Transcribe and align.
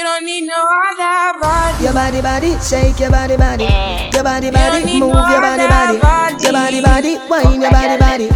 You 0.00 0.06
don't 0.06 0.24
need 0.24 0.46
no 0.46 0.54
other 0.56 1.38
body. 1.40 1.69
Your 1.90 1.98
body, 1.98 2.22
body, 2.22 2.54
shake 2.60 3.00
your 3.00 3.10
body, 3.10 3.36
body. 3.36 3.64
Your 4.14 4.22
body, 4.22 4.48
body, 4.52 5.00
move 5.00 5.10
your 5.10 5.42
body, 5.42 5.66
body. 5.66 5.98
Your 6.38 6.52
body, 6.52 6.80
body, 6.80 7.18
wine 7.28 7.60
your 7.60 7.72
body, 7.72 7.98
body. 7.98 8.26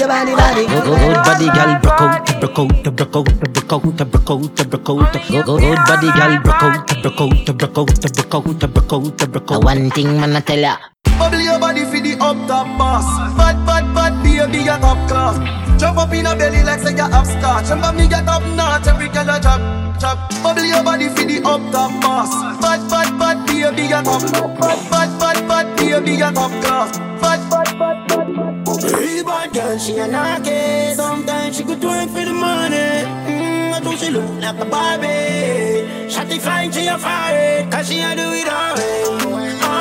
Your 0.00 0.08
body, 0.08 0.32
body. 0.32 0.64
Good, 0.64 0.84
good 0.88 1.16
body, 1.20 1.48
girl, 1.52 1.78
broke 1.82 2.00
out, 2.00 2.40
broke 2.40 2.58
out, 2.58 2.96
broke 2.96 3.16
out, 3.16 3.24
broke 3.52 3.70
out, 3.70 3.92
broke 3.92 4.30
out, 4.30 4.70
broke 4.70 4.88
out. 4.88 5.12
Good, 5.28 5.44
good 5.44 5.76
body, 5.84 6.08
girl, 6.16 6.40
broke 6.40 6.62
out, 6.62 6.88
broke 7.02 7.20
out, 7.20 7.58
broke 7.58 7.76
out, 7.76 8.00
broke 8.00 8.34
out, 8.34 8.72
broke 8.72 8.92
out, 8.94 9.30
broke 9.30 9.52
out. 9.52 9.62
One 9.62 9.90
thing, 9.90 10.18
man, 10.18 10.34
I 10.34 10.40
tell 10.40 10.58
ya. 10.58 10.78
Bubble 11.18 11.38
your 11.38 11.58
body 11.60 11.84
for 11.84 12.00
the 12.00 12.16
up 12.18 12.36
top 12.48 12.66
boss. 12.78 13.04
Fat, 13.36 13.60
fat, 13.66 13.84
fat, 13.94 14.22
baby, 14.24 14.64
you 14.64 14.76
top 14.80 14.96
class. 15.06 15.36
Jump 15.78 15.98
up 15.98 16.12
in 16.12 16.26
a 16.26 16.34
belly 16.34 16.62
like 16.62 16.80
say 16.80 16.94
you 16.94 17.02
have 17.02 17.26
scotch. 17.26 17.70
And 17.70 17.96
me 17.96 18.08
get 18.08 18.26
up 18.26 18.42
notch, 18.56 18.86
every 18.86 19.08
girl 19.08 19.28
a 19.28 19.40
drop, 19.40 19.60
drop. 20.00 20.18
Bubble 20.42 20.64
your 20.64 20.82
body 20.82 21.08
for 21.08 21.24
the 21.24 21.42
up 21.44 21.60
top 21.70 21.90
boss. 22.00 22.30
Fat, 22.62 22.80
fat, 23.02 23.18
fat, 23.18 23.46
baby, 23.46 23.82
you 23.82 24.02
top. 24.02 24.22
Fat, 24.22 24.78
fat, 24.90 25.10
fat, 25.20 25.38
fat, 25.48 25.76
baby, 25.76 26.12
you 26.12 26.30
top 26.32 26.50
class. 26.62 26.98
Fat, 27.20 27.40
fat, 27.50 27.68
fat, 27.78 28.08
fat, 28.08 28.66
fat. 28.66 28.98
Real 28.98 29.24
bad 29.24 29.52
girl, 29.52 29.78
she 29.78 29.98
a 29.98 30.06
knocky. 30.06 30.94
Sometimes 30.94 31.56
she 31.56 31.64
could 31.64 31.82
work 31.82 32.08
for 32.08 32.24
the 32.24 32.32
money. 32.32 33.04
Mm, 33.26 33.72
I 33.72 33.80
think 33.80 33.98
she 33.98 34.10
look 34.10 34.28
like 34.40 34.58
a 34.58 34.64
Barbie. 34.64 36.08
Shotty 36.08 36.40
flying, 36.40 36.70
she 36.70 36.86
a 36.86 36.98
fire. 36.98 37.68
Cause 37.70 37.88
she 37.88 38.00
a 38.00 38.14
do 38.14 38.32
it 38.32 38.48
all 38.48 38.74
way. 38.76 39.71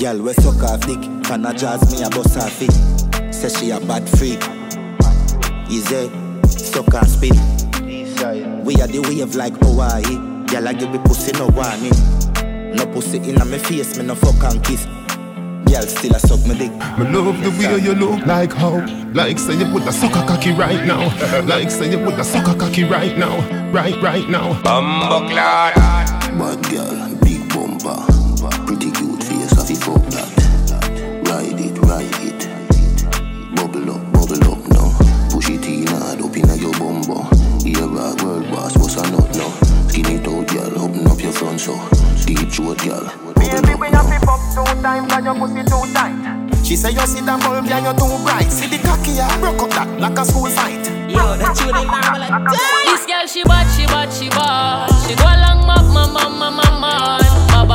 Girl, 0.00 0.16
we 0.22 0.32
suck 0.32 0.62
off 0.62 0.80
dick. 0.86 0.98
Can 1.24 1.44
a 1.44 1.52
jazz 1.52 1.92
me 1.92 2.02
a 2.02 2.08
bust 2.08 2.38
off 2.38 2.62
it. 2.62 3.34
Say 3.34 3.50
she 3.50 3.70
a 3.70 3.78
bad 3.80 4.08
freak. 4.08 4.40
Easy, 5.68 6.08
suck 6.48 6.94
and 6.94 7.06
spit. 7.06 7.36
We 8.64 8.80
are 8.80 8.88
the 8.88 9.04
wave 9.06 9.34
like 9.34 9.52
Hawaii. 9.60 10.46
Girl, 10.46 10.68
I 10.68 10.72
give 10.72 10.90
me 10.90 10.98
pussy 11.00 11.32
no 11.32 11.48
warning. 11.48 11.92
No 12.74 12.86
pussy 12.86 13.18
in 13.18 13.50
me 13.50 13.58
face, 13.58 13.98
me 13.98 14.06
no 14.06 14.14
fuck 14.14 14.42
and 14.50 14.64
kiss. 14.64 14.86
Girl, 15.68 15.82
still 15.82 16.14
a 16.14 16.18
suck 16.18 16.46
me 16.46 16.56
dick. 16.56 16.72
Me 16.96 17.04
love 17.12 17.38
the 17.44 17.50
way 17.60 17.78
you 17.82 17.94
look 17.94 18.24
like 18.24 18.54
how 18.54 18.80
Like 19.12 19.38
say 19.38 19.52
you 19.52 19.66
put 19.66 19.86
a 19.86 19.92
sucker 19.92 20.26
cocky 20.26 20.52
right 20.52 20.86
now 20.86 21.04
Like 21.44 21.70
say 21.70 21.90
you 21.90 22.02
put 22.02 22.18
a 22.18 22.24
sucker 22.24 22.58
cocky 22.58 22.84
right 22.84 23.18
now 23.18 23.36
Right, 23.70 24.00
right 24.02 24.26
now 24.30 24.60
Bumbo 24.62 25.28
clot 25.28 25.74
Bad 25.74 26.70
girl, 26.70 27.14
big 27.22 27.46
bumper. 27.50 28.19
Fuck 29.80 30.04
that. 30.12 30.28
Ride 31.24 31.60
it, 31.60 31.76
ride 31.88 32.20
it. 32.20 32.40
Bubble 33.56 33.96
up, 33.96 34.02
bubble 34.12 34.44
up 34.52 34.60
now. 34.68 34.92
Push 35.32 35.50
it 35.50 35.64
in 35.64 35.86
hard 35.88 36.20
up 36.20 36.36
inna 36.36 36.56
your 36.56 36.72
bumbo. 36.76 37.24
Here 37.64 37.80
a 37.80 38.12
world 38.20 38.46
boss, 38.52 38.76
what's 38.76 38.96
a 38.96 39.04
nut 39.10 39.28
now? 39.34 39.50
Skin 39.88 40.06
it 40.06 40.28
out, 40.28 40.46
girl, 40.48 40.84
open 40.84 41.06
up 41.08 41.20
your 41.20 41.32
front 41.32 41.60
so. 41.60 41.74
Deep 42.26 42.52
throat, 42.52 42.78
girl. 42.84 43.08
Baby, 43.40 43.74
we 43.74 43.88
have 43.88 44.06
to 44.06 44.18
fuck 44.26 44.42
two 44.52 44.82
times 44.82 45.12
and 45.12 45.24
your 45.24 45.34
pussy 45.34 45.64
too 45.64 45.84
tight. 45.96 46.64
She 46.64 46.76
say 46.76 46.92
you 46.92 47.06
see 47.08 47.24
that 47.24 47.40
bulb 47.40 47.64
and 47.64 47.84
you're 47.84 47.96
too 47.96 48.22
bright. 48.22 48.52
See 48.52 48.68
the 48.68 48.78
cocky, 48.84 49.18
I 49.18 49.26
broke 49.40 49.64
up 49.64 49.70
that 49.70 49.88
like 49.98 50.18
a 50.18 50.24
school 50.24 50.50
fight. 50.50 50.84
Yo, 51.08 51.36
that 51.40 51.56
tune 51.56 51.74
in 51.74 51.88
now 51.88 52.14
like 52.20 52.52
This 52.86 53.06
girl 53.08 53.26
she 53.26 53.42
bad, 53.42 53.66
she 53.74 53.86
bad, 53.86 54.12
she 54.12 54.28
bad. 54.28 54.86
She 55.08 55.16
go 55.16 55.24
along 55.24 55.66
ma 55.66 55.82
ma 55.82 56.06
ma 56.06 57.29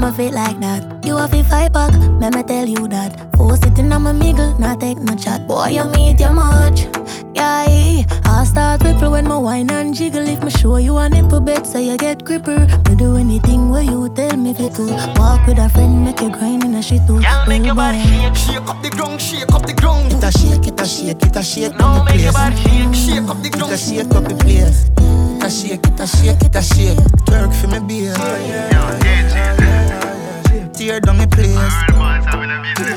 my 0.00 0.10
feet 0.12 0.32
like 0.32 0.58
that. 0.60 1.04
You 1.04 1.16
have 1.16 1.30
to 1.30 1.44
fight 1.44 1.72
back, 1.72 1.92
let 2.20 2.34
me 2.34 2.42
tell 2.42 2.66
you 2.66 2.88
that. 2.88 3.36
Force 3.36 3.60
sitting 3.60 3.92
on 3.92 4.02
my 4.02 4.12
mingle, 4.12 4.58
not 4.58 4.80
take 4.80 4.98
no 4.98 5.14
chat. 5.14 5.46
Boy, 5.46 5.68
you 5.68 5.84
meet 5.84 6.18
your 6.20 6.32
much. 6.32 6.86
Yeah, 7.34 8.02
I 8.24 8.44
start 8.44 8.82
ripple 8.82 9.12
when 9.12 9.28
my 9.28 9.36
wine 9.36 9.70
and 9.70 9.94
jiggle. 9.94 10.26
If 10.26 10.42
me 10.42 10.50
show 10.50 10.76
you 10.78 10.96
a 10.96 11.08
nipple 11.08 11.40
bet, 11.40 11.66
so 11.66 11.78
you 11.78 11.96
get 11.96 12.24
gripper. 12.24 12.66
Me 12.88 12.96
do 12.96 13.16
anything 13.16 13.70
where 13.70 13.82
you 13.82 14.08
tell 14.14 14.36
me 14.36 14.54
to 14.54 14.70
do. 14.70 14.86
Walk 15.16 15.46
with 15.46 15.58
a 15.58 15.68
friend, 15.68 16.04
make 16.04 16.20
you 16.20 16.30
grind 16.30 16.64
in 16.64 16.74
a 16.74 16.82
shit 16.82 17.06
too. 17.06 17.20
Girl, 17.20 17.46
make 17.46 17.64
your 17.64 17.74
body 17.74 18.00
shake. 18.02 18.36
Shake 18.36 18.68
up 18.68 18.82
the 18.82 18.90
ground, 18.90 19.20
shake 19.20 19.52
up 19.52 19.66
the 19.66 19.74
ground. 19.74 20.12
It 20.12 20.24
a 20.24 20.30
shake, 20.32 20.66
it 20.66 20.80
a 20.80 20.86
shake, 20.86 21.22
it 21.22 21.36
a 21.36 21.42
shake 21.42 21.76
Now 21.78 22.00
up 22.02 22.08
the 22.08 22.14
make 22.14 22.22
your 22.22 22.32
body 22.32 22.56
shake. 22.56 22.94
Shake 22.94 23.28
up 23.28 23.42
the 23.42 23.48
It 23.48 23.54
a 23.54 23.58
ground. 23.58 23.78
shake 23.78 24.14
up 24.14 24.24
the 24.24 24.34
place. 24.36 24.90
It 24.96 25.44
a 25.44 25.50
shake, 25.50 25.86
it 25.86 26.00
a 26.00 26.06
shake, 26.06 26.42
it 26.42 26.56
a 26.56 26.62
shake. 26.62 26.98
Twerk 27.26 27.52
for 27.54 27.68
me 27.68 27.78
beer. 27.86 29.19
Tear 30.80 30.98
down 30.98 31.18
the 31.18 31.26
place. 31.28 31.50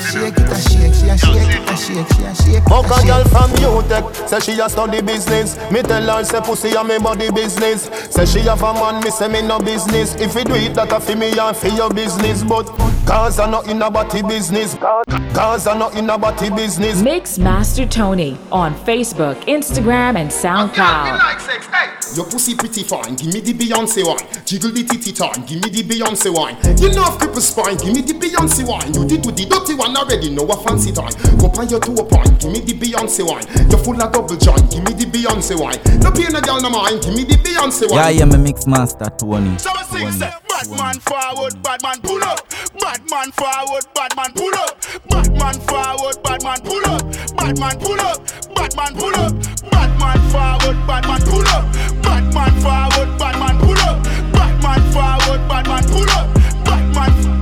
Shake, 0.10 0.38
it 0.38 0.50
a 0.50 0.56
shake, 0.56 0.94
she 0.94 1.10
a 1.10 1.18
shake, 1.18 1.70
a 1.70 1.76
shake, 1.76 2.08
she 2.16 2.24
a 2.24 2.34
shake. 2.34 2.64
Fuck 2.64 2.88
a 2.88 3.04
a 3.04 3.06
girl 3.06 3.24
from 3.26 3.52
UTech, 3.60 4.30
say 4.30 4.40
she 4.40 4.60
a 4.62 4.70
study 4.70 5.02
business. 5.02 5.58
Me 5.70 5.82
tell 5.82 6.02
her 6.18 6.24
say 6.24 6.40
pussy 6.40 6.70
a 6.70 6.82
me 6.82 6.98
body 6.98 7.30
business. 7.32 7.90
Say 8.10 8.26
she 8.26 8.40
have 8.48 8.64
a 8.64 8.74
man, 8.74 9.04
me 9.04 9.10
say 9.10 9.28
me 9.28 9.42
no 9.42 9.60
business. 9.60 10.16
If 10.16 10.34
you 10.36 10.46
do 10.46 10.56
it, 10.56 10.76
that 10.76 10.94
a 10.94 11.00
fi 11.02 11.16
me 11.16 11.38
and 11.38 11.58
fi 11.58 11.76
your 11.76 11.90
business. 11.90 12.42
But 12.44 12.68
cause 13.06 13.38
I 13.40 13.52
not 13.52 13.68
in 13.68 13.82
a 13.82 13.92
body 13.92 14.22
business. 14.22 14.76
Cause 14.76 15.68
I 15.68 15.78
not 15.78 15.98
in 15.98 16.10
a 16.10 16.18
body 16.18 16.52
business. 16.52 17.02
Mix 17.02 17.38
Master 17.38 17.86
Tony 17.86 18.38
on 18.50 18.74
Facebook, 18.86 19.36
Instagram, 19.44 20.16
and 20.16 20.30
SoundCloud. 20.30 21.20
like 21.20 21.40
sex, 21.42 21.66
hey. 21.68 21.90
Your 22.16 22.26
pussy 22.28 22.56
pretty 22.56 22.84
fine, 22.84 23.16
give 23.16 23.34
me 23.34 23.40
the 23.42 23.54
Beyonce 23.54 24.06
wine. 24.06 24.46
Jiggle 24.46 24.72
the 24.72 24.84
titty 24.84 25.12
time, 25.14 25.44
give 25.48 25.64
me 25.64 25.70
the 25.70 25.82
Beyonce 25.82 26.32
wine. 26.32 26.56
You 26.78 26.94
know 26.94 27.06
cripple 27.18 27.42
spine, 27.42 27.73
give 27.78 27.94
me 27.94 28.02
the 28.02 28.14
Beyonce 28.14 28.68
wine. 28.68 28.94
You 28.94 29.08
did 29.08 29.22
do 29.22 29.32
the 29.32 29.46
dirty 29.46 29.74
one 29.74 29.96
already, 29.96 30.30
know 30.30 30.46
a 30.46 30.58
fancy 30.64 30.92
time. 30.92 31.14
Go 31.38 31.48
on 31.54 31.70
your 31.70 31.80
two 31.80 31.96
point, 31.96 32.40
give 32.40 32.52
me 32.52 32.60
the 32.60 32.74
Beyonce 32.74 33.24
wine. 33.26 33.46
You're 33.70 33.80
full 33.80 34.00
of 34.02 34.12
double 34.12 34.38
joint, 34.38 34.70
give 34.70 34.84
me 34.84 34.94
the 34.94 35.06
Beyonce 35.06 35.56
wine. 35.60 35.80
No 36.02 36.12
pain 36.12 36.36
a 36.36 36.42
girl 36.42 36.62
no 36.62 36.70
mind, 36.70 37.02
give 37.02 37.16
me 37.16 37.24
the 37.24 37.38
Beyonce 37.42 37.90
wine. 37.90 38.16
Yeah, 38.16 38.26
yeah, 38.26 38.30
me 38.30 38.38
mix 38.38 38.68
master 38.68 39.10
Tony. 39.18 39.58
So 39.58 39.72
I 39.72 39.84
sing, 39.90 40.12
say, 40.12 40.32
bad 40.50 40.70
man 40.78 40.98
forward, 41.02 41.62
bad 41.64 41.82
man 41.82 42.00
pull 42.02 42.24
up. 42.24 42.44
Bad 42.80 43.02
man 43.10 43.32
forward, 43.32 43.86
bad 43.96 44.16
man 44.16 44.32
pull 44.34 44.56
up. 44.56 44.76
Bad 45.10 45.30
man 45.38 45.58
forward, 45.64 46.18
bad 46.24 46.44
man 46.44 46.60
pull 46.62 46.86
up. 46.86 47.04
Bad 47.38 47.60
man 47.60 47.80
pull 47.80 48.00
up. 48.00 48.20
Bad 48.56 48.76
man 48.76 48.94
pull 48.96 49.16
up. 49.16 49.34
Bad 49.72 49.92
man 50.00 50.20
forward, 50.30 50.78
bad 50.88 51.04
man 51.08 51.22
pull 51.22 51.48
up. 51.48 51.64
Bad 52.04 52.26
man 52.34 52.54
forward, 52.62 53.10
bad 53.18 53.36
man 53.40 53.56
pull 53.60 53.80
up. 53.80 54.04
Bad 54.34 54.64
man 54.64 54.82
forward, 54.92 55.48
bad 55.48 55.68
man 55.68 55.84
pull 55.90 56.10
up. 56.10 56.34
Bad 56.64 56.94
man, 56.94 56.94
bad, 56.94 57.24
bad 57.24 57.33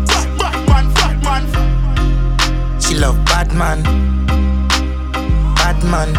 man. 1.31 2.81
She 2.81 2.95
love 2.95 3.23
bad 3.25 3.53
man. 3.53 3.83
Bad 5.55 5.83
man. 5.83 6.09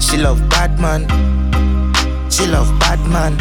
She 0.00 0.16
love 0.16 0.40
bad 0.48 0.78
man. 0.80 1.02
She 2.30 2.46
love 2.46 2.70
bad 2.80 3.00
man. 3.14 3.36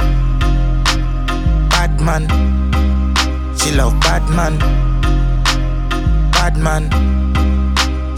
Bad 1.69 1.99
man. 2.01 2.23
She 3.57 3.71
love 3.71 3.99
bad 4.01 4.29
man. 4.29 4.59
Bad 6.31 6.57
man. 6.57 7.32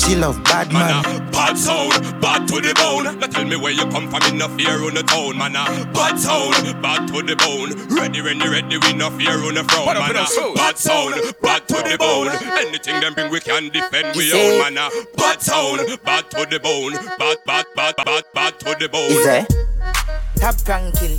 She 0.06 0.16
love 0.16 0.44
bad 0.44 0.72
man. 0.72 1.02
Man, 1.02 1.28
a 1.28 1.32
bad 1.32 1.58
sound, 1.58 1.92
bad 2.22 2.48
to 2.50 2.62
the 2.62 2.76
bone. 2.76 3.20
Now 3.20 3.26
tell 3.26 3.44
me 3.44 3.56
where 3.56 3.72
you 3.72 3.90
come 3.90 4.08
from, 4.08 4.22
in 4.30 4.38
no 4.38 4.48
fear 4.50 4.86
on 4.86 4.94
the 4.94 5.02
town, 5.02 5.36
man. 5.36 5.56
a 5.56 5.66
Bad 5.94 6.20
sound, 6.20 6.62
bad 6.80 7.08
to 7.08 7.24
the 7.24 7.36
bone. 7.36 7.74
Ready, 7.90 8.22
ready, 8.22 8.48
ready, 8.48 8.78
we 8.78 8.94
no 8.94 9.10
fear 9.18 9.34
on 9.34 9.56
the 9.56 9.64
front, 9.64 9.98
man. 9.98 10.08
with 10.08 10.18
a 10.18 10.22
us, 10.22 10.36
fool? 10.36 10.54
Bad 10.54 10.78
sound, 10.78 11.16
bad 11.42 11.68
to 11.70 11.82
the 11.82 11.98
bone. 11.98 12.30
Anything 12.30 13.02
them 13.02 13.16
bring, 13.16 13.32
we 13.32 13.40
can 13.40 13.70
defend 13.70 14.16
we 14.16 14.32
own, 14.32 14.62
man. 14.62 14.78
a 14.78 14.92
Bad 15.18 15.42
sound, 15.42 15.82
bad 16.04 16.30
to 16.30 16.46
the 16.46 16.60
bone. 16.60 16.94
Bad, 17.18 17.38
bad, 17.48 17.66
bad, 17.76 17.96
bad, 17.98 18.24
bad 18.32 18.60
to 18.60 18.76
the 18.78 18.88
bone. 18.88 19.10
Is 19.10 19.26
it? 19.26 19.50
Top 20.38 20.56
ranking. 20.68 21.18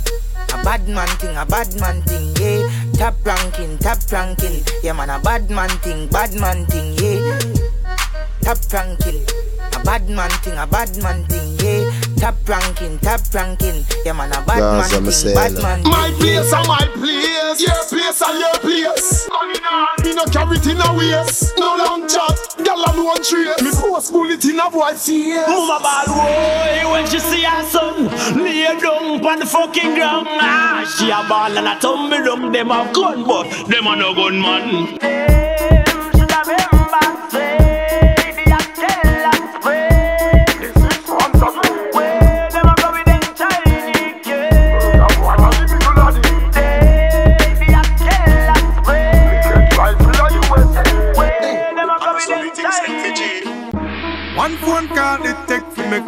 A 0.53 0.63
bad 0.63 0.87
man 0.87 1.11
thing, 1.19 1.35
a 1.35 1.45
bad 1.45 1.67
man 1.81 2.01
thing, 2.03 2.31
yeah. 2.39 2.63
Top 2.93 3.15
ranking, 3.25 3.77
top 3.79 3.99
ranking. 4.13 4.63
Yeah, 4.81 4.93
man, 4.93 5.09
a 5.09 5.19
bad 5.19 5.49
man 5.49 5.69
thing, 5.83 6.07
bad 6.07 6.33
man 6.39 6.65
thing, 6.67 6.95
yeah. 7.03 7.56
Top 8.47 8.71
ranking. 8.71 9.27
A 9.75 9.79
bad 9.83 10.07
man 10.07 10.29
thing, 10.39 10.57
a 10.57 10.65
bad 10.65 10.95
man 11.03 11.25
thing, 11.25 11.59
yeah. 11.59 11.91
Top 12.15 12.47
ranking, 12.47 12.97
top 12.99 13.19
ranking. 13.33 13.83
Yeah, 14.05 14.13
man, 14.13 14.31
a 14.31 14.39
bad 14.47 14.59
Gaza, 14.63 15.01
man 15.01 15.03
thing, 15.03 15.11
say 15.11 15.33
bad 15.33 15.51
that. 15.51 15.61
man 15.61 15.83
My 15.83 16.09
place 16.15 16.53
and 16.53 16.65
my 16.65 16.87
place, 16.95 17.59
your 17.59 17.83
place 17.91 18.21
and 18.23 18.39
your 18.39 18.55
place. 18.63 19.27
Me 20.01 20.15
no 20.15 20.23
carry 20.31 20.55
it 20.55 20.65
in 20.65 20.79
a 20.79 20.95
waist, 20.95 21.59
no 21.59 21.75
long 21.75 22.07
chat. 22.07 22.39
Girl 22.63 22.87
a 22.87 23.03
one 23.03 23.21
trace. 23.21 23.61
Me 23.61 23.69
post 23.75 24.13
bullet 24.13 24.45
in 24.45 24.59
a 24.61 24.71
boy 24.71 24.93
face. 24.95 25.43
Mama 25.45 25.83
bad 25.83 26.07
boy 26.07 26.89
when 26.89 27.05
she 27.05 27.19
see 27.19 27.43
her 27.43 27.65
son 27.67 28.07
lay 28.41 28.63
down 28.79 29.19
on 29.27 29.39
the 29.39 29.45
fucking 29.45 29.93
ground. 29.93 30.25
Ah, 30.39 30.87
she 30.97 31.11
a 31.11 31.19
ball 31.27 31.51
and 31.51 31.67
a 31.67 31.77
tumble 31.81 32.23
down. 32.23 32.53
Them 32.53 32.69
have 32.69 32.95
gun, 32.95 33.27
but 33.27 33.67
them 33.67 33.87
a 33.87 33.95
no 33.97 34.15
gun 34.15 34.39
man. 34.39 35.76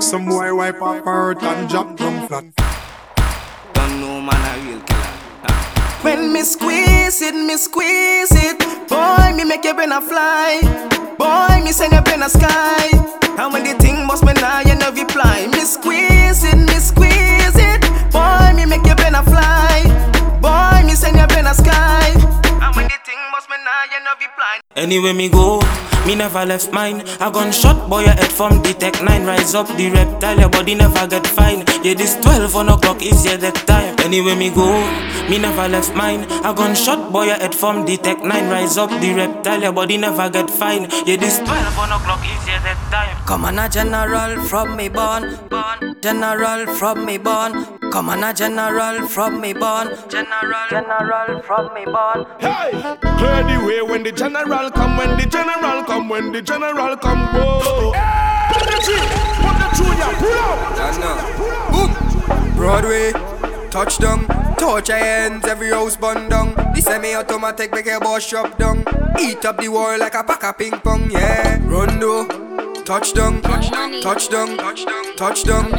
Some 0.01 0.25
boy 0.25 0.53
wipe 0.55 0.81
off 0.81 1.03
her 1.03 1.33
hurt 1.33 1.43
and 1.43 1.69
drop 1.69 1.95
drum 1.97 2.27
flat. 2.27 2.45
Don't 3.73 3.99
know 3.99 4.21
man 4.21 4.35
a 4.35 4.65
real 4.65 4.81
killer. 4.81 5.53
When 6.01 6.31
me 6.33 6.41
squeeze 6.43 7.21
it, 7.21 7.35
me 7.35 7.57
squeeze 7.57 8.31
it. 8.31 8.59
Boy, 8.87 9.33
me 9.35 9.43
make 9.43 9.63
your 9.63 9.73
brain 9.73 9.91
a 9.91 9.99
fly. 10.01 10.61
Boy, 11.17 11.63
me 11.63 11.71
send 11.71 11.91
your 11.91 12.01
brain 12.01 12.21
a 12.23 12.29
sky. 12.29 12.89
And 13.37 13.53
when 13.53 13.63
the 13.63 13.73
thing 13.83 14.05
must 14.07 14.23
me 14.23 14.33
now, 14.33 14.61
you 14.61 14.75
know 14.75 14.91
reply. 14.91 15.47
Me 15.51 15.59
squeeze 15.61 16.43
it, 16.43 16.55
me 16.57 16.79
squeeze 16.79 17.57
it. 17.59 17.81
Boy, 18.11 18.53
me 18.55 18.65
make 18.65 18.85
your 18.85 18.95
brain 18.95 19.15
a 19.15 19.23
fly. 19.23 19.83
Boy, 20.41 20.87
me 20.87 20.93
send 20.95 21.17
your 21.17 21.27
brain 21.27 21.45
a 21.45 21.53
sky. 21.53 22.11
And 22.63 22.75
when 22.75 22.85
the 22.87 22.99
thing 23.05 23.19
must 23.31 23.47
be 23.49 23.55
now, 23.63 23.83
you 23.91 23.99
know 24.03 24.15
reply. 24.19 24.59
Anywhere 24.75 25.13
me 25.13 25.27
go, 25.29 25.59
me 26.09 26.15
never 26.15 26.43
left 26.43 26.71
mine. 26.71 27.01
A 27.21 27.29
gunshot 27.31 27.87
boy, 27.87 28.01
your 28.01 28.17
head 28.17 28.31
from 28.31 28.63
the 28.63 28.73
tech 28.73 28.95
9. 29.03 29.25
Rise 29.25 29.53
up 29.53 29.67
the 29.77 29.91
reptile, 29.91 30.39
your 30.39 30.49
body 30.49 30.73
never 30.73 31.05
get 31.07 31.25
fine. 31.27 31.59
Yeah, 31.83 31.93
this 31.93 32.15
12 32.21 32.55
on 32.55 32.69
o'clock 32.69 33.03
is 33.03 33.23
yeah 33.25 33.37
that 33.37 33.55
time. 33.67 33.95
Anywhere 33.99 34.35
me 34.35 34.49
go, 34.49 34.67
me 35.29 35.37
never 35.37 35.67
left 35.67 35.93
mine. 35.93 36.23
A 36.43 36.51
gunshot 36.51 37.11
boy, 37.11 37.25
your 37.25 37.35
head 37.35 37.53
from 37.53 37.85
the 37.85 37.95
tech 37.97 38.23
9. 38.23 38.49
Rise 38.49 38.77
up 38.77 38.89
the 38.89 39.13
reptile, 39.13 39.61
your 39.61 39.71
body 39.71 39.97
never 39.97 40.29
get 40.31 40.49
fine. 40.49 40.89
Yeah, 41.05 41.17
this 41.17 41.37
12 41.37 41.77
on 41.77 41.91
o'clock 41.91 42.25
is 42.25 42.47
yeah 42.47 42.59
that 42.65 42.79
time. 42.89 43.15
Come 43.27 43.45
on 43.45 43.59
a 43.59 43.69
general 43.69 44.41
from 44.45 44.75
me 44.75 44.89
born. 44.89 45.37
born. 45.49 45.95
General 46.01 46.65
from 46.73 47.05
me 47.05 47.17
born. 47.19 47.79
Come 47.91 48.09
on 48.09 48.23
a 48.23 48.33
general 48.33 49.07
from 49.07 49.41
me 49.41 49.53
born. 49.53 49.89
General, 50.09 50.69
general 50.69 51.41
from 51.41 51.73
me 51.73 51.85
born. 51.85 52.25
Hey, 52.39 52.71
clear 53.17 53.41
the 53.49 53.57
way 53.65 53.81
when 53.81 54.03
the 54.03 54.11
general 54.11 54.71
come, 54.71 54.97
when 54.97 55.17
the 55.17 55.25
general 55.25 55.83
come, 55.83 55.98
when 56.07 56.31
the 56.31 56.41
general 56.41 56.95
come. 56.95 57.27
Whoa. 57.33 57.91
Energy, 57.91 58.99
put 59.41 59.55
the 59.59 59.67
junior, 59.75 60.11
pull 60.21 60.39
up. 60.39 61.71
Boom. 61.71 62.55
Broadway, 62.55 63.11
touchdown. 63.69 64.25
Touch 64.57 64.89
your 64.89 64.97
hands, 64.97 65.45
every 65.45 65.69
house 65.69 65.97
bun 65.97 66.29
down. 66.29 66.53
The 66.75 66.81
semi-automatic 66.81 67.71
make 67.73 67.85
your 67.85 67.99
boss 67.99 68.23
shop 68.23 68.57
down. 68.57 68.83
Eat 69.19 69.43
up 69.45 69.57
the 69.57 69.69
world 69.69 69.99
like 69.99 70.15
a 70.15 70.23
pack 70.23 70.43
of 70.43 70.57
ping 70.57 70.79
pong, 70.79 71.09
yeah. 71.09 71.57
Rondo, 71.63 72.27
Touch 72.89 73.13
dung, 73.13 73.39
touchdown, 73.43 74.01
touch 74.01 74.29
dung, 74.29 74.57
touchdown, 74.57 75.15
touchdown, 75.15 75.69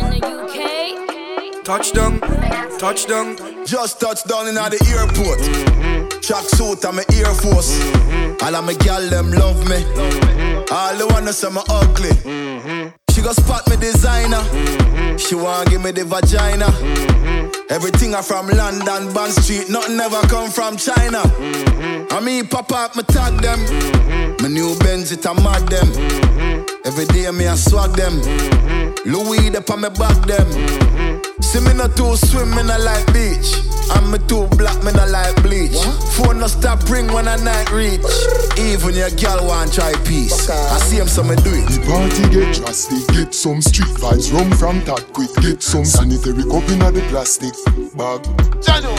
touchdown, 1.65 2.21
touchdown, 2.21 2.79
touchdown. 2.79 3.67
Just 3.67 4.01
touched 4.01 4.29
down 4.29 4.47
in 4.47 4.55
the 4.55 4.95
airport. 4.97 5.41
Mm. 5.41 5.80
Track 6.23 6.45
suit 6.49 6.85
and 6.85 6.97
my 6.97 7.05
Air 7.13 7.35
Force. 7.35 7.79
Mm-hmm. 7.79 8.45
All 8.45 8.57
of 8.57 8.65
my 8.65 8.75
gal 8.75 9.03
them 9.09 9.33
love 9.33 9.59
me. 9.69 9.77
Mm-hmm. 9.77 10.73
All 10.73 10.97
the 10.97 11.07
wanna 11.13 11.33
say 11.33 11.51
me 11.51 11.61
ugly. 11.69 12.11
Mm-hmm. 12.11 12.89
She 13.11 13.23
go 13.23 13.33
spot 13.33 13.69
me 13.69 13.77
designer. 13.77 14.43
She 15.19 15.35
want 15.35 15.71
give 15.71 15.83
me 15.83 15.91
the 15.91 16.05
vagina. 16.05 16.67
Everything 17.71 18.15
I 18.15 18.23
from 18.23 18.49
London, 18.49 19.13
Bond 19.13 19.33
Street, 19.33 19.69
nothing 19.69 19.99
ever 20.01 20.21
come 20.29 20.51
from 20.51 20.77
China. 20.77 21.23
I 22.11 22.21
mean, 22.23 22.47
pop 22.47 22.73
up, 22.73 22.97
me 22.97 23.03
tag 23.05 23.41
them. 23.41 23.61
My 24.43 24.49
new 24.49 24.77
Benz, 24.81 25.13
it 25.13 25.25
a 25.25 25.35
mad 25.35 25.69
them. 25.69 25.89
Every 26.85 27.07
day 27.07 27.31
me 27.31 27.47
I 27.47 27.55
swag 27.55 27.93
them. 27.93 28.21
Louis, 29.05 29.51
they 29.51 29.59
on 29.59 29.81
me 29.81 29.89
back 29.91 30.19
them. 30.27 30.49
See 31.43 31.61
me 31.61 31.75
not 31.75 31.97
too 31.97 32.17
swim, 32.17 32.53
in 32.59 32.67
not 32.67 32.81
like 32.81 33.07
beach. 33.13 33.59
I'm 33.91 34.11
me 34.11 34.19
too 34.27 34.47
black, 34.57 34.83
me 34.85 34.93
not 34.93 35.11
like 35.11 35.43
bleach. 35.43 35.79
Phone 36.15 36.39
no 36.41 36.47
stop 36.47 36.89
ring 36.89 37.13
when 37.13 37.29
I 37.29 37.37
night 37.37 37.71
reach. 37.71 38.01
Even 38.59 38.95
your 38.95 39.11
girl 39.11 39.47
want 39.47 39.73
try 39.73 39.93
peace. 40.05 40.49
I 40.51 40.79
see 40.79 40.97
him, 40.99 41.09
so 41.09 41.23
me 41.23 41.37
do 41.37 41.51
it. 41.53 41.67
The 41.69 41.81
party 41.87 42.23
get 42.31 42.55
drastic, 42.55 43.07
get 43.15 43.35
some 43.35 43.61
street 43.63 43.95
vibes, 43.99 44.33
rum 44.33 44.51
from 44.53 44.81
that 44.85 45.13
quick, 45.13 45.31
get 45.43 45.63
some 45.63 45.85
sanitary 45.85 46.45
cup 46.45 46.69
in 46.71 46.79
the 46.79 47.05
plastic 47.11 47.55
bag. 47.97 48.23
Jano, 48.63 48.95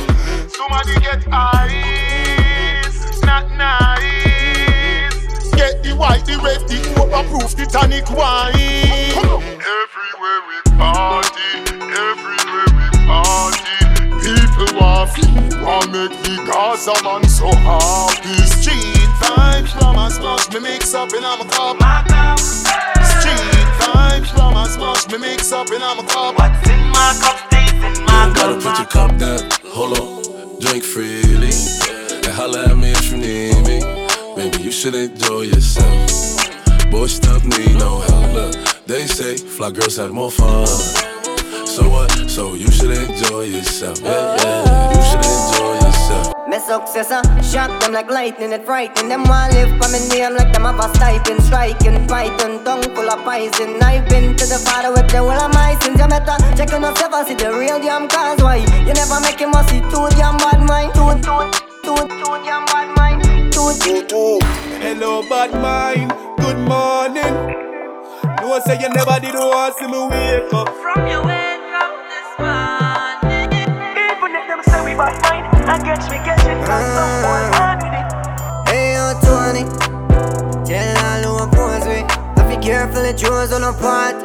somebody 0.49 0.99
get 0.99 1.27
ice, 1.31 3.21
not 3.23 3.49
nice. 3.51 5.15
Get 5.55 5.83
the 5.83 5.95
white, 5.95 6.25
the 6.25 6.37
red, 6.43 6.67
the 6.67 6.77
overproof, 6.99 7.55
the 7.55 7.65
tonic 7.65 8.09
wine. 8.11 8.55
Everywhere 9.61 10.41
we 10.47 10.61
party, 10.77 11.70
People 14.81 15.61
want 15.63 15.83
feel, 15.83 15.93
make 15.93 16.17
the 16.23 16.41
Gaza 16.45 16.93
man 17.03 17.23
so 17.29 17.47
happy. 17.61 18.33
Street 18.49 19.09
vibes, 19.21 19.69
from 19.77 19.95
a 19.97 20.09
smash, 20.09 20.49
me 20.49 20.59
mix 20.59 20.93
up 20.95 21.13
in 21.13 21.23
I'm 21.23 21.41
a 21.41 21.45
cup. 21.45 21.77
Street 22.39 23.69
vibes, 23.77 24.29
from 24.33 24.55
a 24.55 24.65
smash, 24.65 25.07
me 25.09 25.19
mix 25.19 25.51
up 25.51 25.69
in 25.69 25.83
I'm 25.83 25.99
a 25.99 26.03
cup. 26.07 26.37
What's 26.39 26.67
in 26.67 26.79
my 26.89 27.13
cup 27.21 27.37
stays 27.47 27.73
in 27.73 28.05
my 28.05 28.31
Gotta 28.33 28.55
put 28.55 28.77
your 28.79 28.87
cup 28.87 29.17
down, 29.19 29.49
hold 29.65 29.99
on, 29.99 30.59
drink 30.59 30.83
freely. 30.83 31.53
And 32.25 32.33
holla 32.33 32.69
at 32.69 32.77
me 32.77 32.91
if 32.91 33.11
you 33.11 33.17
need 33.17 33.61
me. 33.67 33.79
Maybe 34.35 34.63
you 34.63 34.71
should 34.71 34.95
enjoy 34.95 35.41
yourself. 35.41 36.89
Boy, 36.89 37.05
stop 37.05 37.43
need 37.43 37.75
no 37.75 37.99
help. 37.99 38.33
Look, 38.33 38.85
they 38.87 39.05
say 39.05 39.37
fly 39.37 39.69
girls 39.69 39.97
have 39.97 40.11
more 40.11 40.31
fun. 40.31 40.65
So 41.71 41.87
what? 41.89 42.11
So 42.29 42.53
you 42.55 42.69
should 42.69 42.91
enjoy 42.91 43.43
yourself. 43.43 44.01
Yeah, 44.01 44.35
yeah, 44.37 44.39
you 44.39 44.39
should 44.41 44.59
enjoy 44.59 44.70
yourself. 46.67 46.83
Me 46.85 47.03
successor, 47.03 47.43
shock 47.43 47.81
them 47.81 47.93
like 47.93 48.09
lightning, 48.09 48.51
it 48.51 48.65
frighten 48.65 49.09
them 49.09 49.23
want 49.23 49.53
live 49.53 49.69
for 49.81 49.89
me 49.91 50.07
name 50.09 50.33
like 50.35 50.51
them 50.53 50.63
have 50.63 50.79
a 50.79 50.93
stipend, 50.95 51.43
striking, 51.43 52.07
fighting, 52.07 52.63
tongue 52.63 52.83
full 52.95 53.09
of 53.09 53.23
poison. 53.23 53.81
I've 53.81 54.07
been 54.09 54.35
to 54.35 54.45
the 54.45 54.59
father 54.59 54.91
with 54.91 55.09
the 55.11 55.19
whole 55.19 55.31
of 55.31 55.53
my 55.53 55.77
sins. 55.81 55.99
You 55.99 56.07
better 56.07 56.37
check 56.55 56.73
on 56.73 56.81
yourself 56.81 57.13
and 57.13 57.27
see 57.27 57.35
the 57.35 57.51
real 57.53 57.79
damn 57.79 58.07
cause 58.07 58.41
why 58.41 58.57
you 58.57 58.93
never 58.93 59.19
make 59.21 59.39
him 59.39 59.53
a 59.53 59.63
see 59.69 59.81
too 59.81 60.09
damn 60.17 60.37
bad 60.37 60.61
mind, 60.67 60.93
too, 60.93 61.13
too, 61.21 61.41
too, 61.83 61.95
too 61.95 62.33
damn 62.43 62.65
bad 62.65 62.95
mind, 62.97 63.23
too, 63.53 63.73
too, 63.79 64.05
too. 64.07 64.39
Hello, 64.81 65.21
bad 65.29 65.53
mind. 65.53 66.11
Good 66.39 66.57
morning. 66.57 67.57
No 68.41 68.59
say 68.65 68.77
you 68.81 68.89
never 68.89 69.19
did 69.19 69.33
want 69.35 69.75
see 69.77 69.87
me 69.87 69.99
wake 70.09 70.53
up. 70.53 70.67
From 70.81 71.07
your 71.07 71.23
wake 71.23 71.73
up 71.73 71.93
this 72.09 72.29
morning. 72.41 73.49
Even 73.95 74.35
if 74.35 74.47
them 74.47 74.61
say 74.65 74.81
we 74.83 74.93
bad 74.97 75.15
mind, 75.23 75.60
I 75.71 75.77
catch 75.79 76.11
me 76.11 76.17
catching 76.17 76.59
cause 76.67 76.87
someone 76.99 77.47
mad 77.55 77.79
with 77.79 77.95
it. 77.95 78.07
Hey, 78.67 78.91
yo, 78.95 79.15
Tony. 79.23 79.63
Tell 80.67 80.97
all 80.99 81.23
who 81.23 81.43
oppose 81.45 81.87
me. 81.87 82.03
I 82.35 82.43
be 82.53 82.61
careful, 82.61 83.05
it 83.05 83.15
draws 83.15 83.53
on 83.53 83.63
a 83.63 83.71
part. 83.71 84.15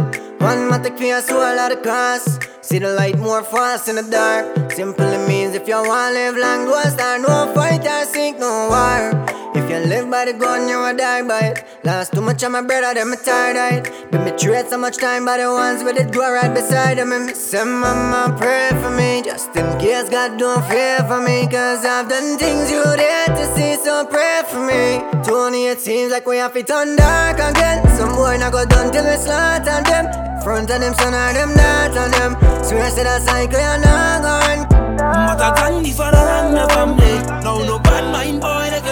One 0.41 0.69
matic 0.69 0.99
for 0.99 1.05
your 1.05 1.23
soul 1.23 1.41
of 1.41 1.71
the 1.71 1.77
cross. 1.77 2.41
See 2.63 2.81
the 2.81 2.95
light 2.95 3.21
more 3.21 3.45
fast 3.45 3.89
in 3.89 3.95
the 3.95 4.03
dark. 4.03 4.73
Simply 4.73 5.19
means 5.29 5.55
if 5.55 5.69
you 5.69 5.77
want 5.77 6.15
to 6.17 6.19
live 6.19 6.37
long, 6.37 6.65
don't 6.67 6.91
start 6.91 7.21
no 7.21 7.53
fight 7.55 7.87
or 7.87 8.05
seek 8.07 8.41
no 8.41 8.67
war. 8.69 9.46
If 9.67 9.73
you 9.73 9.91
live 9.91 10.09
by 10.09 10.27
the 10.27 10.33
gun, 10.33 10.69
you 10.69 10.79
will 10.79 10.97
die 10.97 11.27
by 11.27 11.41
it. 11.41 11.67
Lost 11.83 12.13
too 12.13 12.21
much 12.21 12.41
of 12.45 12.53
my 12.53 12.63
brother, 12.63 12.95
them 12.95 13.11
me 13.11 13.17
tired 13.17 13.57
it. 13.75 14.13
Been 14.13 14.23
betrayed 14.23 14.69
so 14.69 14.79
much 14.79 14.97
time 14.97 15.25
by 15.25 15.39
the 15.39 15.51
ones 15.51 15.83
with 15.83 15.99
it 15.99 16.13
go 16.13 16.23
right 16.23 16.55
beside 16.55 16.99
them. 16.99 17.11
And 17.11 17.35
say, 17.35 17.65
Mama, 17.65 18.33
pray 18.39 18.71
for 18.81 18.91
me, 18.91 19.23
just 19.25 19.57
in 19.57 19.67
case 19.81 20.09
God 20.09 20.39
don't 20.39 20.65
fear 20.71 20.99
for 21.09 21.21
me. 21.21 21.49
Cause 21.51 21.85
I've 21.85 22.09
done 22.09 22.39
things 22.39 22.71
you 22.71 22.85
dare 22.95 23.27
to 23.27 23.45
see, 23.57 23.75
so 23.75 24.07
pray 24.07 24.43
for 24.47 24.63
me. 24.63 25.03
Tony, 25.27 25.67
it 25.67 25.81
seems 25.81 26.13
like 26.13 26.29
we 26.29 26.37
have 26.37 26.53
to 26.53 26.63
turn 26.63 26.95
dark 26.95 27.41
again. 27.41 27.83
Some 27.99 28.15
boy 28.15 28.37
not 28.39 28.53
go 28.53 28.65
done 28.67 28.93
till 28.93 29.03
we 29.03 29.17
slaughter 29.17 29.83
them. 29.83 30.07
Front 30.45 30.71
of 30.71 30.79
them, 30.79 30.95
son 30.95 31.11
of 31.13 31.35
them, 31.35 31.51
not 31.59 31.91
on 31.99 32.13
them. 32.15 32.63
Swear 32.63 32.89
to 32.89 33.03
that 33.03 33.23
cycle, 33.23 33.59
you're 33.59 33.83
not 33.83 34.23
going. 34.23 34.63
But 34.97 35.43
I 35.43 35.53
thank 35.57 35.85
the 35.85 35.91
father 35.91 36.27
my 36.55 36.69
family. 36.69 37.43
No, 37.43 37.86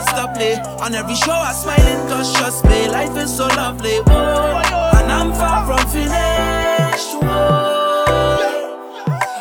boy, 0.05 0.17
they 0.39 0.55
can 0.57 0.61
stop 0.65 0.83
me. 0.83 0.85
On 0.85 0.95
every 0.95 1.15
show 1.15 1.33
I 1.33 1.53
smiling, 1.53 2.09
cause 2.09 2.33
trust 2.35 2.65
me, 2.65 2.89
life 2.89 3.17
is 3.17 3.37
so 3.37 3.47
lovely. 3.49 4.01
Whoa, 4.07 4.61
and 4.97 5.13
I'm 5.13 5.33
far 5.33 5.67
from 5.67 5.87
finished. 5.89 7.15
Whoa, 7.23 8.05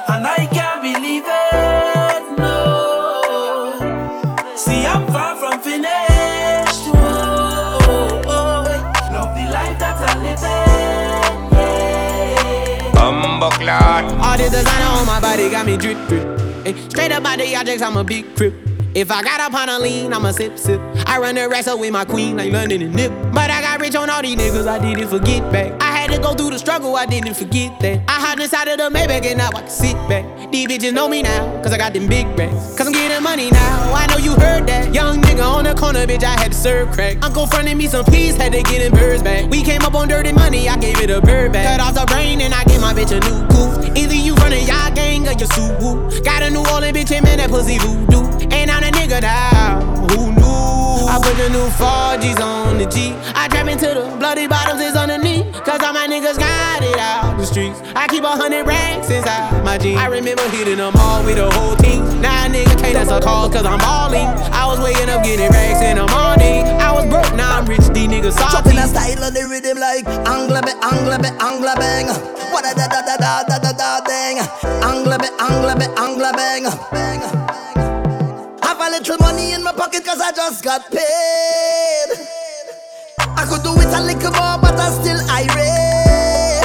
and 0.09 0.27
I 0.27 0.47
can't 0.51 0.81
believe 0.81 1.23
it. 1.25 2.37
No, 2.37 2.55
see, 4.55 4.85
I'm 4.85 5.05
far 5.07 5.35
from 5.35 5.59
finished. 5.61 6.87
Whoa, 6.87 7.79
love 9.11 9.35
the 9.35 9.45
life 9.51 9.79
that 9.79 9.97
I'm 10.09 10.23
living. 10.23 11.51
Yeah. 11.53 12.91
Bumbuckler. 12.93 14.03
All 14.21 14.37
the 14.37 14.49
designer 14.49 14.99
on 14.99 15.05
my 15.05 15.19
body 15.19 15.49
got 15.49 15.65
me 15.65 15.77
drip 15.77 15.97
drip. 16.07 16.39
Ay, 16.65 16.73
straight 16.89 17.11
up 17.11 17.25
out 17.25 17.37
the 17.37 17.55
objects, 17.55 17.81
I'm 17.81 17.97
a 17.97 18.03
big 18.03 18.35
crip. 18.35 18.72
If 18.95 19.09
I 19.09 19.23
got 19.23 19.41
up 19.41 19.55
on 19.55 19.69
a 19.69 19.79
lean, 19.79 20.13
I'ma 20.13 20.29
sip 20.31 20.59
sip. 20.59 20.79
I 21.07 21.17
run 21.17 21.33
the 21.33 21.49
wrestle 21.49 21.79
with 21.79 21.91
my 21.91 22.05
queen 22.05 22.37
like 22.37 22.51
London 22.51 22.83
and 22.83 22.93
Nip. 22.93 23.11
But 23.33 23.49
I 23.49 23.59
got 23.59 23.81
rich 23.81 23.95
on 23.95 24.07
all 24.07 24.21
these 24.21 24.35
niggas, 24.35 24.67
I 24.67 24.77
didn't 24.77 25.09
forget 25.09 25.51
back. 25.51 25.81
I 25.81 25.85
had 25.85 26.11
to 26.11 26.19
go 26.19 26.35
through 26.35 26.51
the 26.51 26.59
struggle, 26.59 26.95
I 26.95 27.07
didn't 27.07 27.33
forget 27.33 27.79
that. 27.79 28.01
I 28.07 28.21
hide 28.21 28.39
inside 28.39 28.67
of 28.67 28.77
the 28.77 28.95
Maybach 28.95 29.25
and 29.25 29.39
now 29.39 29.49
I 29.55 29.61
can 29.61 29.69
sit 29.69 29.95
back. 30.07 30.51
These 30.51 30.67
bitches 30.67 30.93
know 30.93 31.09
me 31.09 31.23
now, 31.23 31.59
cause 31.63 31.73
I 31.73 31.79
got 31.79 31.93
them 31.93 32.05
big 32.05 32.27
racks. 32.37 32.77
Cause 32.77 32.85
I'm 32.85 32.93
getting 32.93 33.23
money 33.23 33.49
now, 33.49 33.93
I 33.93 34.05
know 34.11 34.17
you 34.17 34.35
heard 34.35 34.67
that. 34.67 34.93
Young 34.93 35.23
nigga 35.23 35.43
on 35.43 35.63
the 35.63 35.73
corner 35.73 36.05
bitch, 36.05 36.23
I 36.23 36.39
had 36.39 36.51
to 36.51 36.57
serve 36.57 36.91
crack. 36.91 37.17
Uncle 37.23 37.47
fronted 37.47 37.75
me 37.75 37.87
some 37.87 38.05
peace, 38.05 38.35
had 38.35 38.53
to 38.53 38.61
get 38.61 38.79
in 38.83 38.91
birds 38.91 39.23
back. 39.23 39.49
We 39.49 39.63
came 39.63 39.81
up 39.81 39.95
on 39.95 40.07
dirty 40.07 40.33
money, 40.33 40.69
I 40.69 40.77
gave 40.77 40.99
it 40.99 41.09
a 41.09 41.19
bird 41.19 41.51
back. 41.51 41.65
Cut 41.65 41.79
off 41.79 41.95
the 41.95 42.05
brain 42.13 42.41
and 42.41 42.53
I 42.53 42.63
gave 42.65 42.79
my 42.79 42.93
bitch 42.93 43.09
a 43.09 43.19
new 43.25 43.47
goof. 43.47 43.97
Either 43.97 44.13
you 44.13 44.35
running 44.35 44.67
y'all 44.67 44.93
gang 44.93 45.27
or 45.27 45.31
you 45.31 45.47
Subaru. 45.47 46.23
Got 46.23 46.43
a 46.43 46.51
New 46.51 46.63
Orleans 46.71 46.95
bitch, 46.95 47.11
and 47.11 47.25
man, 47.25 47.39
that 47.39 47.49
pussy 47.49 47.79
voodoo. 47.79 48.32
I'm 49.03 49.11
a 49.11 50.15
who 50.15 50.31
knew? 50.31 51.11
I 51.11 51.19
put 51.19 51.35
the 51.35 51.51
new 51.51 51.67
4Gs 51.75 52.39
on 52.39 52.77
the 52.77 52.87
G. 52.87 53.11
I 53.35 53.49
trap 53.51 53.67
into 53.67 53.91
the 53.91 54.15
bloody 54.15 54.47
bottoms 54.47 54.79
is 54.79 54.95
underneath. 54.95 55.51
Cause 55.67 55.83
all 55.83 55.91
my 55.91 56.07
niggas 56.07 56.39
got 56.39 56.81
it 56.81 56.97
out 56.97 57.35
the 57.37 57.45
streets. 57.45 57.81
I 57.99 58.07
keep 58.07 58.23
a 58.23 58.31
hundred 58.31 58.63
racks 58.65 59.11
inside 59.11 59.61
my 59.65 59.77
jeans. 59.77 59.99
I 59.99 60.07
remember 60.07 60.47
hitting 60.55 60.77
them 60.77 60.93
all 60.95 61.21
with 61.25 61.35
the 61.35 61.51
whole 61.51 61.75
team. 61.75 61.99
Now 62.21 62.45
a 62.45 62.47
nigga 62.47 62.79
can't 62.79 62.95
a 62.95 63.19
calls 63.19 63.51
cause 63.51 63.65
I'm 63.65 63.77
balling. 63.79 64.23
I 64.55 64.65
was 64.65 64.79
waking 64.79 65.09
up 65.09 65.21
getting 65.21 65.51
racks 65.51 65.83
in 65.83 65.99
the 65.99 66.07
morning. 66.07 66.63
I 66.79 66.95
was 66.95 67.03
broke, 67.11 67.35
now 67.35 67.59
I'm 67.59 67.65
rich, 67.65 67.83
these 67.91 68.07
niggas 68.07 68.39
salty. 68.39 68.55
Chopping 68.55 68.79
a 68.79 68.87
style 68.87 69.19
on 69.27 69.33
the 69.33 69.43
rhythm 69.51 69.83
like 69.83 70.07
Angla 70.23 70.63
be, 70.63 70.71
Angla 70.79 71.19
be, 71.19 71.27
Angla 71.43 71.75
bang. 71.75 72.07
What 72.55 72.63
a 72.63 72.71
da 72.71 72.87
da 72.87 73.03
da 73.03 73.19
da 73.19 73.43
da 73.51 73.59
da 73.59 73.71
da 73.75 73.99
dang. 74.07 74.39
Angla 74.79 75.19
be, 75.19 75.27
Angla 75.43 75.75
be, 75.75 75.91
Angla 75.99 76.31
bang. 76.31 76.63
bang. 76.95 77.52
Little 78.93 79.17
money 79.21 79.53
in 79.53 79.63
my 79.63 79.71
pocket 79.73 80.05
cause 80.05 80.21
I 80.21 80.31
just 80.31 80.63
got 80.63 80.91
paid. 80.91 82.13
I 83.17 83.43
could 83.49 83.63
do 83.63 83.73
it 83.81 83.89
a 83.89 83.99
little 83.99 84.31
more 84.37 84.59
but 84.61 84.77
I 84.77 84.93
still 85.01 85.17
irate. 85.33 86.61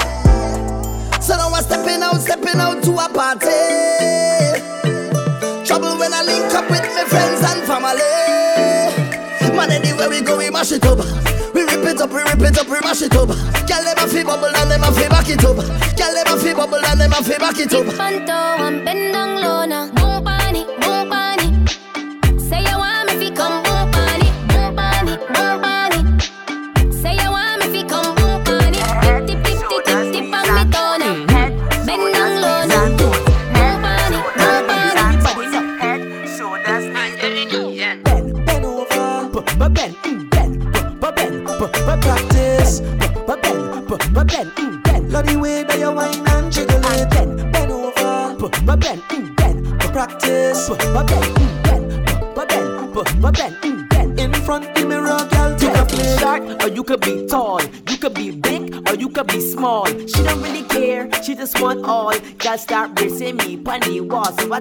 So 1.24 1.36
now 1.36 1.48
I'm 1.48 1.62
stepping 1.64 2.02
out, 2.02 2.20
stepping 2.20 2.60
out 2.60 2.84
to 2.84 2.92
a 3.00 3.08
party. 3.08 3.48
Trouble 5.64 5.96
when 5.96 6.12
I 6.12 6.22
link 6.22 6.52
up 6.52 6.68
with 6.68 6.84
my 6.92 7.04
friends 7.08 7.40
and 7.48 7.64
family. 7.64 8.04
Man, 9.56 9.72
anywhere 9.72 10.10
we 10.10 10.20
go, 10.20 10.36
we 10.36 10.50
mash 10.50 10.72
it 10.72 10.84
up. 10.84 10.98
We 11.54 11.64
rip 11.64 11.80
it 11.80 11.98
up, 12.02 12.10
we 12.10 12.20
rip 12.28 12.42
it 12.44 12.58
up, 12.58 12.68
we 12.68 12.78
mash 12.80 13.00
it 13.00 13.16
up. 13.16 13.28
Girl, 13.28 13.82
them 13.82 13.96
a 13.96 14.06
fi 14.06 14.22
bubble 14.22 14.52
and 14.54 14.70
them 14.70 14.82
a 14.84 14.92
fi 14.92 15.08
back 15.08 15.30
it 15.30 15.42
up. 15.46 15.56
Girl, 15.56 16.12
them 16.12 16.28
a 16.28 16.36
fi 16.36 16.52
bubble 16.52 16.84
and 16.84 17.00
them 17.00 17.12
a 17.12 17.24
fi 17.24 17.38
back 17.38 17.58
it 17.58 17.72
up. 17.72 17.86
Panto 17.96 18.32
and 18.62 18.84
bend 18.84 19.14
down 19.14 19.28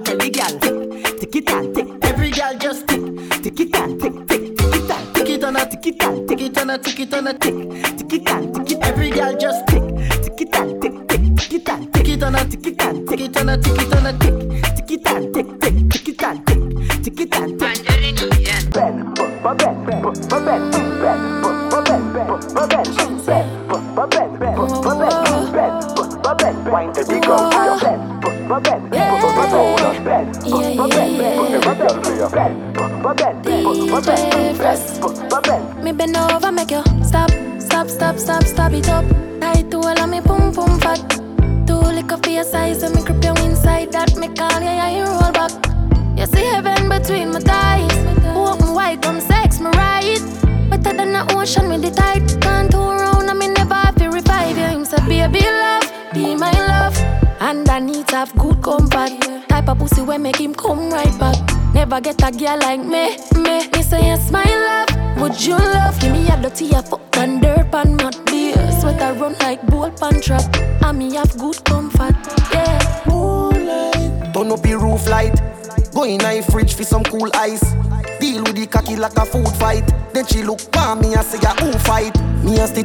Tell 0.04 0.16
the 0.16 0.30
girl? 0.30 0.57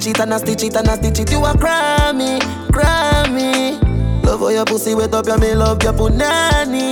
Stitch 0.02 0.16
it 0.16 0.21
and 0.21 0.32
a 0.32 0.38
stitch 0.38 0.64
it 0.64 0.76
and 0.76 0.88
a 0.88 0.97
stitch 0.97 1.21
it. 1.21 1.30
You 1.30 1.44
a 1.44 1.52
Grammy, 1.52 2.40
Grammy. 2.68 3.80
Love 4.25 4.40
how 4.40 4.49
your 4.49 4.64
pussy 4.64 4.94
wet 4.94 5.14
up, 5.14 5.26
yeah, 5.26 5.37
me 5.37 5.54
love 5.54 5.82
your 5.82 5.92
punani. 5.92 6.88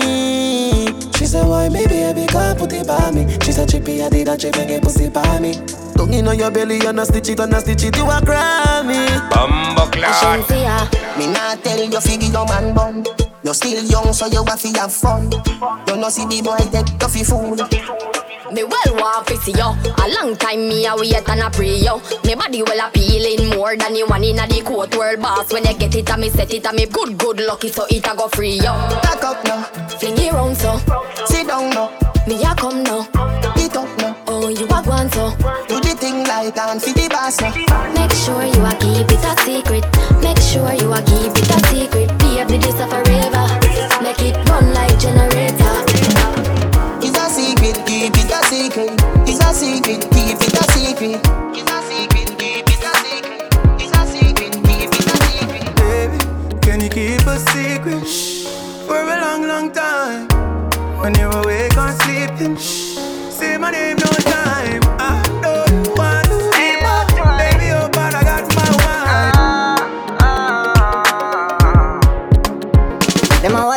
She 1.16 1.26
said, 1.26 1.46
why 1.46 1.68
me 1.68 1.86
baby 1.86 2.26
can't 2.26 2.58
put 2.58 2.72
it 2.72 2.86
by 2.86 3.10
me? 3.10 3.26
She 3.42 3.52
said, 3.52 3.68
chippy, 3.68 4.02
I 4.02 4.08
did 4.08 4.28
a 4.28 4.36
chip 4.36 4.56
and 4.56 4.68
get 4.68 4.82
pussy 4.82 5.08
by 5.08 5.40
me. 5.40 5.54
Tongue 5.96 6.14
in 6.14 6.28
on 6.28 6.38
your 6.38 6.50
belly 6.50 6.78
and 6.86 7.00
a 7.00 7.04
stitch 7.04 7.28
it 7.30 7.40
and 7.40 7.52
a 7.52 7.60
stitch 7.60 7.84
it. 7.84 7.96
You 7.96 8.04
a 8.04 8.20
Grammy. 8.20 9.06
Bumbo 9.30 9.90
Shantia, 9.90 10.66
ah, 10.68 11.16
me 11.18 11.26
not 11.26 11.62
tell 11.64 11.82
you 11.82 12.00
figure 12.00 12.28
your 12.28 12.46
man 12.46 12.74
bun. 12.74 13.04
You 13.42 13.54
still 13.54 13.84
young, 13.84 14.12
so 14.12 14.26
you 14.26 14.44
have 14.44 14.60
to 14.60 14.68
have 14.78 14.92
fun. 14.92 15.30
You 15.88 15.96
know 15.96 16.08
see 16.10 16.26
the 16.26 16.42
boy 16.42 16.58
you 16.60 17.08
fi 17.08 17.24
fool. 17.24 18.19
Me 18.52 18.64
well 18.64 18.94
want 18.96 19.26
to 19.28 19.36
see 19.36 19.52
yo. 19.52 19.70
A 19.70 20.06
long 20.18 20.36
time 20.36 20.68
me 20.68 20.86
a 20.86 20.94
wait 20.96 21.28
and 21.28 21.40
a 21.40 21.50
pray 21.50 21.78
yo. 21.78 22.00
Me 22.24 22.34
body 22.34 22.62
well 22.62 22.88
appealing 22.88 23.50
more 23.50 23.76
than 23.76 23.94
you 23.94 24.06
one 24.06 24.24
inna 24.24 24.46
the 24.46 24.60
court 24.62 24.94
world 24.96 25.20
boss. 25.20 25.52
When 25.52 25.64
you 25.64 25.74
get 25.78 25.94
it, 25.94 26.10
a 26.10 26.16
me 26.16 26.28
set 26.30 26.52
it, 26.52 26.66
a 26.66 26.72
me 26.72 26.86
good 26.86 27.16
good 27.16 27.40
lucky 27.40 27.68
so 27.68 27.86
it 27.88 28.06
a 28.06 28.16
go 28.16 28.28
free 28.28 28.56
yo. 28.56 28.72
Back 29.02 29.22
up 29.22 29.44
now, 29.44 29.62
Fling 29.98 30.18
it 30.18 30.32
round 30.32 30.56
so. 30.56 30.78
sit 31.26 31.46
down 31.46 31.70
now, 31.70 31.90
Me 32.26 32.42
a 32.42 32.54
come 32.54 32.82
now. 32.82 33.06
get 33.54 33.76
up 33.76 33.88
now. 33.98 34.16
Oh 34.26 34.48
you 34.48 34.66
a 34.66 34.82
go 34.82 34.90
on 34.90 35.08
so. 35.10 35.30
Do 35.68 35.80
the 35.80 35.94
thing 35.98 36.24
like 36.24 36.56
and 36.58 36.82
fi 36.82 36.92
the 36.92 37.08
boss 37.08 37.40
now. 37.40 37.54
Make 37.94 38.12
sure 38.12 38.42
you 38.42 38.62
a 38.66 38.74
keep 38.82 39.10
it 39.10 39.24
a 39.24 39.32
secret. 39.46 39.84
Make 40.22 40.38
sure 40.42 40.72
you 40.74 40.92
a 40.92 41.00
keep 41.02 41.38
it 41.38 41.50
a 41.50 41.58
secret. 41.68 42.18
Be 42.18 42.30
Baby 42.40 42.58
this 42.58 42.80
a 42.80 42.86
forever. 42.88 43.46
Make 44.02 44.22
it 44.22 44.36
run 44.48 44.74
like 44.74 44.98
generator. 44.98 45.39
Secret. 48.50 48.90
It's 49.30 49.38
a 49.38 49.54
secret, 49.54 50.02
keep 50.10 50.40
it 50.42 50.54
a 50.58 50.64
secret. 50.74 51.20
It's 51.54 51.70
a 51.70 51.78
secret, 51.88 52.28
keep 52.36 52.66
it 52.66 52.82
a 52.82 52.94
secret. 53.04 53.42
It's 53.78 53.96
a 53.96 54.02
secret, 54.12 54.52
keep 54.66 54.90
it 54.98 55.06
a 55.06 55.18
secret. 55.26 55.64
Baby, 55.76 56.18
can 56.60 56.80
you 56.80 56.90
keep 56.90 57.24
a 57.28 57.38
secret 57.50 58.04
Shh, 58.04 58.46
for 58.86 59.00
a 59.14 59.20
long, 59.24 59.46
long 59.46 59.70
time? 59.70 60.26
When 60.98 61.14
you're 61.14 61.30
awake 61.30 61.76
or 61.76 61.92
sleeping, 62.02 62.56
shh, 62.56 62.98
say 63.38 63.56
my 63.56 63.70
name 63.70 63.98
no 63.98 64.10
time. 64.34 64.99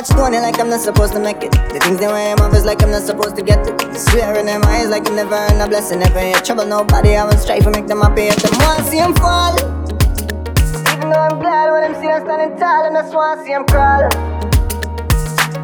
Watch 0.03 0.17
Tony 0.17 0.39
like 0.39 0.59
I'm 0.59 0.69
not 0.69 0.81
supposed 0.81 1.13
to 1.13 1.19
make 1.19 1.43
it. 1.43 1.51
The 1.51 1.79
things 1.79 1.99
wear 1.99 2.31
him 2.31 2.39
off 2.39 2.53
is 2.53 2.65
like 2.65 2.81
I'm 2.83 2.91
not 2.91 3.03
supposed 3.03 3.35
to 3.37 3.43
get 3.43 3.65
it. 3.67 3.77
They 3.77 3.97
swear 3.97 4.37
in 4.37 4.45
them 4.45 4.63
eyes 4.63 4.89
like 4.89 5.07
you 5.07 5.15
never 5.15 5.35
earn 5.35 5.61
a 5.61 5.67
blessing. 5.67 5.99
Never 5.99 6.19
in 6.19 6.33
trouble, 6.43 6.65
nobody. 6.65 7.15
I 7.15 7.23
will 7.25 7.37
strive 7.37 7.63
to 7.63 7.71
make 7.71 7.87
them 7.87 8.01
happy. 8.01 8.23
If 8.23 8.37
them 8.37 8.51
want 8.59 8.85
see 8.85 8.97
him 8.97 9.13
fall. 9.15 9.55
Even 9.55 11.09
though 11.09 11.19
I'm 11.19 11.39
glad 11.39 11.71
when 11.71 11.91
them 11.91 12.01
see 12.01 12.07
him 12.07 12.21
standing 12.23 12.57
tall, 12.59 12.85
and 12.85 12.97
I 12.97 13.01
just 13.01 13.15
want 13.15 13.45
see 13.45 13.53
him 13.53 13.65
crawl. 13.65 14.09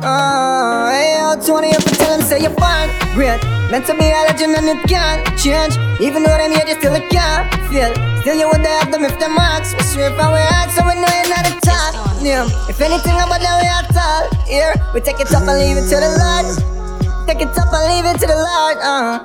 Oh, 0.01 0.89
hey, 0.91 1.19
yo, 1.19 1.35
Tony, 1.45 1.69
you 1.69 1.79
can 1.79 1.93
tell 1.95 2.13
him 2.15 2.21
say 2.21 2.39
you're 2.39 2.55
fine. 2.55 2.89
Great. 3.15 3.41
Meant 3.71 3.85
to 3.87 3.93
be 3.93 4.05
a 4.05 4.23
legend 4.27 4.55
and 4.55 4.67
it 4.67 4.87
can't 4.87 5.25
change. 5.37 5.88
Even 5.99 6.23
though 6.23 6.31
I'm 6.31 6.51
here, 6.51 6.63
you 6.65 6.79
still 6.79 6.95
can't 7.11 7.51
feel. 7.67 7.91
Still 8.23 8.37
you 8.39 8.47
would 8.47 8.63
have 8.65 8.91
them 8.91 9.03
if 9.03 9.19
them 9.19 9.35
marks. 9.35 9.73
We 9.73 9.83
straight 9.83 10.15
from 10.15 10.31
we 10.31 10.39
act, 10.39 10.71
so 10.71 10.87
we 10.87 10.95
know 10.95 11.11
you're 11.11 11.27
not 11.27 11.43
a 11.43 11.53
talk. 11.59 11.91
Yeah. 12.23 12.47
If 12.71 12.79
anything 12.79 13.15
about 13.19 13.43
that 13.43 13.59
we 13.59 13.67
at 13.67 13.91
all, 13.99 14.23
here 14.47 14.73
we 14.93 15.01
take 15.01 15.19
it 15.19 15.31
up 15.35 15.43
and 15.43 15.59
leave 15.59 15.75
it 15.75 15.87
to 15.91 15.97
the 15.99 16.11
Lord. 16.15 17.27
Take 17.27 17.41
it 17.41 17.51
up 17.51 17.67
and 17.73 17.83
leave 17.91 18.05
it 18.07 18.19
to 18.19 18.27
the 18.27 18.39
Lord. 18.39 18.77
Uh. 18.79 19.19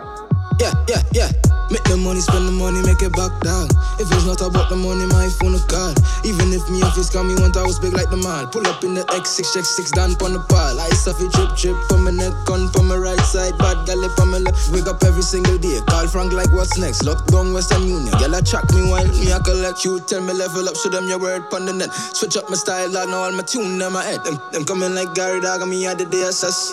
Yeah, 0.58 0.72
yeah, 0.88 1.02
yeah. 1.12 1.43
Make 1.72 1.84
the 1.84 1.96
money, 1.96 2.20
spend 2.20 2.48
the 2.48 2.52
money, 2.52 2.82
make 2.84 3.00
it 3.00 3.12
back 3.16 3.32
down. 3.40 3.72
If 3.96 4.12
it's 4.12 4.26
not 4.28 4.44
about 4.44 4.68
the 4.68 4.76
money, 4.76 5.06
my 5.08 5.28
phone 5.40 5.56
a 5.56 5.60
call. 5.64 5.96
Even 6.24 6.52
if 6.52 6.64
me 6.68 6.82
office 6.84 7.08
call 7.08 7.24
me 7.24 7.34
one 7.40 7.52
was 7.64 7.80
big 7.80 7.96
like 7.96 8.10
the 8.10 8.20
mall. 8.20 8.46
Pull 8.46 8.66
up 8.66 8.84
in 8.84 8.94
the 8.94 9.04
X6, 9.14 9.54
check 9.54 9.64
6 9.64 9.90
down 9.92 10.12
on 10.20 10.36
the 10.36 10.42
pile. 10.50 10.76
I 10.78 10.88
suffer 10.92 11.24
drip, 11.32 11.56
drip 11.56 11.76
from 11.88 12.04
my 12.04 12.12
neck, 12.12 12.32
gun 12.44 12.68
from 12.68 12.88
my 12.88 12.96
right 12.96 13.20
side. 13.24 13.56
Bad 13.56 13.86
gal 13.86 14.02
from 14.12 14.30
my 14.32 14.38
left. 14.38 14.70
Wake 14.72 14.86
up 14.86 15.02
every 15.02 15.22
single 15.22 15.56
day. 15.56 15.80
Call 15.88 16.06
Frank 16.06 16.32
like 16.32 16.52
what's 16.52 16.76
next. 16.76 17.04
Lock 17.04 17.24
down 17.32 17.52
Western 17.52 17.86
Union. 17.88 18.12
Girl, 18.20 18.34
I 18.34 18.40
track 18.44 18.68
me 18.76 18.84
while 18.84 19.08
me, 19.08 19.32
I 19.32 19.40
collect 19.40 19.84
you. 19.84 20.00
Tell 20.04 20.20
me 20.20 20.32
level 20.32 20.68
up, 20.68 20.76
show 20.76 20.90
them 20.90 21.08
your 21.08 21.18
word 21.18 21.48
on 21.52 21.66
the 21.66 21.72
net. 21.72 21.92
Switch 21.92 22.36
up 22.36 22.48
my 22.50 22.56
style, 22.56 22.92
I 22.96 23.04
know 23.06 23.24
all 23.24 23.32
my 23.32 23.42
tune 23.42 23.80
in 23.80 23.92
my 23.92 24.04
head. 24.04 24.22
Them, 24.24 24.40
them 24.52 24.64
coming 24.64 24.94
like 24.94 25.14
Gary 25.14 25.40
Dog, 25.40 25.66
me 25.68 25.86
at 25.86 25.98
the 25.98 26.04
day 26.04 26.22
assess. 26.28 26.72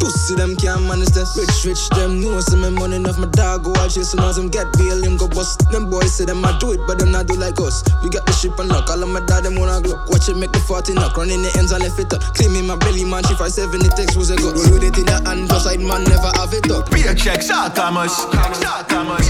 Pussy 0.00 0.34
them 0.34 0.56
can't 0.56 0.82
manage 0.88 1.12
this. 1.12 1.36
Rich, 1.36 1.64
rich, 1.68 1.84
them 1.90 2.20
know 2.20 2.40
some 2.40 2.60
my 2.60 2.70
money 2.70 2.96
enough. 2.96 3.18
My 3.18 3.28
dog 3.28 3.64
go 3.64 3.76
out 3.76 3.92
chasing 3.92 4.20
us, 4.20 4.36
them 4.36 4.48
get 4.48 4.72
bail, 4.80 4.96
him 5.04 5.16
go 5.16 5.28
bust. 5.28 5.70
Them 5.70 5.90
boys 5.90 6.16
say 6.16 6.24
them 6.24 6.44
I 6.44 6.56
do 6.58 6.72
it, 6.72 6.80
but 6.86 6.98
them 6.98 7.12
not 7.12 7.26
do 7.26 7.34
like 7.36 7.60
us. 7.60 7.84
We 8.02 8.08
got 8.08 8.24
the 8.26 8.32
ship 8.32 8.58
and 8.58 8.68
lock, 8.68 8.88
all 8.88 9.02
of 9.02 9.08
my 9.08 9.20
dad 9.20 9.44
them 9.44 9.60
wanna 9.60 9.84
glock. 9.84 10.08
Watch 10.08 10.28
it 10.28 10.36
make 10.36 10.52
the 10.52 10.60
40 10.60 10.94
knock, 10.94 11.16
running 11.16 11.42
the 11.42 11.52
ends 11.58 11.70
and 11.70 11.84
left 11.84 12.00
it 12.00 12.12
up. 12.12 12.22
Claim 12.34 12.52
me 12.52 12.62
my 12.62 12.76
belly 12.76 13.04
man, 13.04 13.22
she 13.24 13.34
5 13.34 13.52
7 13.52 13.80
it 13.84 13.92
takes 13.94 14.16
was 14.16 14.30
a 14.30 14.36
go. 14.36 14.50
Roll 14.56 14.72
with 14.72 14.88
it 14.88 14.96
in 14.96 15.04
the 15.04 15.20
hand, 15.28 15.48
just 15.48 15.64
side 15.68 15.80
man 15.80 16.04
never 16.08 16.32
have 16.40 16.52
it 16.56 16.70
up. 16.72 16.88
Be 16.90 17.04
a 17.04 17.14
check, 17.14 17.42
shot 17.42 17.76
Thomas. 17.76 18.16
Shot 18.60 18.88
Thomas. 18.88 19.28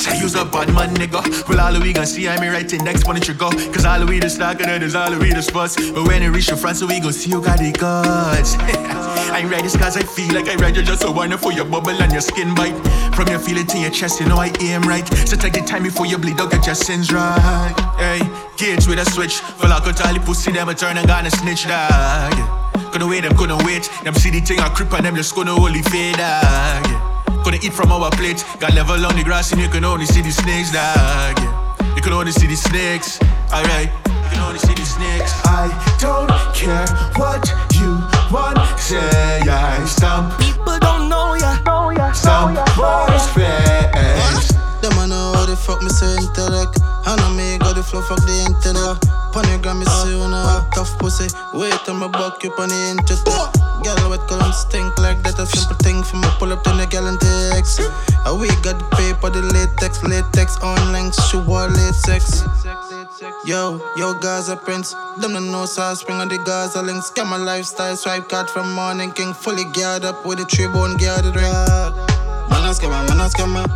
Say 0.00 0.18
you's 0.20 0.34
a 0.36 0.44
bad 0.44 0.72
man, 0.72 0.94
nigga. 0.94 1.20
Well, 1.48 1.60
all 1.60 1.80
we 1.80 1.92
gonna 1.92 2.06
see, 2.06 2.28
I 2.28 2.40
me 2.40 2.48
right 2.48 2.72
in 2.72 2.84
next 2.84 3.06
one 3.06 3.20
trigger. 3.20 3.50
Cause 3.74 3.84
all 3.84 4.06
we 4.06 4.20
the 4.20 4.30
stock 4.30 4.60
and 4.60 4.70
there's 4.80 4.94
all 4.94 5.10
we 5.18 5.32
the 5.32 5.42
spots. 5.42 5.76
But 5.76 6.06
when 6.06 6.22
it 6.22 6.28
reach 6.28 6.46
the 6.46 6.56
front, 6.56 6.76
so 6.78 6.86
we 6.86 7.00
gon' 7.00 7.12
see 7.12 7.30
you 7.30 7.42
got 7.42 7.58
the 7.58 7.72
guts. 7.72 8.56
I 8.58 9.40
ain't 9.42 9.50
ready 9.50 9.68
cause 9.68 9.97
I 9.98 10.02
feel 10.02 10.32
like 10.32 10.46
I 10.46 10.54
ride 10.54 10.76
you 10.76 10.82
just 10.84 11.02
a 11.02 11.10
wonder 11.10 11.36
for 11.36 11.50
your 11.50 11.64
bubble 11.64 11.90
and 11.90 12.12
your 12.12 12.20
skin 12.20 12.54
bite. 12.54 12.78
From 13.16 13.26
your 13.26 13.40
feeling 13.40 13.66
to 13.66 13.78
your 13.78 13.90
chest, 13.90 14.20
you 14.20 14.28
know 14.28 14.36
I 14.36 14.52
aim 14.60 14.82
right. 14.82 15.04
So 15.26 15.34
take 15.34 15.54
the 15.54 15.60
time 15.60 15.82
before 15.82 16.06
you 16.06 16.16
bleed 16.16 16.38
out, 16.38 16.52
get 16.52 16.64
your 16.66 16.76
sins 16.76 17.12
right. 17.12 17.74
Hey, 17.98 18.20
gauge 18.56 18.86
with 18.86 19.00
a 19.00 19.04
switch. 19.10 19.40
For 19.58 19.66
like 19.66 19.84
a 19.88 19.92
tally 19.92 20.20
pussy, 20.20 20.52
them 20.52 20.68
a 20.68 20.74
turn 20.74 20.98
and 20.98 21.08
gonna 21.08 21.32
snitch 21.32 21.64
dog. 21.64 22.30
Yeah. 22.30 22.90
Couldn't 22.92 23.08
wait, 23.08 23.22
them 23.22 23.36
couldn't 23.36 23.64
wait. 23.64 23.90
Them 24.04 24.14
see 24.14 24.30
the 24.30 24.38
thing 24.38 24.60
I 24.60 24.68
creep 24.68 24.92
and 24.92 25.04
them 25.04 25.16
just 25.16 25.34
gonna 25.34 25.50
only 25.50 25.82
fade 25.82 26.14
dog. 26.14 26.86
Yeah. 26.86 27.42
Couldn't 27.42 27.64
eat 27.64 27.72
from 27.72 27.90
our 27.90 28.08
plate. 28.12 28.44
Got 28.60 28.74
level 28.74 29.04
on 29.04 29.16
the 29.16 29.24
grass 29.24 29.50
and 29.50 29.60
you 29.60 29.68
can 29.68 29.84
only 29.84 30.06
see 30.06 30.22
the 30.22 30.30
snakes 30.30 30.70
dog. 30.70 31.42
You 31.96 32.02
can 32.02 32.12
only 32.12 32.30
see 32.30 32.46
the 32.46 32.54
snakes. 32.54 33.18
Alright. 33.50 34.07
You 34.28 34.36
can 34.36 34.44
only 34.44 34.58
see 34.58 34.74
the 34.74 34.84
snakes. 34.84 35.32
I 35.48 35.72
don't 35.96 36.28
care 36.52 36.84
what 37.16 37.48
you 37.80 37.96
want. 38.28 38.60
Say 38.76 39.40
I 39.48 39.80
stamp. 39.88 40.36
People 40.36 40.76
don't 40.80 41.08
know 41.08 41.32
ya. 41.32 41.56
know 41.64 41.88
ya, 41.96 42.12
Stamp 42.12 42.52
boys 42.76 43.24
face. 43.32 44.52
Them 44.84 44.92
I 45.00 45.08
know 45.08 45.32
how 45.32 45.46
the 45.48 45.56
fuck 45.56 45.80
me 45.80 45.88
say 45.88 46.12
intellect. 46.20 46.76
I 47.08 47.16
know 47.16 47.32
me 47.32 47.56
got 47.56 47.74
the 47.74 47.82
flow, 47.82 48.02
fuck 48.02 48.20
the 48.28 48.36
internet. 48.52 49.00
Ponygram 49.32 49.80
me 49.80 49.86
uh. 49.88 50.04
see 50.04 50.12
you 50.12 50.28
know 50.28 50.60
tough 50.76 50.98
pussy. 50.98 51.32
Wait 51.54 51.72
till 51.88 51.96
me 51.96 52.08
buck 52.12 52.44
you 52.44 52.52
on 52.60 52.68
the 52.68 52.76
internet. 52.92 53.24
Uh. 53.32 53.48
Girl 53.80 54.10
with 54.10 54.20
column 54.28 54.52
stink 54.52 54.92
like 54.98 55.22
that. 55.24 55.40
A 55.40 55.46
simple 55.46 55.76
thing 55.80 56.02
for 56.02 56.16
me 56.20 56.28
pull 56.36 56.52
up 56.52 56.62
to 56.64 56.70
the 56.76 56.84
gal 56.84 57.08
and 57.08 57.18
text. 57.18 57.80
Uh. 57.80 57.88
uh, 58.28 58.36
we 58.36 58.48
got 58.60 58.76
the 58.76 58.84
paper, 58.92 59.30
the 59.30 59.40
latex, 59.40 60.04
latex 60.04 60.60
online, 60.60 61.12
shoe 61.16 61.40
wall 61.48 61.72
latex. 61.72 62.44
Yo, 63.44 63.80
yo, 63.96 64.14
Gaza 64.14 64.56
Prince. 64.56 64.94
Them 65.20 65.32
the 65.32 65.40
no 65.40 65.66
sauce 65.66 66.00
spring 66.00 66.20
on 66.20 66.28
the 66.28 66.38
Gaza 66.38 66.82
links. 66.82 67.10
Get 67.10 67.26
my 67.26 67.36
lifestyle, 67.36 67.96
swipe 67.96 68.28
card 68.28 68.48
from 68.48 68.72
morning 68.72 69.10
king. 69.10 69.34
Fully 69.34 69.64
geared 69.72 70.04
up 70.04 70.24
with 70.24 70.38
the 70.38 70.44
tree 70.44 70.68
bone 70.68 70.96
geared 70.96 71.24
ring. 71.24 71.50
Man, 72.48 72.62
a 72.62 72.70
scammer, 72.70 73.02
man, 73.08 73.18
a 73.18 73.26
scammer. 73.26 73.66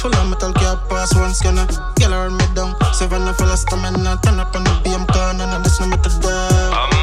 Full 0.00 0.14
of 0.14 0.30
metal 0.30 0.52
cap, 0.54 0.88
pass 0.88 1.14
one 1.14 1.34
scanner. 1.34 1.66
Girl 2.00 2.14
around 2.14 2.38
me 2.38 2.46
down. 2.54 2.74
Seven 2.94 3.32
full 3.34 3.52
of 3.52 3.58
stamina. 3.58 4.18
Turn 4.22 4.40
up 4.40 4.54
on 4.56 4.64
the 4.64 4.70
BM 4.80 5.06
corner. 5.12 5.44
And 5.44 5.64
this 5.64 5.78
no 5.78 5.88
matter 5.88 6.10
down. 6.20 6.96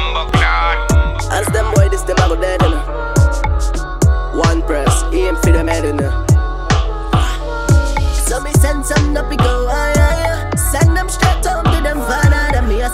As 1.30 1.46
them 1.48 1.72
boy, 1.74 1.88
this 1.90 2.02
them 2.02 2.16
I 2.18 2.28
go 2.28 2.34
dead 2.40 2.62
in 2.62 2.72
One 4.38 4.62
press, 4.62 5.04
aim 5.12 5.36
for 5.36 5.52
them 5.52 5.68
head 5.68 5.84
in 5.84 6.00
ah. 6.02 6.26
So 8.26 8.40
me 8.40 8.50
send 8.52 8.84
some 8.84 9.14
nappy 9.14 9.36
go 9.38 9.68
high, 9.68 9.92
high, 9.92 9.93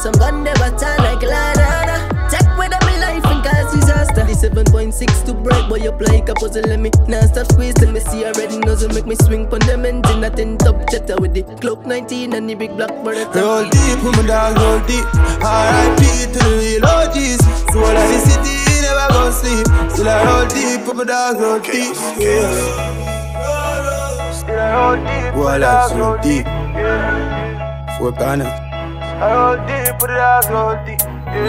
some 0.00 0.12
gun 0.12 0.44
they 0.44 0.52
but 0.54 0.78
turn 0.78 0.96
like 1.04 1.20
Lanada. 1.20 2.08
Take 2.30 2.48
with 2.56 2.70
them 2.70 2.88
in 2.88 3.00
life 3.00 3.24
and 3.26 3.44
cause 3.44 3.74
disaster. 3.74 4.24
The 4.24 4.32
7.6 4.32 5.24
to 5.26 5.34
break, 5.34 5.68
boy, 5.68 5.76
you 5.76 5.92
play 5.92 6.20
like 6.20 6.28
a 6.30 6.34
puzzle. 6.34 6.62
Let 6.62 6.80
me 6.80 6.90
now 7.06 7.20
stop 7.22 7.52
squeezing. 7.52 7.92
Me 7.92 8.00
see 8.00 8.24
already 8.24 8.58
nozzle, 8.58 8.88
make 8.94 9.06
me 9.06 9.14
swing 9.16 9.46
pon 9.46 9.60
them 9.60 9.84
engine. 9.84 10.20
That 10.22 10.38
in 10.38 10.56
top 10.56 10.88
chetter 10.90 11.16
with 11.20 11.34
the 11.34 11.42
Glock 11.60 11.84
19 11.84 12.32
and 12.32 12.48
the 12.48 12.54
big 12.54 12.76
black 12.76 12.94
bird. 13.04 13.28
Roll 13.36 13.64
deep, 13.68 14.02
with 14.02 14.16
my 14.16 14.26
dog 14.26 14.56
roll 14.56 14.80
deep. 14.88 15.04
R.I.P. 15.44 16.32
to 16.32 16.38
the 16.38 16.50
real 16.56 16.86
OGs. 16.86 17.44
Soul 17.72 17.84
of 17.84 18.08
the 18.08 18.18
city, 18.24 18.56
never 18.80 19.06
gon' 19.12 19.32
sleep. 19.32 19.66
Still 19.92 20.08
I 20.08 20.24
roll 20.24 20.48
deep, 20.48 20.86
with 20.88 20.96
my 20.96 21.04
dog 21.04 21.40
roll 21.40 21.58
deep. 21.60 21.94
Yeah. 22.16 22.48
Still 24.32 24.58
I 24.58 24.72
roll 24.72 24.96
deep, 24.96 25.34
with 25.36 25.44
my 25.44 25.58
dog 25.58 25.92
roll 25.98 26.16
deep. 26.24 26.46
For 27.98 28.12
Ghana. 28.12 28.48
I 29.20 29.34
roll 29.34 29.56
deep, 29.66 29.79
with 30.00 30.10
the 30.10 30.16
dog 30.16 30.48
roll 30.48 30.76
deep. 30.88 31.00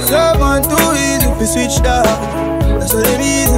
Someone 0.03 0.61
too 0.63 0.75
easy 0.99 1.23
to 1.23 1.45
switch 1.47 1.79
down. 1.79 2.03
That's 2.79 2.93
what 2.93 3.07
it 3.07 3.21
is. 3.23 3.51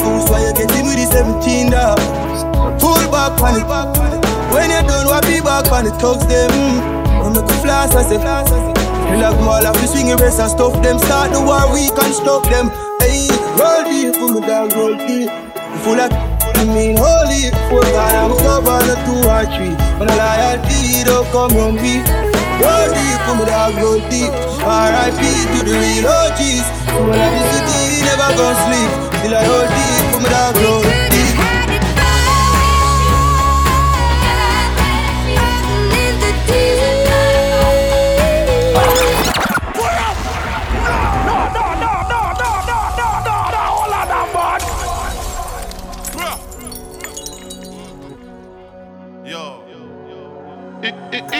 Who's 0.00 0.30
why 0.30 0.46
you 0.46 0.54
getting 0.54 0.86
with 0.86 0.96
the 0.96 1.06
17 1.10 1.70
down? 1.70 1.98
Full 2.78 3.02
back 3.10 3.34
on 3.42 3.58
it. 3.58 3.66
When 4.54 4.70
you 4.70 4.82
done, 4.86 5.06
what 5.06 5.26
be 5.26 5.42
back 5.42 5.70
on 5.72 5.84
the 5.84 5.92
thugs 5.98 6.26
them. 6.26 6.50
I'm 7.20 7.34
make 7.34 7.44
a 7.44 7.56
flash, 7.62 7.90
I 7.94 8.02
say. 8.06 8.18
Relax, 9.10 9.34
more 9.42 9.60
like 9.60 9.74
we 9.82 9.86
swing 9.90 10.12
a 10.12 10.16
race 10.16 10.38
and 10.38 10.50
stuff 10.50 10.74
them. 10.82 10.98
Start 10.98 11.32
the 11.32 11.40
war, 11.42 11.66
we 11.74 11.90
can 11.90 12.12
stop 12.14 12.46
them. 12.46 12.70
Hey, 13.02 13.26
roll 13.58 13.82
deep, 13.90 14.14
for 14.14 14.30
my 14.30 14.46
dog, 14.46 14.72
roll 14.78 14.94
deep. 14.94 15.30
Full 15.82 15.98
of 15.98 16.10
I 16.60 16.64
mean, 16.64 16.96
holy, 16.96 17.50
for 17.72 17.80
God, 17.90 18.14
I'm 18.14 18.36
covered 18.38 18.98
two 19.08 19.24
or 19.26 19.44
three. 19.50 19.74
But 19.98 20.10
a 20.10 20.14
loyalty 20.14 21.02
don't 21.04 21.26
come 21.32 21.50
from 21.50 21.74
me. 21.76 22.29
Roll 22.60 22.88
deep, 22.92 23.22
my 23.38 23.44
dog, 23.48 23.74
roll 23.80 24.00
deep. 24.10 24.32
R.I.P. 24.62 25.20
to 25.52 25.58
the 25.64 25.74
real 25.80 26.06
OGs. 26.06 26.66
Full 26.92 27.08
of 27.08 27.32
the 27.32 27.44
city, 27.52 28.04
never 28.04 28.30
gon' 28.36 28.56
sleep. 28.68 28.90
Till 29.22 29.34
I 29.34 29.40
roll 29.48 29.66
deep, 29.66 30.04
my 30.22 30.28
dog, 30.28 30.56
roll 30.56 30.82
deep. 30.82 30.89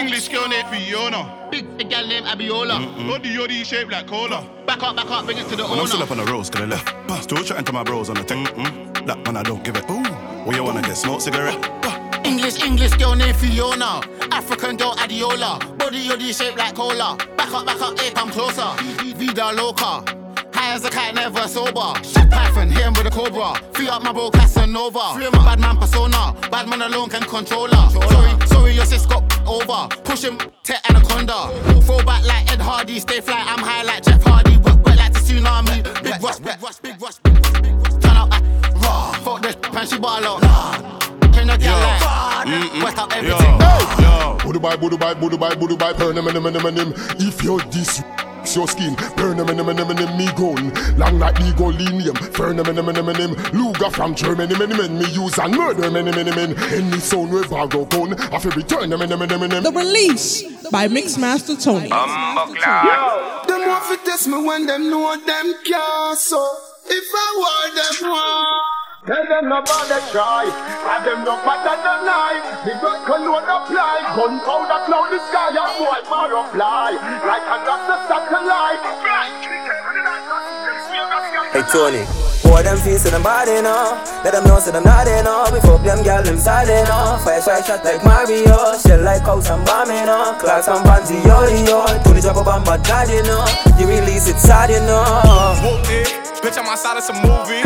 English 0.00 0.28
girl 0.28 0.48
named 0.48 0.66
Fiona. 0.68 1.48
Big, 1.50 1.76
big 1.76 1.90
girl 1.90 2.06
named 2.06 2.26
Abiola. 2.26 2.78
Body 3.06 3.36
yoddy 3.36 3.62
shaped 3.64 3.92
like 3.92 4.06
cola. 4.06 4.48
Back 4.66 4.82
up, 4.82 4.96
back 4.96 5.10
up, 5.10 5.26
bring 5.26 5.36
it 5.36 5.46
to 5.48 5.56
the 5.56 5.68
Man, 5.68 5.78
I'm 5.78 5.86
still 5.86 6.02
up 6.02 6.10
on 6.10 6.16
the 6.16 6.24
roads, 6.24 6.48
to 6.50 6.58
the 6.58 6.66
left. 6.66 7.22
Still 7.22 7.44
chatting 7.44 7.66
to 7.66 7.72
my 7.72 7.82
bros 7.82 8.08
on 8.08 8.16
the 8.16 8.24
tech. 8.24 8.38
Mm-mm. 8.38 9.06
That 9.06 9.22
man, 9.24 9.36
I 9.36 9.42
don't 9.42 9.62
give 9.62 9.76
it. 9.76 9.84
Ooh. 9.90 10.02
What 10.44 10.56
you 10.56 10.64
wanna 10.64 10.80
get? 10.80 10.96
Smoke 10.96 11.20
cigarette? 11.20 11.62
English, 12.24 12.62
English 12.62 12.94
girl 12.94 13.14
named 13.14 13.36
Fiona. 13.36 14.00
African 14.32 14.78
girl 14.78 14.94
Adiola. 14.94 15.58
Body 15.76 16.08
yoddy 16.08 16.32
shaped 16.32 16.56
like 16.56 16.74
cola. 16.74 17.18
Back 17.36 17.52
up, 17.52 17.66
back 17.66 17.82
up, 17.82 17.98
hey, 18.00 18.10
come 18.10 18.30
closer. 18.30 18.72
Vida 19.16 19.52
loca. 19.52 20.19
High 20.60 20.74
as 20.74 20.84
a 20.84 20.90
kite, 20.90 21.14
never 21.14 21.48
sober. 21.48 21.94
Shit 22.04 22.30
Python, 22.30 22.68
hit 22.68 22.84
him 22.84 22.92
with 22.92 23.06
a 23.06 23.10
cobra. 23.10 23.58
Free 23.72 23.88
up 23.88 24.02
my 24.02 24.12
bro 24.12 24.30
Casanova. 24.30 25.14
Free 25.14 25.30
my 25.30 25.42
bad 25.42 25.58
man 25.58 25.78
persona. 25.78 26.36
Bad 26.50 26.68
man 26.68 26.82
alone 26.82 27.08
can 27.08 27.22
control 27.22 27.68
her. 27.68 27.88
Sorry, 27.88 28.46
sorry, 28.46 28.72
your 28.74 28.84
sis 28.84 29.06
got 29.06 29.24
over. 29.48 29.88
Push 30.04 30.22
him 30.22 30.36
to 30.64 30.74
anaconda. 30.90 31.48
Throw 31.80 32.04
back 32.04 32.26
like 32.26 32.52
Ed 32.52 32.60
Hardy. 32.60 33.00
Stay 33.00 33.22
fly, 33.22 33.42
I'm 33.42 33.60
high 33.60 33.84
like 33.84 34.02
Jeff 34.02 34.22
Hardy. 34.22 34.58
Wet, 34.58 34.76
wet 34.84 34.98
like 34.98 35.14
the 35.14 35.20
tsunami. 35.20 35.82
Big 36.02 36.22
rush, 36.22 36.38
big 36.40 36.62
rush, 36.62 36.78
big 36.80 37.00
rush, 37.00 37.16
big 37.20 37.34
rush, 37.42 37.60
big 37.62 37.74
rush. 37.76 38.04
Turn 38.04 38.16
up 38.18 38.28
like 38.28 38.44
raw. 38.82 39.12
Fuck 39.24 39.40
this, 39.40 39.56
pan 39.56 39.86
she 39.86 39.98
ball 39.98 40.22
out. 40.22 41.19
Can 41.40 41.48
you 41.48 41.56
get 41.56 41.72
like 41.72 42.84
Wet 42.84 42.98
up 42.98 43.16
everything. 43.16 43.60
Yo, 44.04 44.36
Budu 44.44 44.60
bye, 44.60 44.76
budu 44.76 44.98
bye, 44.98 45.14
budu 45.14 45.38
bye, 45.38 45.54
budu 45.54 45.78
bye, 45.78 45.92
burn 45.92 46.16
him, 46.16 46.26
him, 46.26 46.44
him, 46.44 46.54
him, 46.54 46.76
him. 46.76 46.92
If 47.18 47.42
you're 47.42 47.60
this, 47.70 48.02
fix 48.50 48.56
your 48.56 48.68
skin. 48.68 48.94
Burn 49.16 49.36
them 49.36 49.48
in 49.48 49.56
them 49.56 49.68
in 49.68 49.76
them 49.76 49.90
in 49.90 49.96
them 49.96 50.16
me 50.18 50.26
gun. 50.36 50.72
Long 50.98 51.18
like 51.18 51.34
the 51.36 51.52
Golinium. 51.56 52.36
Burn 52.36 52.56
them 52.56 52.66
in 52.66 52.76
them 52.76 52.88
in 52.88 52.94
them 52.94 53.08
in 53.08 53.16
them. 53.16 53.32
Luger 53.52 53.90
from 53.90 54.14
Germany, 54.14 54.58
many 54.58 54.76
men 54.76 54.98
me 54.98 55.06
use 55.12 55.38
and 55.38 55.54
murder 55.56 55.90
many 55.90 56.10
many 56.10 56.30
men. 56.30 56.58
Any 56.72 56.98
sound 56.98 57.30
we 57.30 57.42
bag 57.48 57.70
go 57.70 57.84
gun. 57.84 58.14
I 58.14 58.38
feel 58.38 58.52
return 58.52 58.90
them 58.90 59.02
in 59.02 59.08
them 59.08 59.22
in 59.22 59.28
them 59.28 59.42
in 59.42 59.50
them. 59.50 59.62
The 59.62 59.70
release 59.72 60.42
by 60.70 60.88
Mixmaster 60.88 61.62
Tony. 61.62 61.90
Um, 61.90 62.54
Yo, 62.56 63.42
them 63.46 63.68
want 63.68 63.84
to 63.88 64.04
test 64.04 64.26
me 64.28 64.42
when 64.44 64.66
them 64.66 64.90
know 64.90 65.16
them 65.24 65.54
can't 65.64 66.18
so. 66.18 66.42
If 66.86 67.04
I 67.14 67.34
want 67.38 68.00
them 68.00 68.10
want. 68.10 68.79
Tell 69.00 69.16
them 69.16 69.48
no 69.48 69.64
bother 69.64 69.96
try, 70.12 70.44
and 70.44 71.00
them 71.08 71.24
no 71.24 71.32
matter 71.40 71.72
the 71.72 71.94
night. 72.04 72.44
The 72.68 72.76
gun 72.84 73.00
cologne 73.08 73.48
apply, 73.48 74.12
gunpowder 74.12 74.84
cloud 74.84 75.08
the 75.08 75.16
sky, 75.24 75.56
a 75.56 75.64
boy 75.80 76.04
more 76.04 76.44
fly, 76.52 76.92
like 77.24 77.48
a 77.48 77.56
the 77.64 77.96
satellite. 78.04 78.84
Hey 81.48 81.64
Tony, 81.72 82.04
boy 82.44 82.60
them 82.60 82.76
feel 82.76 82.98
say 83.00 83.08
them 83.08 83.22
body 83.22 83.64
now. 83.64 83.96
Let 84.20 84.36
them 84.36 84.44
know 84.44 84.60
say 84.60 84.70
them 84.70 84.84
not 84.84 85.06
there 85.06 85.24
now. 85.24 85.48
We 85.48 85.60
fuck 85.64 85.80
them 85.82 86.04
gal 86.04 86.22
them 86.22 86.36
side 86.36 86.68
now. 86.68 87.16
Fire 87.24 87.40
shot 87.40 87.64
shot 87.64 87.82
like 87.82 88.04
Mario, 88.04 88.76
shell 88.84 89.00
like 89.00 89.22
house 89.22 89.48
and 89.48 89.64
bombing 89.64 90.04
now. 90.04 90.36
Class 90.36 90.68
and 90.68 90.84
pansy 90.84 91.16
yo 91.24 91.48
yo. 91.64 91.88
Tony 92.04 92.20
drop 92.20 92.36
up 92.36 92.52
on 92.52 92.64
my 92.64 92.76
daddy 92.76 93.24
now. 93.24 93.48
You 93.80 93.88
release 93.88 94.28
it 94.28 94.36
sad 94.36 94.68
you 94.68 94.84
know. 94.84 95.00
Whoop 95.64 95.88
it, 95.88 96.12
bitch 96.44 96.58
I'm 96.60 96.68
outside 96.68 96.98
of 96.98 97.02
some 97.02 97.16
movie. 97.24 97.64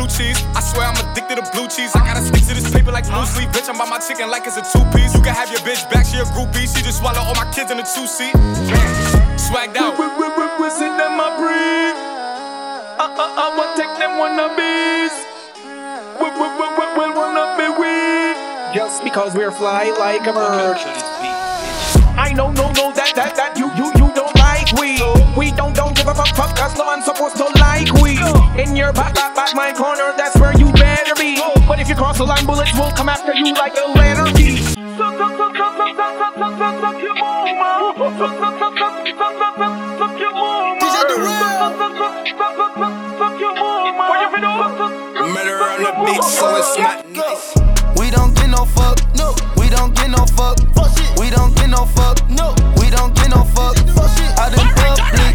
Huh. 0.00 0.06
Blue 0.06 0.16
cheese, 0.16 0.40
I 0.56 0.60
swear 0.64 0.88
I'm 0.88 0.96
addicted 0.96 1.36
to 1.36 1.44
blue 1.52 1.68
cheese. 1.68 1.92
I 1.94 2.00
gotta 2.00 2.24
stick 2.24 2.40
to 2.48 2.54
this 2.56 2.72
paper 2.72 2.90
like 2.90 3.04
blue 3.04 3.26
sleep. 3.26 3.50
Bitch, 3.50 3.68
I'm 3.68 3.76
by 3.76 3.84
my 3.84 3.98
chicken 4.00 4.30
like 4.30 4.46
it's 4.46 4.56
a 4.56 4.64
two 4.64 4.80
piece. 4.96 5.12
You 5.12 5.20
can 5.20 5.34
have 5.36 5.52
your 5.52 5.60
bitch 5.60 5.84
back, 5.92 6.06
she 6.06 6.16
a 6.16 6.24
groupie. 6.32 6.64
She 6.64 6.80
just 6.80 7.04
swallow 7.04 7.20
all 7.20 7.34
my 7.36 7.44
kids 7.52 7.70
in 7.70 7.78
a 7.78 7.84
two 7.84 8.08
seat. 8.08 8.32
Swagged 9.36 9.76
out. 9.76 10.00
We, 10.00 10.08
we, 10.16 10.26
we, 10.32 10.44
we 10.56 10.68
see 10.72 10.88
them 10.88 11.20
a 11.20 11.28
breathe. 11.36 12.00
Uh, 12.96 13.12
uh, 13.12 13.44
uh, 13.44 13.52
we'll 13.60 13.76
take 13.76 13.92
them 14.00 14.16
wannabes. 14.16 15.12
We, 16.16 16.28
we, 16.32 16.46
we, 16.48 16.66
we, 16.80 16.84
we 16.96 17.06
wanna 17.12 17.60
be 17.60 17.68
we. 17.76 17.92
Just 18.72 19.04
because 19.04 19.36
we're 19.36 19.52
fly 19.52 19.92
like 20.00 20.24
a 20.24 20.32
bird. 20.32 20.80
I 22.16 22.32
know, 22.32 22.50
no, 22.52 22.72
no, 22.72 22.92
that, 22.96 23.12
that, 23.16 23.36
that 23.36 23.52
you, 23.58 23.68
you, 23.76 23.92
you 24.00 24.08
don't 24.16 24.32
like 24.40 24.72
we. 24.80 24.96
We 25.36 25.52
don't, 25.52 25.76
don't 25.76 25.94
give 25.94 26.08
a 26.08 26.14
fuck, 26.14 26.34
fuck, 26.34 26.56
cause 26.56 26.76
no 26.78 26.86
one's 26.86 27.04
supposed 27.04 27.36
to 27.36 27.44
like 27.60 27.92
we. 28.00 28.16
In 28.60 28.76
your 28.76 28.92
back, 28.92 29.14
back, 29.14 29.34
back, 29.34 29.54
my 29.54 29.72
corner, 29.72 30.12
that's 30.18 30.36
where 30.38 30.52
you 30.58 30.70
better 30.72 31.14
be. 31.14 31.40
But 31.66 31.80
if 31.80 31.88
you 31.88 31.94
cross 31.94 32.18
the 32.18 32.24
line, 32.24 32.44
bullets 32.44 32.74
will 32.74 32.92
come 32.92 33.08
after 33.08 33.32
you 33.32 33.54
like 33.54 33.74
a 33.74 33.88
letter 33.96 34.30
T. 34.36 34.60
Murder 34.76 35.00
on 45.64 45.80
the 45.80 45.92
beat, 46.04 46.22
so 46.22 46.56
it's 46.56 46.76
not 46.78 47.08
nice. 47.08 47.56
We 47.98 48.10
don't 48.10 48.34
get 48.36 48.50
no 48.50 48.66
fuck, 48.66 49.00
no. 49.16 49.34
We 49.56 49.70
don't 49.70 49.94
get 49.94 50.10
no 50.10 50.26
fuck. 50.26 50.58
fuck 50.74 50.98
shit. 50.98 51.18
We 51.18 51.30
don't 51.30 51.56
get 51.56 51.70
no 51.70 51.86
fuck, 51.86 52.28
no. 52.28 52.54
We 52.76 52.90
don't 52.90 53.14
get 53.14 53.30
no 53.30 53.42
fuck. 53.44 53.78
Out 54.36 54.52
in 54.52 54.68
public, 54.76 54.98
public, 55.00 55.29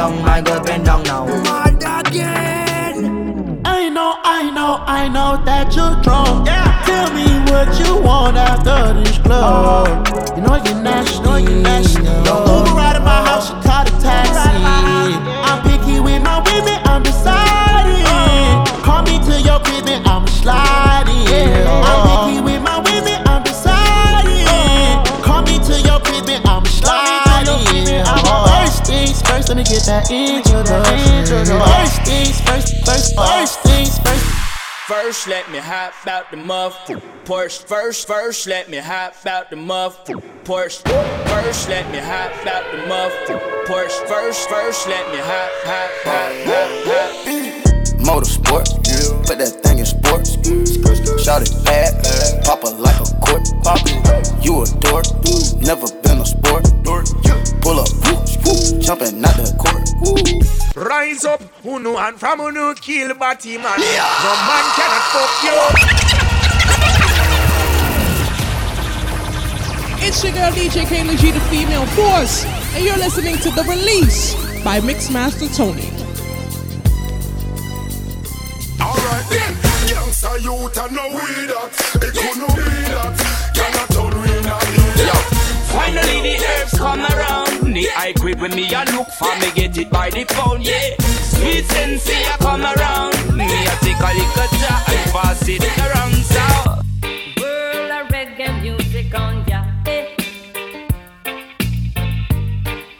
Bend 0.00 0.24
down, 0.24 0.49
let 29.50 29.56
me 29.56 29.64
get 29.64 29.82
that 29.82 30.08
introduction. 30.12 31.26
First 32.86 33.56
first, 34.86 35.26
let 35.26 35.50
me 35.50 35.58
hop 35.58 35.92
out 36.06 36.30
the 36.30 36.36
muff 36.36 36.86
Porsche. 37.24 37.64
First, 37.64 38.06
first, 38.06 38.46
let 38.46 38.70
me 38.70 38.76
hop 38.76 39.14
out 39.26 39.50
the 39.50 39.56
muff 39.56 40.04
Porsche. 40.44 40.82
First, 41.28 41.68
let 41.68 41.90
me 41.90 41.98
hop 41.98 42.30
out 42.46 42.70
the 42.70 42.86
muff 42.86 43.12
Porsche. 43.66 44.06
First, 44.06 44.48
first, 44.48 44.86
let 44.86 45.10
me 45.10 45.18
hop, 45.18 45.50
hop, 45.66 45.90
hop, 46.04 46.30
hop, 46.46 46.70
hop. 46.86 47.10
Motorsport, 47.98 48.68
put 49.26 49.38
that 49.38 49.60
thing 49.64 49.80
in 49.80 49.86
sports. 49.86 50.36
Shout 51.24 51.42
it 51.42 51.52
bad, 51.64 52.44
pop 52.44 52.62
it 52.62 52.78
like 52.78 53.00
a 53.00 53.04
court. 53.18 53.48
You 54.44 54.62
a 54.62 54.66
dork, 54.78 55.06
never 55.60 55.88
been 56.02 56.20
a 56.20 56.26
sport. 56.26 56.70
Pull 57.60 57.78
up, 57.80 57.88
jumping 58.80 59.24
out 59.24 59.36
the 59.36 59.54
court. 59.58 59.84
Rise 60.74 61.24
up, 61.24 61.42
Uno 61.64 61.98
and 61.98 62.18
from 62.18 62.40
Uno 62.40 62.74
kill 62.74 63.14
Batty 63.14 63.58
man. 63.58 63.78
No 63.78 64.32
man 64.48 64.64
cannot 64.76 65.04
fuck 65.12 65.42
you. 65.44 66.00
It's 70.02 70.24
your 70.24 70.32
girl 70.32 70.50
DJ 70.52 70.84
Kayla 70.86 71.18
G, 71.18 71.30
the 71.30 71.40
female 71.50 71.84
force, 71.86 72.46
and 72.74 72.82
you're 72.84 72.96
listening 72.96 73.36
to 73.38 73.50
The 73.50 73.62
Release 73.64 74.34
by 74.64 74.80
Mixmaster 74.80 75.54
Tony. 75.54 75.90
Alright 78.80 79.28
then, 79.28 79.54
youngster 79.86 80.38
youth 80.38 80.78
and 80.78 80.96
no 80.96 81.08
weed 81.08 81.48
that. 81.52 81.70
It 81.96 82.14
could 82.14 82.38
no 82.38 82.46
be 82.48 82.62
that. 82.88 83.50
Cannot 83.54 83.88
turn 83.90 84.14
we 84.22 84.40
not 84.48 84.64
hear 84.64 84.90
Finally 85.70 86.20
the 86.22 86.44
herbs 86.44 86.78
come 86.78 87.00
around 87.00 87.29
The 87.80 87.88
I 87.96 88.12
quit 88.12 88.38
with 88.38 88.54
me 88.54 88.68
I 88.74 88.84
look 88.92 89.08
for 89.08 89.34
me 89.40 89.50
get 89.54 89.78
it 89.78 89.88
by 89.88 90.10
the 90.10 90.24
phone 90.34 90.60
yeah 90.60 91.00
Sweet 91.00 91.64
sensei 91.64 92.22
I 92.26 92.36
come 92.36 92.60
around 92.60 93.34
Me 93.34 93.46
I 93.48 93.74
take 93.80 93.96
a 93.96 94.12
little 94.20 94.48
jar 94.60 94.80
and 94.92 95.10
pass 95.10 95.48
it 95.48 95.64
around 95.80 96.12
so 96.28 96.44
World 97.40 97.90
of 97.90 98.12
reggae 98.12 98.60
music 98.60 99.14
on 99.14 99.48
ya 99.48 99.64
eh. 99.86 100.12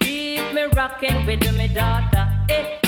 Keep 0.01 0.55
me 0.55 0.63
rocking 0.73 1.27
with 1.27 1.45
me 1.59 1.69
daughter 1.69 2.27
eh. 2.49 2.80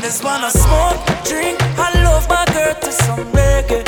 I 0.00 0.02
just 0.04 0.24
wanna 0.24 0.50
smoke, 0.50 0.96
drink, 1.26 1.58
I 1.76 1.92
love 2.02 2.26
my 2.26 2.46
girl 2.54 2.74
to 2.74 2.90
some 2.90 3.18
reggae. 3.32 3.84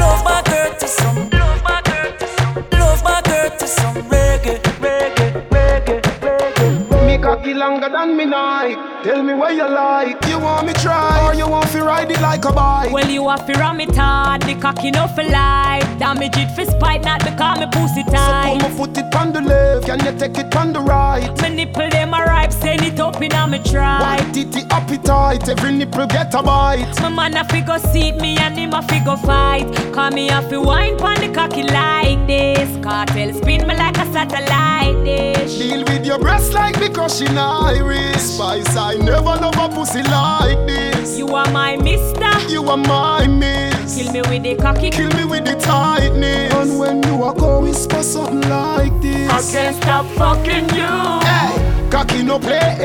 Love 0.00 0.24
my 0.24 0.42
girl 0.46 0.74
to 0.78 0.88
some, 0.88 1.28
love 1.28 1.62
my 1.62 1.82
girl 1.82 2.10
to 2.16 2.26
some, 2.26 2.54
love 2.72 3.04
my 3.04 3.20
girl 3.26 3.50
to 3.50 3.66
some 3.66 3.96
reggae, 4.08 4.58
reggae, 4.80 5.46
reggae, 5.50 6.00
reggae. 6.22 7.06
Me 7.06 7.18
cocky 7.18 7.52
longer 7.52 7.90
than 7.90 8.16
me 8.16 8.24
night. 8.24 8.78
Tell 9.04 9.22
me 9.22 9.34
what 9.34 9.54
you 9.54 9.68
like. 9.68 10.24
You 10.26 10.38
want 10.38 10.66
me 10.66 10.72
try 10.74 11.22
or 11.26 11.34
you 11.34 11.46
want 11.46 11.68
to 11.72 11.82
ride 11.82 12.10
it 12.10 12.20
like 12.22 12.46
a 12.46 12.52
bike? 12.52 12.90
Well, 12.90 13.08
you 13.08 13.28
have 13.28 13.46
to 13.46 13.52
ram 13.58 13.80
it 13.80 13.94
hard, 13.94 14.40
the 14.42 14.54
cocky 14.54 14.90
no 14.90 15.06
for 15.08 15.22
life. 15.22 15.84
Damage 15.98 16.36
it 16.38 16.50
for 16.54 16.64
spite, 16.64 17.04
not 17.04 17.20
because 17.20 17.60
me 17.60 17.66
pussy 17.70 18.04
tight. 18.04 18.60
So 18.60 18.68
come 18.68 18.76
put 18.76 18.96
it 18.96 19.14
on 19.14 19.32
the 19.34 19.42
left, 19.42 19.86
can 19.86 20.00
you 20.00 20.18
take 20.18 20.38
it 20.38 20.56
on 20.56 20.72
the 20.72 20.80
right? 20.80 21.30
My 21.42 21.48
nipple 21.48 21.90
them 21.90 22.14
a 22.14 22.24
ripe, 22.24 22.52
send 22.52 22.82
it 22.82 22.98
up 22.98 23.20
in 23.20 23.32
a 23.32 23.46
me 23.46 23.58
try. 23.70 24.00
White 24.00 24.34
titty 24.34 24.62
appetite, 24.70 25.48
every 25.48 25.72
nipple 25.72 26.06
get 26.06 26.34
a 26.34 26.42
bite. 26.42 27.00
My 27.00 27.08
man 27.08 27.36
a 27.36 27.44
figure 27.44 27.78
seat 27.78 28.16
me 28.16 28.36
and 28.38 28.56
him 28.56 28.74
a 28.74 28.82
figure 28.82 29.16
fight. 29.16 29.66
Call 29.92 30.10
me 30.10 30.28
a 30.28 30.42
fi 30.42 30.56
wine 30.56 30.96
pon 30.98 31.20
the 31.20 31.32
cocky 31.32 31.62
like 31.62 32.26
this. 32.26 32.68
Cartel 32.84 33.32
spin 33.34 33.66
me 33.66 33.74
like 33.76 33.96
a 33.98 34.06
satellite 34.12 35.04
dish. 35.04 35.58
Deal 35.58 35.84
with 35.84 36.04
your 36.04 36.18
breast 36.18 36.52
like 36.52 36.78
because 36.78 37.18
she 37.18 37.26
Irish. 37.26 38.16
Spice, 38.16 38.76
I 38.76 38.94
never 38.96 39.36
love 39.42 39.56
a 39.56 39.68
pussy 39.68 40.02
like 40.02 40.66
this. 40.66 41.18
You 41.18 41.28
are 41.34 41.50
my 41.50 41.76
mister. 41.76 42.30
You 42.48 42.68
are 42.68 42.76
my 42.76 43.26
miss. 43.26 43.96
Kill 43.96 44.12
me 44.12 44.20
with 44.22 44.42
the 44.42 44.56
cocky. 44.56 44.90
Kill 44.90 45.10
me 45.16 45.24
with 45.24 45.44
the 45.44 45.54
tightness. 45.56 46.52
And 46.54 46.78
when 46.78 47.02
you 47.04 47.22
are 47.22 47.34
go 47.34 47.60
whisper 47.60 48.02
something 48.02 48.48
like 48.48 49.00
this. 49.00 49.30
I 49.30 49.40
can't 49.52 49.76
stop 49.76 50.06
fucking 50.16 50.68
you. 50.74 51.20
Hey, 51.26 51.69
cocky 51.90 52.22
no 52.22 52.38
play. 52.38 52.76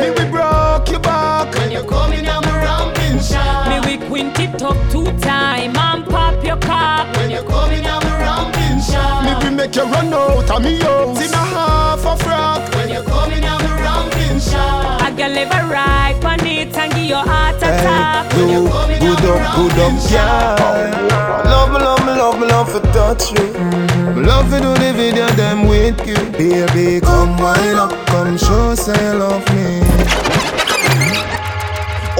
Me 0.00 0.10
we 0.10 0.30
broke 0.30 0.88
your 0.90 1.00
back 1.00 1.52
when 1.54 1.70
you 1.70 1.82
come 1.82 2.12
in 2.12 2.26
I'm 2.26 2.44
a 2.44 2.52
ramping 2.64 3.18
shot. 3.20 3.68
Me 3.68 3.80
we 3.86 4.06
quint 4.06 4.38
it 4.38 4.62
up 4.62 4.76
two 4.90 5.06
time 5.18 5.76
and 5.76 6.06
pop 6.06 6.42
your 6.44 6.56
cock. 6.58 7.14
When 7.16 7.30
you 7.30 7.42
come 7.42 7.72
in 7.72 7.84
I'm 7.84 8.02
a 8.02 8.12
ramping 8.24 8.80
shot. 8.80 9.24
Me 9.24 9.32
we 9.42 9.54
make 9.54 9.74
you 9.74 9.82
run 9.82 10.12
out 10.14 10.50
of 10.50 10.62
me 10.62 10.78
house 10.80 11.20
in 11.20 11.34
a 11.34 11.44
half 11.56 12.04
a 12.04 12.16
frock. 12.22 12.74
When 12.74 12.88
you 12.88 13.02
come 13.02 13.32
in 13.32 13.44
I'm 13.44 13.60
a 13.60 13.74
ramping 13.82 14.40
shot. 14.40 15.02
I 15.02 15.10
can 15.16 15.34
live 15.34 15.50
a 15.50 15.62
ride 15.68 16.24
on 16.24 16.46
it 16.46 16.76
and 16.76 16.92
give 16.94 17.04
your 17.04 17.24
heart 17.24 17.56
attack. 17.56 18.32
Hey, 18.32 18.52
you 18.52 18.68
good 19.00 19.24
up, 19.24 19.56
good 19.56 19.78
up, 19.84 19.94
girl. 20.10 21.06
Love 21.44 21.70
me, 21.72 21.78
love 21.78 22.06
me, 22.06 22.12
love 22.12 22.40
me, 22.40 22.46
love 22.46 22.72
to 22.72 22.80
touch 22.92 23.32
you. 23.32 23.95
Me 24.14 24.22
love 24.22 24.48
to 24.50 24.60
do 24.60 24.72
the 24.74 24.92
video 24.94 25.26
them 25.34 25.66
with 25.66 25.98
you. 26.06 26.14
Baby, 26.38 27.00
come 27.00 27.36
wind 27.38 27.78
up, 27.78 27.90
come 28.06 28.38
show 28.38 28.74
say 28.74 28.94
you 28.94 29.18
love 29.18 29.42
me. 29.54 29.82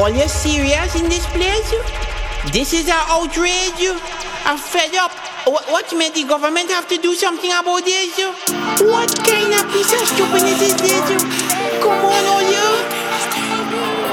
Are 0.03 0.11
you 0.11 0.29
serious 0.29 0.95
in 0.97 1.09
this 1.09 1.27
place? 1.29 1.71
You? 1.71 1.83
This 2.53 2.73
is 2.73 2.89
an 2.89 3.03
outrage. 3.09 3.79
You. 3.79 3.99
I'm 4.45 4.59
fed 4.59 4.95
up. 4.97 5.13
What, 5.47 5.65
what 5.71 5.93
you 5.93 5.99
mean 5.99 6.13
the 6.13 6.25
government 6.25 6.71
have 6.71 6.89
to 6.89 6.99
do 6.99 7.15
something 7.15 7.51
about 7.51 7.85
this? 7.85 8.19
You? 8.19 8.33
What 8.91 9.15
kind 9.23 9.55
of 9.55 9.71
piece 9.73 9.93
of 9.95 10.07
stupidness 10.09 10.63
is 10.63 10.77
this? 10.77 11.11
You? 11.11 11.19
Come 11.81 12.05
on, 12.05 12.25
all 12.27 12.43
you. 12.43 12.67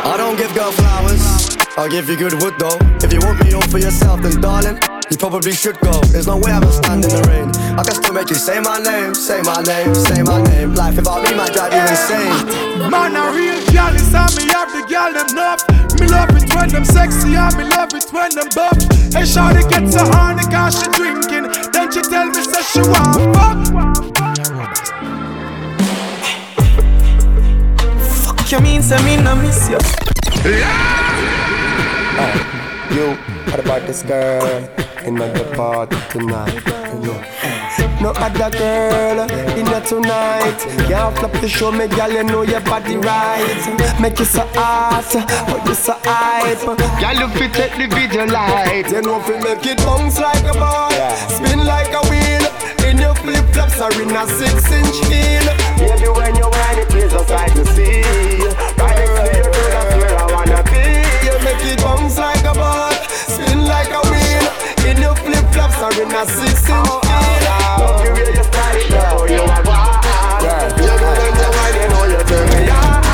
I 0.06 0.16
don't 0.18 0.38
give 0.38 0.54
girl 0.54 0.72
flowers. 0.72 1.58
I'll 1.76 1.90
give 1.90 2.08
you 2.08 2.18
good 2.18 2.34
wood 2.42 2.54
though. 2.60 2.78
If 3.02 3.12
you 3.12 3.20
want 3.22 3.44
me 3.44 3.54
all 3.54 3.64
for 3.64 3.80
yourself, 3.80 4.22
then 4.22 4.40
darling, 4.40 4.78
you 5.10 5.18
probably 5.18 5.52
should 5.52 5.80
go. 5.80 5.92
There's 6.12 6.28
no 6.28 6.38
way 6.38 6.52
I'm 6.52 6.62
gonna 6.62 6.72
stand 6.72 7.04
in 7.04 7.10
the 7.10 7.22
rain. 7.28 7.50
I 7.78 7.84
can 7.84 7.96
still 7.96 8.14
make 8.14 8.30
you 8.30 8.36
say 8.36 8.60
my 8.60 8.80
name, 8.80 9.14
say 9.14 9.42
my 9.42 9.62
name, 9.64 9.94
say 9.96 10.24
my 10.24 10.42
name. 10.42 10.76
Life 10.76 10.96
without 10.96 11.24
me 11.24 11.34
might 11.36 11.52
drive 11.54 11.74
you 11.74 11.82
insane. 11.82 12.90
Man, 12.90 13.16
a 13.16 13.32
real 13.34 13.60
girl 13.74 13.94
is 13.96 14.12
how 14.12 14.30
me 14.38 14.48
have 14.54 14.72
the 14.72 14.86
girl 14.88 15.12
them 15.12 15.28
enough. 15.34 15.62
Me 16.00 16.08
love 16.08 16.30
it 16.36 16.48
when 16.56 16.70
them 16.70 16.86
sexy 16.86 17.36
and 17.36 17.58
me 17.58 17.64
love 17.66 17.94
it 17.94 18.06
when 18.12 18.32
them 18.32 18.48
buff. 18.56 18.78
Hey, 19.12 19.26
shawty 19.28 19.68
get 19.70 19.92
so 19.92 20.06
horny 20.14 20.44
cause 20.48 20.80
she 20.80 20.88
drinking. 20.94 21.52
Then 21.74 21.92
she 21.92 22.02
tell 22.02 22.28
me 22.28 22.42
say 22.44 22.62
she 22.62 22.82
want 22.88 23.36
fuck. 23.36 23.58
Fuck 28.24 28.52
you 28.52 28.60
mean 28.62 28.82
say 28.82 29.02
me 29.04 29.18
no 29.22 29.36
miss 29.36 29.70
you. 29.70 29.80
Uh, 32.16 32.30
you 32.94 33.18
are 33.52 33.60
about 33.60 33.82
this 33.88 34.04
girl 34.04 34.70
in 35.06 35.16
the 35.16 35.54
party 35.56 35.98
tonight. 36.10 36.54
You. 37.04 37.16
No 38.02 38.12
other 38.18 38.50
girl 38.58 39.22
in 39.58 39.66
there 39.66 39.82
tonight. 39.82 40.60
Can't 40.88 41.18
flip 41.18 41.32
to 41.42 41.48
show 41.48 41.72
me, 41.72 41.88
girl, 41.88 42.12
you 42.12 42.24
know 42.24 42.42
your 42.44 42.62
body 42.62 42.98
right. 42.98 44.00
Make 44.02 44.20
you 44.20 44.26
so 44.26 44.46
hot, 44.54 45.08
but 45.48 45.66
you 45.68 45.74
so 45.74 45.96
hype. 46.04 46.60
Girl, 47.00 47.16
you 47.16 47.28
fit 47.40 47.54
take 47.54 47.76
the 47.78 47.88
video 47.88 48.26
light. 48.26 48.92
You 48.92 49.02
know 49.02 49.20
if 49.20 49.28
you 49.28 49.40
make 49.40 49.66
it 49.66 49.78
bounce 49.80 50.20
like 50.20 50.44
a 50.44 50.54
ball, 50.54 50.92
spin 51.30 51.66
like 51.66 51.94
a 51.94 52.02
wheel. 52.10 52.44
In 52.88 53.00
your 53.00 53.16
flip 53.16 53.46
flops 53.54 53.80
or 53.80 53.94
in 54.02 54.12
a 54.12 54.28
six 54.28 54.72
inch 54.72 55.00
heel. 55.08 55.46
Baby, 55.80 56.10
when 56.12 56.36
you 56.36 56.48
whine 56.52 56.80
it, 56.80 56.90
please 56.90 57.12
just 57.12 57.30
like 57.30 57.54
to 57.54 57.66
see. 57.72 58.04
Right 58.76 59.00
next 59.00 59.16
to 59.16 59.24
girl, 59.32 59.48
that's 59.72 59.96
where 59.96 60.18
I 60.20 60.26
wanna 60.32 60.62
be. 60.68 60.84
You 61.24 61.36
make 61.48 61.64
it 61.72 61.80
bounce 61.80 62.18
like 62.20 62.44
a 62.44 62.54
ball, 62.54 62.92
spin 63.32 63.66
like 63.66 63.90
a 63.90 64.03
flip 65.92 66.08
in 66.08 66.16
a 66.16 66.26
six 66.26 66.70
inch 66.70 66.70
heel. 66.70 67.52
Love 67.80 68.00
the 68.04 68.12
way 68.14 68.32
you 68.32 68.44
style 68.44 68.78
it, 68.78 68.90
now 68.90 69.26
you 69.26 69.42
are 69.42 69.64
wild. 69.68 70.00
You 70.80 70.88
know 70.88 71.12
when 71.18 71.36
you 71.36 71.50
whine, 71.56 71.76
you 71.76 71.88
know 71.92 72.04
you 72.12 72.22
turn 72.30 72.46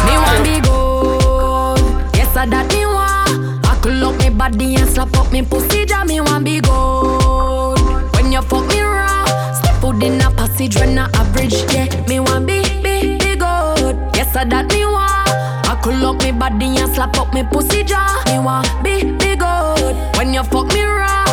me 0.06 0.16
want 0.24 0.44
be 0.44 0.56
gold. 0.62 1.80
Yes, 2.16 2.36
I 2.36 2.46
that 2.46 2.68
me 2.74 2.86
want. 2.86 3.66
I 3.66 3.80
could 3.82 4.04
up 4.04 4.16
me 4.20 4.30
body 4.30 4.76
and 4.76 4.90
slap 4.90 5.16
up 5.18 5.32
me 5.32 5.42
pussy. 5.42 5.86
That 5.86 6.08
me 6.08 6.22
want 6.22 6.46
be 6.46 6.60
gold. 6.62 7.80
When 8.14 8.32
you 8.32 8.42
fuck 8.44 8.68
me 8.68 8.82
raw, 8.82 9.26
step 9.54 9.76
foot 9.82 10.04
in 10.04 10.22
a 10.22 10.30
passage 10.32 10.76
when 10.76 10.98
I 10.98 11.10
average. 11.14 11.56
Yeah, 11.74 11.88
me 12.08 12.20
want 12.20 12.46
be 12.46 12.62
be 12.84 13.18
be 13.18 13.36
gold. 13.36 13.98
Yes, 14.16 14.36
I 14.36 14.46
that 14.46 14.72
me 14.72 14.86
want. 14.86 15.30
I 15.70 15.80
could 15.82 16.04
up 16.04 16.22
me 16.22 16.32
body 16.32 16.78
and 16.78 16.94
slap 16.94 17.18
up 17.18 17.34
me 17.34 17.44
pussy 17.44 17.84
jaw. 17.84 18.22
Me 18.28 18.40
want 18.40 18.68
be 18.84 19.12
be 19.18 19.36
gold. 19.36 19.96
When 20.18 20.34
you 20.34 20.44
fuck 20.44 20.68
me 20.74 20.84
raw, 20.84 21.26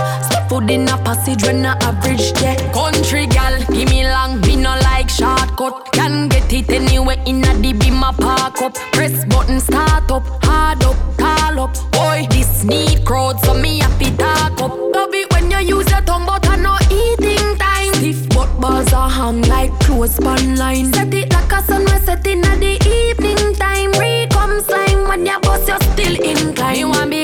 foot 0.49 0.71
in 0.71 0.89
a 0.89 0.97
passage 0.99 1.43
when 1.45 1.65
I 1.65 1.77
average. 1.83 2.33
Yeah, 2.41 2.57
country 2.73 3.27
gal, 3.27 3.59
give 3.73 3.89
me 3.91 4.05
long, 4.05 4.41
me 4.41 4.57
no 4.57 4.75
like 4.83 5.09
short 5.09 5.57
cut. 5.57 5.93
can 5.93 6.29
get 6.29 6.53
it 6.53 6.71
anywhere 6.71 7.21
in 7.27 7.45
a 7.45 7.55
beam 7.61 8.03
a 8.03 8.13
park 8.13 8.61
up. 8.63 8.75
Press 8.93 9.25
button 9.25 9.61
start 9.61 10.11
up, 10.11 10.25
hard 10.45 10.83
up, 10.85 10.97
call 11.19 11.61
up. 11.61 11.75
Boy, 11.93 12.27
this 12.31 12.65
need 12.65 13.05
crowd, 13.05 13.41
so 13.41 13.55
me 13.55 13.79
happy 13.79 14.11
talk 14.17 14.61
up. 14.61 14.73
Love 14.95 15.15
it 15.15 15.33
when 15.33 15.51
you 15.51 15.77
use 15.77 15.91
your 15.91 16.01
tongue, 16.03 16.27
but 16.27 16.47
I 16.49 16.57
no 16.57 16.77
eating 16.91 17.57
time. 17.59 17.95
Stiff 17.95 18.29
but 18.31 18.51
balls 18.61 18.93
are 18.93 19.11
hung 19.11 19.43
like 19.43 19.73
clothes 19.81 20.19
pan 20.19 20.57
line. 20.57 20.93
Set 20.93 21.13
it 21.15 21.33
like 21.33 21.53
a 21.53 21.63
sun, 21.63 21.85
we 21.85 21.99
set 22.05 22.27
in 22.27 22.45
at 22.45 22.59
the 22.61 22.75
evening 22.87 23.55
time. 23.55 23.93
Re 23.93 24.27
come 24.31 24.61
slime 24.61 25.09
when 25.09 25.27
you 25.27 25.39
bust, 25.41 25.69
you 25.69 25.79
still 25.93 26.17
incline. 26.23 26.79
You 26.79 26.89
want 26.89 27.16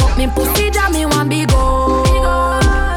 up 0.00 0.16
me 0.16 0.26
pussy, 0.26 0.70
that 0.70 0.90
me 0.92 1.06
want 1.06 1.28
be 1.30 1.44
gold. 1.46 2.06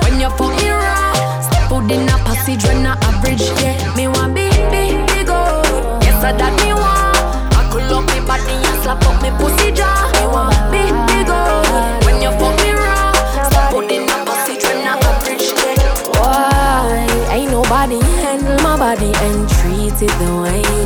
When 0.04 0.20
you 0.20 0.30
fuck 0.38 0.54
me 0.58 0.70
raw, 0.70 1.14
step 1.42 1.72
out 1.72 1.90
in 1.92 2.08
a 2.08 2.16
passage 2.26 2.64
when 2.66 2.86
I 2.86 2.96
average, 3.02 3.44
yeah. 3.62 3.76
Me 3.96 4.08
want 4.08 4.34
be, 4.34 4.50
be, 4.72 4.98
be 5.10 5.20
gold. 5.26 6.04
Yes, 6.04 6.24
I 6.24 6.32
that 6.38 6.54
me 6.62 6.74
want. 6.74 7.18
I 7.58 7.62
could 7.72 7.90
up 7.92 8.06
me 8.10 8.20
body 8.26 8.56
and 8.56 8.78
slap 8.84 9.04
up 9.06 9.18
me 9.22 9.30
pussy 9.38 9.72
jaw. 9.72 10.10
Me 10.18 10.26
want 10.30 10.56
be, 10.72 10.84
be 11.10 11.18
gold. 11.26 12.06
When 12.06 12.22
you 12.22 12.32
fuck 12.40 12.56
me 12.62 12.72
raw, 12.72 13.12
step 13.50 13.74
out 13.74 13.92
in 13.92 14.04
a 14.08 14.18
passage 14.26 14.64
when 14.66 14.86
I 14.86 14.96
average, 14.98 15.48
yeah. 15.58 16.22
Why 16.22 17.34
ain't 17.34 17.52
nobody 17.52 18.00
handle 18.24 18.58
my 18.64 18.78
body 18.78 19.12
and 19.26 19.50
treat 19.50 19.98
it 20.02 20.14
the 20.22 20.32
way 20.42 20.77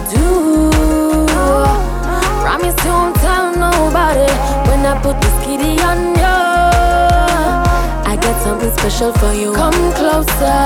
special 8.81 9.13
for 9.13 9.31
you. 9.33 9.53
Come 9.53 9.93
closer 9.93 10.59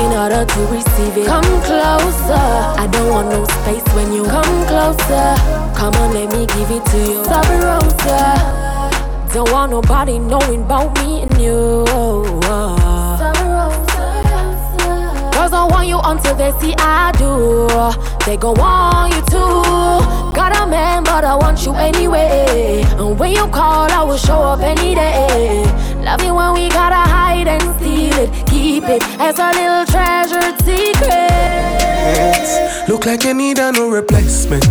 in 0.00 0.10
order 0.16 0.42
to 0.46 0.60
receive 0.72 1.18
it. 1.18 1.26
Come 1.26 1.44
closer. 1.68 2.46
I 2.82 2.88
don't 2.90 3.10
want 3.10 3.28
no 3.28 3.44
space 3.44 3.84
when 3.94 4.10
you 4.10 4.24
come 4.24 4.54
closer. 4.66 5.36
Come 5.76 5.94
on, 6.00 6.14
let 6.14 6.32
me 6.32 6.46
give 6.46 6.70
it 6.70 6.84
to 6.92 6.98
you. 6.98 7.24
Sabi 7.24 7.56
Rosa. 7.60 8.22
Don't 9.34 9.50
want 9.52 9.70
nobody 9.70 10.18
knowing 10.18 10.62
about 10.62 10.96
me 10.98 11.22
and 11.22 11.34
you. 11.38 11.84
Girls 15.32 15.50
don't 15.50 15.70
want 15.70 15.88
you 15.88 15.98
until 16.02 16.34
they 16.34 16.52
see 16.58 16.74
I 16.78 17.12
do. 17.18 17.68
They 18.24 18.38
gon' 18.38 18.54
want 18.56 19.12
you 19.14 19.20
too. 19.28 20.32
Got 20.32 20.56
a 20.56 20.66
man, 20.66 21.04
but 21.04 21.22
I 21.24 21.34
want 21.34 21.66
you 21.66 21.74
anyway. 21.74 22.82
And 22.96 23.18
when 23.18 23.32
you 23.32 23.46
call, 23.48 23.90
I 23.90 24.02
will 24.04 24.16
show 24.16 24.40
up 24.40 24.60
any 24.60 24.94
day. 24.94 25.64
Love 26.02 26.20
it 26.22 26.32
when 26.32 26.52
we 26.54 26.68
gotta 26.68 26.96
hide 26.96 27.46
and 27.46 27.62
steal 27.76 28.12
it. 28.18 28.30
Keep 28.46 28.88
it 28.88 29.02
as 29.20 29.38
a 29.38 29.52
little 29.52 29.84
treasured 29.86 30.60
secret. 30.66 32.88
Look 32.88 33.06
like 33.06 33.22
you 33.22 33.34
need 33.34 33.60
a 33.60 33.70
new 33.70 33.88
replacement. 33.94 34.66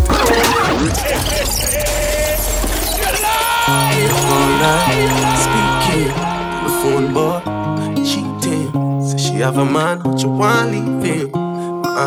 All 4.34 4.50
night, 4.60 5.38
speaking 5.46 6.12
on 6.12 6.64
the 6.66 6.72
phone, 6.82 7.08
boy, 7.14 7.40
cheating. 8.04 8.70
Say 9.08 9.18
she 9.18 9.36
have 9.40 9.58
a 9.58 9.64
man, 9.66 10.00
but 10.04 10.22
you 10.22 10.28
want 10.30 10.72
leave 10.72 11.02
him. 11.02 11.32
I 11.34 11.38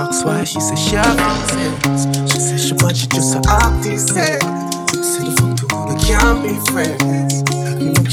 ask 0.07 0.23
why, 0.27 0.45
she 0.45 0.61
say 0.61 0.77
she 0.77 0.97
have 0.97 1.17
reasons. 1.57 2.07
She 2.31 2.39
say 2.41 2.59
she 2.59 2.75
want 2.75 3.01
you 3.01 3.09
just 3.09 3.33
to 3.33 3.39
artist. 3.49 4.09
Say 4.09 4.39
the 5.25 5.31
fuck 5.39 5.57
to 5.57 5.65
we 5.89 5.95
can't 6.05 6.43
be 6.43 6.53
friends. 6.71 7.34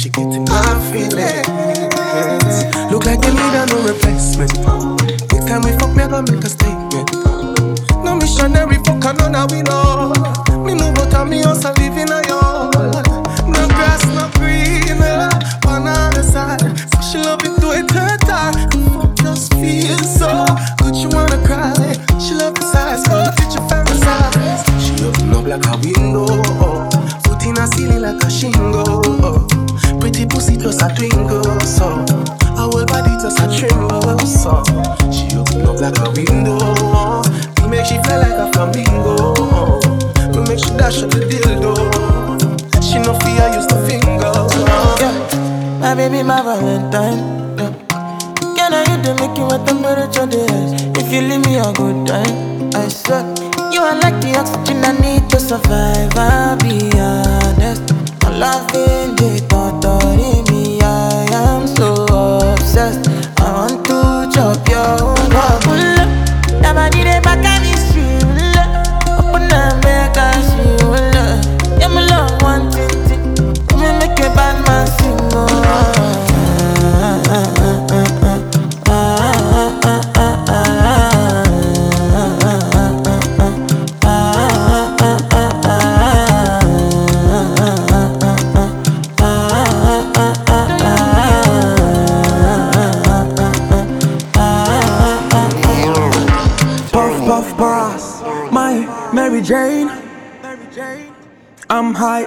You 0.01 0.05
she 0.05 0.09
getting 0.17 0.45
my 0.45 0.91
feelings. 0.91 2.65
Look 2.91 3.05
like 3.05 3.21
you 3.23 3.33
need 3.37 3.53
a 3.53 3.65
new 3.69 3.85
replacement. 3.85 4.49
Next 5.29 5.45
time 5.47 5.61
we 5.61 5.77
fuck, 5.77 5.95
me 5.95 6.01
I 6.01 6.07
gonna 6.07 6.31
make 6.31 6.43
a 6.43 6.49
statement. 6.49 7.13
No 8.03 8.15
missionary 8.15 8.77
fuck, 8.83 9.05
I 9.05 9.11
know 9.11 9.29
now 9.29 9.45
we 9.45 9.61
know. 9.61 10.11
Me 10.65 10.73
move 10.73 10.97
out 10.97 11.13
of 11.13 11.29
me 11.29 11.43
house, 11.43 11.65
I 11.65 11.73
live 11.73 11.97
in 12.01 12.09
a 12.09 12.19
yard. 12.25 13.05
No 13.45 13.67
grass, 13.77 14.03
no 14.17 14.27
green, 14.41 14.97
uh, 15.03 15.29
on 15.67 15.83
the 15.85 16.23
side. 16.23 16.61
So 16.61 17.01
she 17.05 17.17
love 17.19 17.43
it 17.43 17.61
to 17.61 17.69
it 17.77 17.91
her 17.91 18.17
time. 18.25 18.55
Just 19.17 19.53
feel 19.53 19.99
so 19.99 20.47
good, 20.79 20.95
you 20.95 21.09
wanna 21.09 21.37
cry. 21.45 21.75
She 22.17 22.33
love 22.33 22.55
the 22.55 22.65
size, 22.73 23.03
but 23.07 23.37
it's 23.37 23.53
your 23.53 23.69
fantasize. 23.69 24.65
She 24.81 25.05
open 25.05 25.31
up 25.35 25.45
like 25.45 25.65
a 25.67 25.77
window, 25.77 26.25
foot 27.32 27.46
in 27.46 27.58
a 27.58 27.67
ceiling 27.67 28.02
like 28.02 28.24
a 28.24 28.30
shingle. 28.30 29.48
Pretty 30.00 30.26
pussy 30.26 30.58
plus 30.58 30.82
a 30.82 30.94
twinkle, 30.96 31.44
so 31.62 31.88
her 32.58 32.67
whole 32.67 32.86
body 32.86 33.15
just 33.22 33.39
a 33.39 33.48
tremble, 33.48 34.20
so 34.26 34.63
she 35.12 35.38
open 35.38 35.62
up 35.63 35.80
like 35.80 35.98
a 36.00 36.10
window. 36.12 36.58
Oh. 36.60 37.22
We 37.62 37.70
make 37.70 37.86
she 37.86 37.96
fly 38.04 38.17
like 38.17 38.36
a 38.36 38.52
flamingo. 38.52 39.15
Oh. 39.38 39.80
We 40.34 40.39
make 40.50 40.60
she 40.60 40.72
dash 40.76 41.04
at 41.04 41.12
the 41.12 41.22
dildo. 41.30 41.74
She 42.84 43.00
no 43.00 43.13
fear 43.20 43.48
use 43.56 43.67
the 43.67 43.80
finger. 43.88 44.34
Yeah, 45.00 45.80
my 45.80 45.96
baby, 45.96 46.24
my 46.24 46.41
Valentine. 46.41 47.56
Yeah. 47.58 47.72
Can 48.56 48.74
I 48.74 48.84
hit 48.89 49.04
the 49.04 49.13
you 49.38 49.46
what 49.46 49.65
temperature 49.65 50.26
there 50.26 50.52
is? 50.65 50.82
If 50.98 51.12
you 51.13 51.22
leave 51.22 51.46
me 51.46 51.58
a 51.58 51.72
good 51.74 52.08
time, 52.08 52.72
I 52.76 52.88
swear. 52.89 53.50
You 53.71 53.81
are 53.81 53.95
like 53.95 54.19
the 54.19 54.36
oxygen 54.38 54.84
I 54.84 54.91
need 54.99 55.29
to 55.29 55.39
survive. 55.39 56.12
I'll 56.17 56.57
be 56.57 56.91
honest. 56.99 57.93
I'm 58.25 58.39
loving 58.39 59.15
the 59.15 59.45
thought 59.49 59.86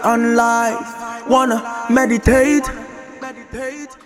on 0.05 0.37
life. 0.37 1.29
Wanna 1.29 1.87
meditate. 1.91 2.65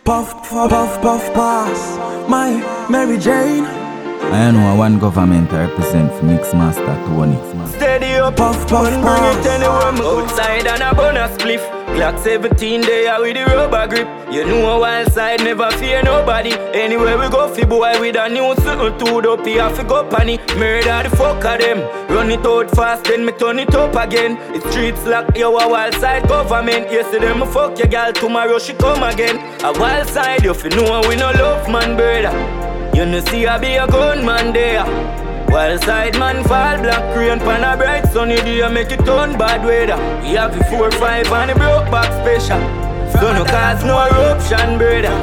Puff, 0.05 0.33
puff, 0.49 0.71
puff, 0.71 1.03
puff, 1.03 1.35
pass. 1.35 2.29
My 2.29 2.51
Mary 2.89 3.19
Jane. 3.19 3.65
I 3.65 4.51
know 4.51 4.75
one 4.77 4.99
government 4.99 5.53
I 5.53 5.67
represent 5.67 6.13
for 6.13 6.23
Mixmaster 6.23 6.97
Tony. 7.07 7.37
Steady 7.73 8.15
up, 8.15 8.37
puff, 8.37 8.69
puff, 8.69 8.89
bring 8.89 9.25
it 9.25 9.47
anywhere 9.47 10.23
outside 10.23 10.67
and 10.67 10.83
a 10.83 10.95
bonus 10.95 11.37
spliff. 11.39 11.78
Glock 11.99 12.17
17 12.23 12.83
there 12.83 13.21
with 13.21 13.35
the 13.35 13.45
rubber 13.45 13.89
grip. 13.89 14.07
You 14.31 14.47
know 14.47 14.77
a 14.77 14.79
wild 14.79 15.13
side 15.13 15.43
never 15.43 15.69
fear 15.73 16.01
nobody. 16.01 16.53
Anywhere 16.73 17.19
we 17.19 17.29
go, 17.29 17.53
fi 17.53 17.65
boy 17.65 17.99
with 17.99 18.15
a 18.15 18.29
new 18.29 18.55
something 18.63 18.97
to 19.05 19.33
up, 19.33 19.45
have 19.45 19.77
to 19.77 19.83
go 19.83 20.09
panny. 20.09 20.39
Murder 20.57 21.09
the 21.09 21.17
fuck 21.17 21.45
of 21.45 21.59
them. 21.59 21.81
Run 22.09 22.31
it 22.31 22.47
out 22.47 22.71
fast, 22.71 23.03
then 23.03 23.27
me 23.27 23.33
turn 23.33 23.59
it 23.59 23.75
up 23.75 23.97
again. 23.97 24.39
It's 24.55 24.65
streets 24.71 25.05
lock, 25.07 25.37
yo 25.37 25.59
a 25.59 25.69
wild 25.69 25.95
side 25.95 26.29
government. 26.29 26.89
Yesterday 26.89 27.35
me 27.35 27.47
fuck 27.47 27.77
your 27.77 27.89
girl, 27.89 28.13
tomorrow 28.13 28.61
she 28.61 28.75
come 28.75 29.03
again. 29.03 29.39
A 29.65 29.73
wild 29.77 30.07
side, 30.07 30.45
you 30.45 30.55
fi 30.55 30.69
know 30.69 31.01
we 31.09 31.17
no 31.17 31.33
love 31.33 31.69
man, 31.69 31.97
brother. 31.97 32.31
You 32.97 33.07
know 33.07 33.19
see 33.23 33.45
I 33.45 33.59
be 33.59 33.75
a 33.75 33.89
gunman 33.89 34.53
there. 34.53 35.18
Wild 35.51 35.83
side 35.85 36.19
man 36.19 36.45
fall 36.45 36.79
black 36.83 37.17
rain 37.17 37.39
pan 37.39 37.65
a 37.65 37.77
bright 37.77 38.07
sunny 38.13 38.37
day 38.37 38.67
make 38.69 38.91
it 38.93 39.05
turn 39.05 39.39
bad 39.39 39.65
weather. 39.65 39.97
We 40.23 40.35
have 40.37 40.57
the 40.57 40.63
four 40.65 40.91
five 40.93 41.27
and 41.33 41.51
the 41.51 41.55
broke 41.55 41.91
back 41.91 42.13
special. 42.21 42.61
So 43.13 43.33
no 43.33 43.45
cause 43.45 43.83
no 43.83 43.97
eruption, 44.07 44.79
brother. 44.79 45.15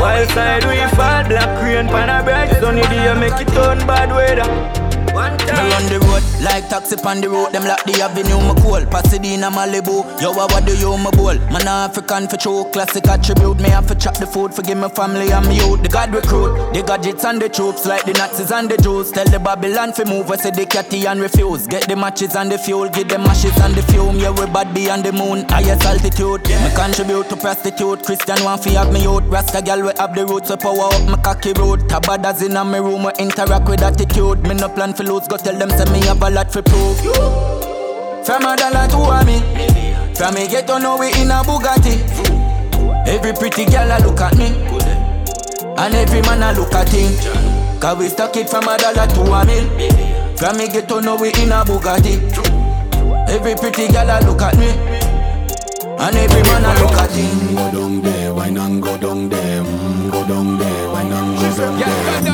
Wild 0.00 0.28
side 0.30 0.64
we 0.64 0.78
fall 0.96 1.24
black 1.28 1.62
rain 1.62 1.88
pan 1.88 2.08
a 2.08 2.22
bright 2.22 2.50
sunny 2.60 2.82
day 2.82 3.12
make 3.18 3.40
it 3.40 3.48
turn 3.48 3.78
bad 3.86 4.10
weather. 4.10 4.83
One 5.14 5.38
time. 5.38 5.68
Me 5.68 5.72
run 5.72 5.86
the 5.86 6.00
road 6.00 6.34
like 6.44 6.68
taxi 6.68 6.96
on 7.06 7.20
the 7.20 7.28
road. 7.28 7.52
Them 7.52 7.64
lock 7.64 7.84
the 7.84 8.02
avenue, 8.02 8.40
my 8.42 8.54
cool. 8.60 8.84
Pasadena, 8.86 9.48
Malibu. 9.50 10.02
Yo, 10.20 10.32
what 10.32 10.66
do 10.66 10.76
you, 10.76 10.96
my 10.98 11.10
bowl? 11.10 11.38
Man, 11.54 11.66
African 11.66 12.28
for 12.28 12.36
true. 12.36 12.64
Classic 12.72 13.06
attribute. 13.06 13.58
Me 13.60 13.70
have 13.70 13.86
to 13.86 13.94
chop 13.94 14.18
the 14.18 14.26
food. 14.26 14.52
Forgive 14.52 14.76
my 14.78 14.88
family 14.88 15.30
and 15.30 15.46
me 15.46 15.56
youth. 15.56 15.82
The 15.82 15.88
God 15.88 16.12
recruit. 16.12 16.52
The 16.74 16.82
gadgets 16.82 17.24
and 17.24 17.40
the 17.40 17.48
troops. 17.48 17.86
Like 17.86 18.04
the 18.04 18.12
Nazis 18.12 18.50
and 18.50 18.68
the 18.68 18.76
Jews. 18.76 19.10
Tell 19.10 19.24
the 19.24 19.38
Babylon 19.38 19.92
for 19.92 20.04
move. 20.04 20.30
I 20.30 20.36
say 20.36 20.50
the 20.50 20.66
catty 20.66 21.06
and 21.06 21.20
refuse. 21.20 21.66
Get 21.66 21.88
the 21.88 21.96
matches 21.96 22.34
and 22.36 22.50
the 22.50 22.58
fuel. 22.58 22.88
Give 22.88 23.08
them 23.08 23.22
ashes 23.22 23.56
and 23.60 23.74
the 23.74 23.82
fume. 23.82 24.18
Yeah, 24.18 24.30
we 24.30 24.46
bad 24.52 24.74
beyond 24.74 25.04
the 25.04 25.12
moon. 25.12 25.48
Highest 25.48 25.84
altitude. 25.84 26.42
Me 26.48 26.70
contribute 26.74 27.28
to 27.30 27.36
prostitute. 27.36 28.04
Christian 28.04 28.42
want 28.44 28.62
fi 28.64 28.70
have 28.70 28.92
me 28.92 29.02
youth. 29.02 29.24
Rasta 29.24 29.62
gal 29.62 29.80
we 29.80 29.92
have 29.96 30.14
the 30.14 30.26
roots. 30.26 30.48
So 30.48 30.56
power 30.56 30.92
up 30.92 31.08
my 31.08 31.16
cocky 31.22 31.52
road. 31.54 31.80
Tabadas 31.88 32.44
in 32.44 32.56
a 32.56 32.64
me 32.64 32.78
room. 32.78 33.04
We 33.04 33.12
interact 33.18 33.68
with 33.68 33.82
attitude. 33.82 34.42
Me 34.42 34.54
no 34.54 34.68
plan 34.68 34.92
for 34.92 35.03
lose. 35.04 35.28
Go 35.28 35.36
tell 35.36 35.56
them 35.58 35.70
say 35.70 35.84
me 35.92 36.00
have 36.06 36.22
a 36.22 36.30
lot 36.30 36.52
for 36.52 36.62
prove. 36.62 36.98
From 38.24 38.44
a 38.44 38.56
dollar 38.56 38.88
to 38.88 38.98
a 38.98 39.24
me. 39.24 39.38
From 40.14 40.34
me 40.34 40.48
get 40.48 40.66
to 40.68 40.78
know 40.78 40.96
we 40.96 41.08
in 41.20 41.30
a 41.30 41.42
Bugatti. 41.44 42.00
Every 43.06 43.32
pretty 43.32 43.64
girl 43.66 43.90
a 43.90 43.98
look 44.02 44.20
at 44.20 44.36
me. 44.36 44.46
And 45.76 45.94
every 45.94 46.22
man 46.22 46.42
a 46.42 46.58
look 46.58 46.72
at 46.72 46.88
him. 46.88 47.12
Cause 47.80 47.98
we 47.98 48.08
stuck 48.08 48.36
it 48.36 48.48
from 48.48 48.64
a 48.64 48.78
dollar 48.78 49.06
to 49.06 49.20
a 49.20 49.44
mil. 49.44 50.36
From 50.36 50.56
me 50.56 50.68
get 50.68 50.88
know 50.88 51.16
we 51.16 51.28
in 51.28 51.52
a 51.52 51.64
Bugatti. 51.64 52.20
Every 53.28 53.54
pretty 53.56 53.88
girl 53.92 54.08
a 54.08 54.20
look 54.24 54.40
at 54.42 54.56
me. 54.56 54.68
And 55.98 56.16
every 56.16 56.42
man 56.42 56.64
a 56.64 56.80
look 56.80 56.92
at 56.92 57.10
him. 57.10 57.54
Go 57.54 57.70
down 57.72 58.02
there, 58.02 58.34
wine 58.34 58.56
and 58.56 58.82
go 58.82 58.96
down 58.98 59.28
there. 59.28 59.62
Mm, 59.62 60.10
go 60.12 60.26
down 60.26 60.58
there, 60.58 60.88
wine 60.90 61.12
and 61.12 61.38
go 61.38 61.56
down 61.56 61.78
there. 61.78 62.20
Mm, 62.22 62.33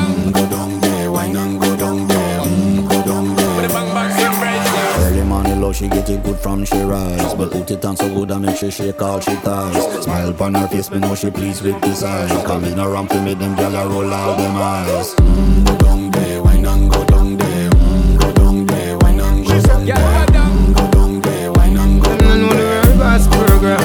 she 5.81 5.87
get 5.89 6.09
it 6.11 6.23
good 6.23 6.37
from 6.37 6.63
she 6.63 6.77
rise. 6.79 7.33
But 7.33 7.51
put 7.51 7.71
it 7.71 7.83
on 7.85 7.97
so 7.97 8.07
good 8.13 8.31
I 8.31 8.37
make 8.37 8.55
she 8.57 8.69
shake 8.69 9.01
all 9.01 9.19
she 9.19 9.35
ties. 9.37 10.03
Smile 10.03 10.29
upon 10.29 10.53
her 10.53 10.67
face, 10.67 10.91
me 10.91 10.99
know 10.99 11.15
she 11.15 11.31
pleased 11.31 11.63
with 11.63 11.81
this 11.81 12.03
eye 12.03 12.27
Come 12.45 12.65
in 12.65 12.79
around 12.79 13.09
to 13.09 13.19
me, 13.21 13.33
them 13.33 13.55
gyal 13.55 13.89
roll 13.89 14.13
out 14.13 14.37
them 14.37 14.55
eyes. 14.57 15.15
Mm, 15.15 15.65
Go 15.65 15.77
down 15.77 16.11
there, 16.11 16.43
wine 16.43 16.65
and 16.65 16.91
go 16.91 17.03
down 17.05 17.37
there? 17.37 17.69
Mm, 17.71 18.19
Go 18.19 18.31
down 18.33 18.65
there, 18.67 18.97
wine 18.99 19.19
and 19.19 19.45
go 19.47 19.61
down 19.61 19.85
there? 19.85 19.95
Mm, 19.95 20.75
Go 20.75 20.91
down 20.91 21.21
there, 21.21 21.51
wine 21.51 21.77
and 21.77 22.03
go 22.03 22.17
down 22.17 22.49
there? 22.49 22.81
Reverse 22.85 23.27
program. 23.27 23.81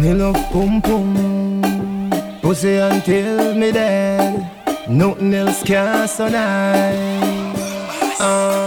Me 0.00 0.14
love 0.14 0.36
pum 0.52 0.80
pum, 0.80 2.10
pussy 2.40 2.76
until 2.76 3.54
me 3.56 3.72
dead. 3.72 4.48
Nothing 4.88 5.34
else 5.34 5.62
can 5.64 6.06
so 6.08 6.28
nice. 6.28 7.40
Uh, 8.20 8.58
your 8.58 8.61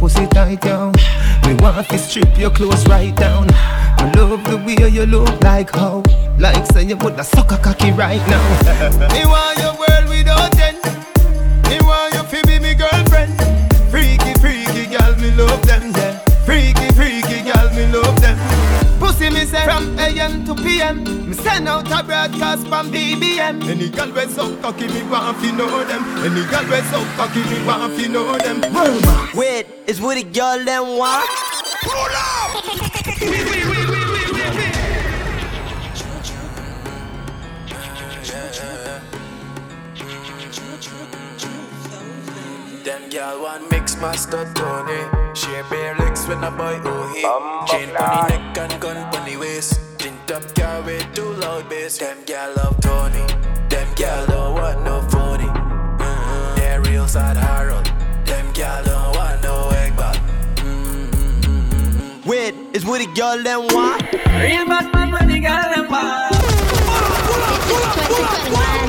pussy 0.00 0.26
tight 0.28 0.62
down. 0.62 0.92
Me 1.46 1.54
want 1.56 1.86
to 1.86 1.98
strip 1.98 2.38
your 2.38 2.50
clothes 2.50 2.86
right 2.88 3.14
down. 3.14 3.46
I 3.52 4.10
love 4.16 4.42
the 4.44 4.56
way 4.56 4.88
you 4.88 5.04
look 5.04 5.28
like 5.42 5.70
how, 5.70 6.02
like 6.38 6.64
say 6.72 6.84
you 6.84 6.96
put 6.96 7.20
a 7.20 7.24
sucker 7.24 7.58
cocky 7.58 7.92
right 7.92 8.24
now. 8.26 8.44
me 9.12 9.26
want 9.26 9.58
your 9.58 9.76
world 9.76 10.08
without 10.08 10.58
end. 10.58 10.82
Me 11.68 11.78
want 11.82 12.14
you 12.14 12.22
to 12.32 12.46
be 12.46 12.58
me 12.58 12.72
girlfriend. 12.74 13.36
Freaky, 13.90 14.32
freaky 14.40 14.86
girl, 14.86 15.14
me 15.16 15.30
love 15.32 15.60
them. 15.66 15.89
From 19.64 19.98
AM 19.98 20.44
to 20.44 20.54
PM. 20.54 21.04
Me 21.28 21.34
send 21.34 21.68
out 21.68 21.86
a 21.90 22.02
broadcast 22.02 22.66
from 22.66 22.90
BBM. 22.90 23.62
Any 23.68 23.88
girl 23.88 24.10
we 24.12 24.26
so 24.26 24.56
cocky, 24.56 24.88
me 24.88 25.02
want 25.04 25.36
fi 25.38 25.50
know 25.52 25.84
them. 25.84 26.02
Any 26.24 26.44
girl 26.50 26.64
we 26.70 26.80
so 26.90 27.04
cocky, 27.16 27.42
me 27.50 27.64
want 27.66 27.92
fi 27.94 28.08
know 28.08 28.36
them. 28.38 28.60
Wait, 29.34 29.66
is 29.86 30.00
what 30.00 30.16
the 30.16 30.24
girl 30.24 30.64
them 30.64 30.96
want? 30.98 31.28
Pull 31.82 32.14
up! 32.14 32.64
Them 42.84 43.10
girl 43.10 43.42
want 43.42 43.70
mix 43.70 43.96
master 44.00 44.50
Tony. 44.54 45.34
Share 45.34 45.64
bare 45.64 45.99
legs 46.40 46.52
when 46.54 46.54
I 46.54 46.56
buy 46.56 46.78
Ohi. 46.80 47.22
Chain 47.66 47.88
pony 47.94 48.28
neck 48.28 48.58
and 48.58 48.80
gun 48.80 49.12
pony 49.12 49.36
waist. 49.36 49.80
Tint 49.98 50.30
up 50.30 50.54
car 50.54 50.82
with 50.82 51.14
too 51.14 51.32
loud 51.34 51.68
bass. 51.68 51.98
Them 51.98 52.16
girl 52.26 52.54
love 52.56 52.80
Tony. 52.80 53.26
Them 53.68 53.88
girl 53.94 54.26
don't 54.26 54.54
want 54.54 54.84
no 54.84 55.02
phony. 55.10 55.44
Mm-hmm. 55.44 56.56
They're 56.56 56.80
real 56.80 57.08
sad 57.08 57.36
Harold. 57.36 57.86
Them 58.24 58.52
girl 58.52 58.84
don't 58.84 59.16
want 59.16 59.42
no 59.42 59.70
egg 59.70 59.96
back. 59.96 60.16
Wait, 62.26 62.54
is 62.72 62.84
what 62.84 62.98
the 63.00 63.06
girl 63.14 63.42
them 63.42 63.66
want? 63.74 64.02
Real 64.12 64.66
bad 64.66 64.92
man 64.94 65.10
when 65.12 65.28
the 65.28 65.40
girl 65.40 65.74
them 65.74 65.90
want. 65.90 66.30
Broke 68.08 68.79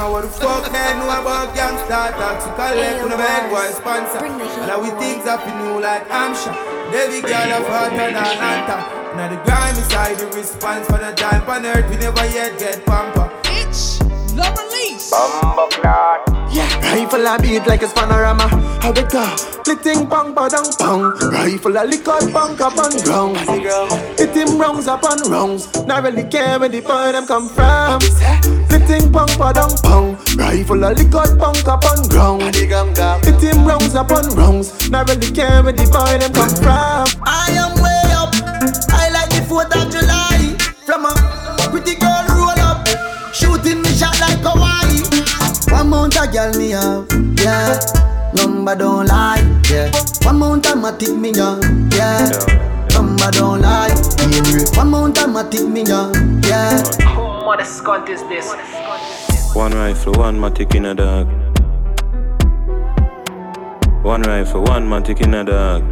Man, 0.00 0.12
what 0.12 0.22
the 0.22 0.28
fuck 0.28 0.64
they 0.64 0.94
know 0.96 1.12
about 1.12 1.54
gangsta 1.54 2.16
talk? 2.16 2.40
So 2.40 2.48
collect 2.54 3.02
on 3.02 3.10
the 3.10 3.16
bad 3.16 3.50
boy 3.52 3.68
sponsor. 3.68 4.24
And 4.24 4.66
now 4.66 4.80
we 4.80 4.88
things 4.96 5.26
up 5.26 5.46
in 5.46 5.52
new 5.60 5.78
like 5.78 6.08
Hampshire. 6.08 6.56
Every 6.96 7.20
girl 7.20 7.52
of 7.52 7.66
hotter 7.68 7.96
than 7.96 8.16
Atlanta. 8.16 8.80
Now 9.14 9.28
the 9.28 9.36
grimy 9.44 9.82
side, 9.92 10.16
the 10.16 10.26
response 10.28 10.86
for 10.86 10.96
the 10.96 11.12
time 11.12 11.46
on 11.46 11.66
earth, 11.66 11.90
we 11.90 11.98
never 11.98 12.24
yet 12.32 12.58
get 12.58 12.86
pamper. 12.86 13.30
It's 13.44 14.00
the 14.80 14.86
release. 14.88 15.12
Yeah, 16.52 16.66
rifle 16.92 17.26
a 17.26 17.38
beat 17.38 17.66
like 17.66 17.82
a 17.82 17.88
panorama. 17.88 18.48
How 18.82 18.92
they 18.92 19.04
go? 19.04 19.24
Flitting 19.64 20.08
bang 20.08 20.34
badang 20.34 20.76
bang. 20.78 21.30
Rifle 21.30 21.76
a 21.76 21.84
lick 21.84 22.08
out 22.08 22.26
bang 22.32 22.60
up 22.60 22.78
on 22.78 22.92
ground. 23.04 23.36
Hit 24.18 24.34
him 24.34 24.58
rounds 24.58 24.88
up 24.88 25.04
on 25.04 25.30
rounds. 25.30 25.68
Not 25.86 26.02
really 26.02 26.24
care 26.24 26.58
where 26.58 26.68
the 26.68 26.80
boy 26.80 27.12
them 27.12 27.26
come 27.26 27.48
from. 27.48 28.00
Flitting 28.68 29.12
bang 29.12 29.32
badang 29.38 29.74
bang. 29.82 30.16
Rifle 30.36 30.84
a 30.84 30.90
lick 30.92 31.14
out 31.14 31.38
bang 31.38 31.68
up 31.68 31.84
on 31.84 32.08
ground. 32.08 32.42
Hit 33.24 33.42
him 33.42 33.64
rounds 33.64 33.94
up 33.94 34.10
on 34.10 34.28
rounds. 34.34 34.90
Not 34.90 35.08
really 35.08 35.30
care 35.30 35.62
where 35.62 35.72
the 35.72 35.86
boy 35.86 36.18
them 36.18 36.32
come 36.32 36.54
from. 36.58 37.06
I 37.26 37.50
am 37.54 37.74
way 37.82 38.02
up. 38.16 38.34
I 38.90 39.10
like 39.10 39.30
the 39.30 39.42
4th 39.46 39.72
of 39.76 39.92
July. 39.92 40.56
From 40.84 41.06
a 41.06 41.14
pretty 41.70 41.94
girl 41.94 42.19
One 45.90 46.02
mount 46.02 46.16
a 46.20 46.30
girl 46.30 46.52
me 46.52 46.70
have, 46.70 47.08
yeah. 47.40 47.80
Number 48.32 48.76
don't 48.76 49.06
lie, 49.06 49.42
yeah. 49.68 49.90
One 50.22 50.38
mount 50.38 50.66
a 50.66 50.68
matic 50.68 51.18
me 51.18 51.32
young, 51.32 51.60
yeah. 51.90 52.30
Number 52.94 53.28
don't 53.32 53.60
lie, 53.60 53.90
Henry. 54.20 54.62
One 54.76 54.88
mount 54.88 55.18
a 55.18 55.22
matic 55.22 55.68
me 55.68 55.82
young, 55.82 56.14
yeah. 56.44 56.80
What 57.44 57.60
a 57.60 57.64
scunt 57.64 58.08
is 58.08 58.22
this? 58.28 58.54
One 59.52 59.72
rifle, 59.72 60.12
one 60.12 60.38
matic 60.38 60.76
in 60.76 60.84
a 60.84 60.94
dog. 60.94 61.26
One 64.04 64.22
rifle, 64.22 64.62
one 64.62 64.88
matic 64.88 65.22
in 65.22 65.34
a 65.34 65.42
dog. 65.42 65.82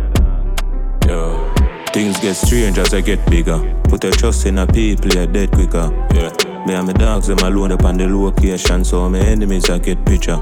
Yo, 1.09 1.53
things 1.92 2.20
get 2.20 2.34
strange 2.34 2.78
as 2.78 2.94
I 2.94 3.01
get 3.01 3.28
bigger. 3.28 3.59
Put 3.88 4.05
your 4.05 4.12
trust 4.12 4.46
in 4.46 4.59
a 4.59 4.66
people, 4.68 5.11
you're 5.11 5.26
dead 5.26 5.51
quicker. 5.51 5.90
Yeah. 6.14 6.38
Me 6.68 6.74
and 6.74 6.86
my 6.86 6.92
dogs, 6.92 7.28
them 7.28 7.38
alone 7.38 7.72
up 7.72 7.82
on 7.86 7.96
the 7.96 8.06
location, 8.06 8.84
so 8.84 9.08
my 9.08 9.20
enemies 9.20 9.70
I 9.70 9.78
get 9.78 10.04
picture. 10.04 10.38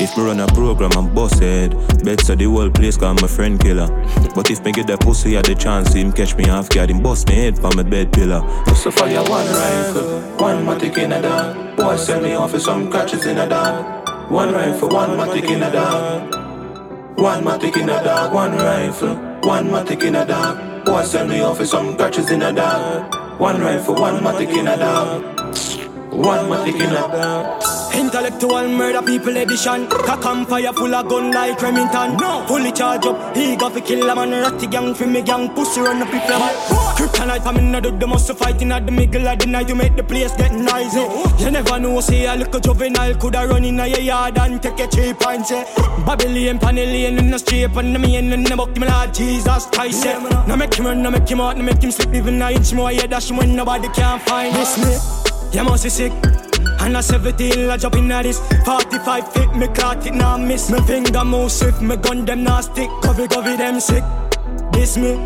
If 0.00 0.16
me 0.16 0.24
run 0.24 0.40
a 0.40 0.46
program, 0.46 0.92
I'm 0.96 1.14
boss 1.14 1.38
head. 1.38 1.76
Bet 2.02 2.22
so 2.22 2.34
the 2.34 2.46
whole 2.46 2.70
place 2.70 2.96
cause 2.96 3.20
my 3.20 3.28
friend 3.28 3.60
killer. 3.60 3.86
But 4.34 4.50
if 4.50 4.64
me 4.64 4.72
get 4.72 4.86
that 4.86 5.00
pussy 5.00 5.36
at 5.36 5.44
the 5.44 5.54
chance, 5.54 5.92
him 5.92 6.10
catch 6.10 6.34
me 6.36 6.46
half 6.46 6.70
guard, 6.70 6.88
him 6.88 7.02
bust 7.02 7.28
me 7.28 7.34
head 7.34 7.58
for 7.58 7.70
my 7.76 7.82
bed 7.82 8.14
pillar. 8.14 8.40
So 8.76 8.88
your 9.04 9.28
one 9.28 9.46
rifle, 9.46 10.20
one 10.38 10.64
matic 10.64 10.96
in 10.96 11.12
a 11.12 11.20
dog. 11.20 11.76
Boy, 11.76 11.96
send 11.96 12.22
me 12.22 12.32
off 12.32 12.52
for 12.52 12.60
some 12.60 12.90
catches 12.90 13.26
in 13.26 13.36
a 13.36 13.46
dog. 13.46 14.08
One 14.30 14.54
rifle, 14.54 14.88
one 14.88 15.10
matic 15.18 15.50
in 15.50 15.62
a 15.62 15.70
dog. 15.70 17.18
One 17.18 17.44
matic 17.44 17.76
in 17.76 17.90
a 17.90 18.02
dog, 18.02 18.32
one 18.32 18.52
rifle, 18.52 19.16
one 19.42 19.68
matic 19.68 20.02
in 20.02 20.14
a 20.14 20.24
dog. 20.24 20.86
Boy, 20.86 21.02
send 21.02 21.28
me 21.28 21.42
off 21.42 21.58
for 21.58 21.66
some 21.66 21.94
catches 21.98 22.30
in 22.30 22.40
a 22.40 22.54
dog. 22.54 23.14
One 23.38 23.60
rifle, 23.60 23.96
one 23.96 24.22
matic 24.22 24.48
in 24.56 24.66
a 24.66 24.78
dog. 24.78 25.47
One 26.10 26.48
matic 26.50 26.80
in 26.80 26.94
a. 26.94 27.78
Intellectual 27.98 28.68
murder 28.68 29.02
people 29.02 29.36
edition. 29.36 29.86
Cock 29.88 30.24
and 30.24 30.46
fire 30.46 30.72
full 30.72 30.94
of 30.94 31.08
gun 31.08 31.32
like 31.32 31.60
Remington. 31.60 32.16
No. 32.16 32.44
Fully 32.46 32.72
charge 32.72 33.06
up. 33.06 33.36
He 33.36 33.56
got 33.56 33.72
to 33.74 33.80
kill 33.80 34.08
a 34.08 34.14
man. 34.14 34.30
Ratty 34.30 34.66
gang 34.66 34.94
for 34.94 35.06
me 35.06 35.22
gang. 35.22 35.48
Pussy 35.54 35.80
run 35.80 36.02
up 36.02 36.10
people. 36.10 36.78
Kryptonite 36.98 37.62
no 37.62 37.80
do 37.80 37.90
the 37.96 38.06
most 38.06 38.32
fighting 38.34 38.72
at 38.72 38.86
the 38.86 38.92
middle 38.92 39.26
of 39.26 39.38
the 39.38 39.46
night 39.46 39.68
to 39.68 39.74
make 39.74 39.94
the 39.96 40.02
place 40.02 40.34
get 40.36 40.52
noisy. 40.52 41.06
You 41.42 41.50
never 41.50 41.78
know, 41.78 42.00
say 42.00 42.26
a 42.26 42.34
little 42.34 42.60
juvenile 42.60 43.14
coulda 43.14 43.46
run 43.46 43.64
in 43.64 43.76
your 43.76 43.86
yard 43.86 44.38
and 44.38 44.62
take 44.62 44.80
a 44.80 44.88
cheap 44.88 45.26
and 45.26 45.46
say 45.46 45.62
Babylon, 46.06 46.58
Panellian 46.58 47.18
in 47.18 47.30
the 47.30 47.38
street 47.38 47.70
and 47.76 47.94
the 47.94 47.98
main 47.98 48.32
in 48.32 48.42
the 48.42 48.56
book, 48.56 48.76
me 48.76 48.86
Lord 48.88 49.14
Jesus 49.14 49.66
Christ. 49.66 50.04
Yeah. 50.04 50.44
Now 50.46 50.56
make 50.56 50.74
him 50.74 50.86
run, 50.86 51.02
now 51.02 51.10
make 51.10 51.28
him 51.28 51.40
out, 51.40 51.56
now 51.56 51.64
make 51.64 51.82
him 51.82 51.90
slip 51.90 52.14
even 52.14 52.42
an 52.42 52.52
inch 52.52 52.72
more. 52.72 52.90
Yeah, 52.90 53.06
dash 53.06 53.30
when 53.30 53.54
nobody 53.54 53.88
can 53.88 54.18
find 54.20 54.54
this 54.54 54.78
me. 54.78 55.27
You 55.52 55.64
must 55.64 55.84
be 55.84 55.90
sick. 55.90 56.12
And 56.80 56.96
a 56.96 57.02
17 57.02 57.70
I 57.70 57.76
drop 57.76 57.96
in 57.96 58.12
at 58.12 58.22
this. 58.22 58.38
45 58.64 59.32
fit 59.32 59.54
me 59.56 59.66
caught 59.68 60.06
it 60.06 60.14
now 60.14 60.36
miss. 60.36 60.70
Me 60.70 60.80
finger 60.82 61.24
move 61.24 61.50
swift 61.50 61.80
me 61.80 61.96
gun 61.96 62.24
them 62.24 62.44
now 62.44 62.60
stick. 62.60 62.90
Covey 63.02 63.26
covey 63.28 63.56
them 63.56 63.80
sick. 63.80 64.04
This 64.72 64.96
me. 64.96 65.18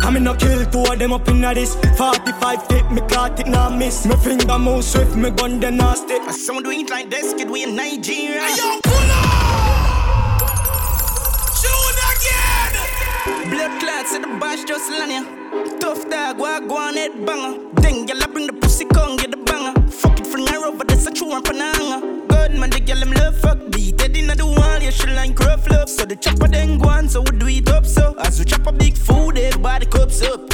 I 0.00 0.10
me 0.10 0.20
no 0.20 0.34
kill 0.34 0.64
two 0.66 0.80
of 0.80 0.98
them 0.98 1.12
up 1.12 1.28
in 1.28 1.40
this. 1.40 1.74
45 1.96 2.66
fit 2.66 2.90
me 2.90 3.00
caught 3.08 3.38
it 3.38 3.46
now 3.46 3.68
miss. 3.70 4.06
Me 4.06 4.16
finger 4.16 4.58
move 4.58 4.84
swift 4.84 5.14
me 5.14 5.30
gun 5.30 5.60
them 5.60 5.76
now 5.76 5.94
stick. 5.94 6.22
Someone 6.30 6.64
doing 6.64 6.80
it 6.82 6.90
like 6.90 7.10
this 7.10 7.34
kid 7.34 7.50
we 7.50 7.62
in 7.62 7.76
Nigeria. 7.76 8.40
Hey, 8.40 8.56
yo, 8.56 8.80
pull 8.82 9.10
up! 9.12 10.46
Shoot 11.60 11.98
again! 12.10 13.50
Blood 13.50 13.80
clots 13.80 14.14
at 14.14 14.22
the 14.22 14.28
bash 14.40 14.64
just 14.64 14.90
land 14.90 15.80
Tough 15.80 16.08
dog, 16.10 16.38
walk 16.38 16.66
go 16.66 16.76
on 16.76 16.94
head 16.94 17.12
banger. 17.24 17.58
Then 17.80 18.06
gyal 18.06 18.22
I 18.22 18.26
bring 18.26 18.46
the 18.46 18.52
pussy 18.54 18.84
come 18.86 19.16
over, 20.66 20.84
that's 20.84 21.06
a 21.06 21.10
true 21.10 21.28
one 21.28 21.42
for 21.42 21.54
hanger 21.54 22.00
Good 22.28 22.52
man, 22.58 22.70
the 22.70 22.80
gyal 22.80 23.00
them 23.00 23.12
love 23.12 23.36
fuck 23.38 23.58
beat. 23.70 24.00
Head 24.00 24.16
inna 24.16 24.34
the 24.34 24.46
wall, 24.46 24.78
yeah, 24.80 24.90
she 24.90 25.06
like 25.08 25.38
rough 25.38 25.68
love. 25.70 25.88
So 25.88 26.04
the 26.04 26.16
chopper 26.16 26.48
then 26.48 26.78
go 26.78 26.88
on, 26.88 27.08
so 27.08 27.20
we 27.22 27.38
do 27.38 27.48
it 27.48 27.68
up 27.68 27.86
so. 27.86 28.14
As 28.18 28.38
we 28.38 28.44
chop 28.44 28.66
a 28.66 28.72
big 28.72 28.96
food, 28.96 29.38
everybody 29.38 29.86
cups 29.86 30.22
up. 30.22 30.48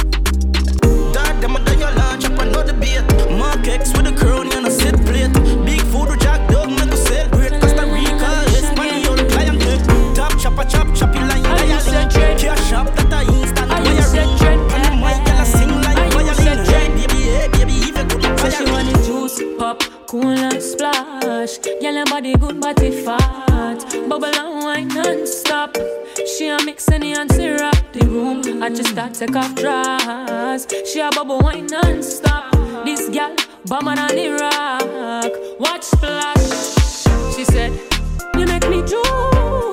Dad, 1.13 1.41
them 1.41 1.55
a 1.55 1.59
done 1.65 1.79
your 1.79 1.91
lunch, 1.91 2.23
chop 2.23 2.39
another 2.39 2.73
beer. 2.73 3.01
Mark 3.37 3.67
X 3.67 3.91
with 3.95 4.07
a 4.07 4.15
crown, 4.15 4.51
and 4.53 4.67
a 4.67 4.71
set 4.71 4.95
plate. 5.05 5.33
Big 5.65 5.81
food 5.91 6.09
with 6.09 6.21
Jack 6.21 6.49
Dog, 6.49 6.69
make 6.69 6.91
us 6.91 7.03
celebrate. 7.07 7.53
Costa 7.61 7.85
Rica, 7.85 8.31
Espanyol, 8.57 9.19
client 9.31 10.15
Top 10.15 10.37
chopper, 10.39 10.65
chop, 10.65 10.93
chop, 10.95 11.13
you 11.15 11.21
line, 11.21 11.43
dialing 11.43 12.09
Cash 12.37 12.69
shop, 12.69 12.87
that 12.95 13.13
a 13.13 13.21
instant 13.33 13.69
wiring 13.69 14.59
On 14.59 14.62
pop, 19.63 19.81
cool 20.09 20.27
and 20.27 20.61
splash. 20.61 21.57
Girl, 21.81 21.95
her 21.95 22.05
body 22.05 22.35
good, 22.35 22.59
body 22.59 22.91
fat. 22.91 23.79
Bubble 24.09 24.25
and 24.25 24.63
wine 24.63 24.87
non-stop. 24.89 25.77
She 26.27 26.49
a 26.49 26.57
mix 26.65 26.89
any 26.89 27.13
and 27.13 27.31
syrup 27.31 27.77
the 27.93 28.05
room. 28.05 28.61
I 28.61 28.69
just 28.69 28.89
start 28.89 29.13
take 29.13 29.35
off 29.35 29.55
dress. 29.55 30.67
She 30.91 30.99
a 30.99 31.09
bubble 31.11 31.39
wine 31.39 31.67
non-stop. 31.67 32.51
This 32.83 33.07
girl, 33.07 33.33
bomber 33.65 33.95
than 33.95 34.17
Iraq. 34.17 35.31
Watch 35.61 35.83
splash. 35.83 37.35
She 37.35 37.45
said, 37.45 37.71
you 38.35 38.45
make 38.45 38.67
me 38.69 38.81
juice 38.81 39.72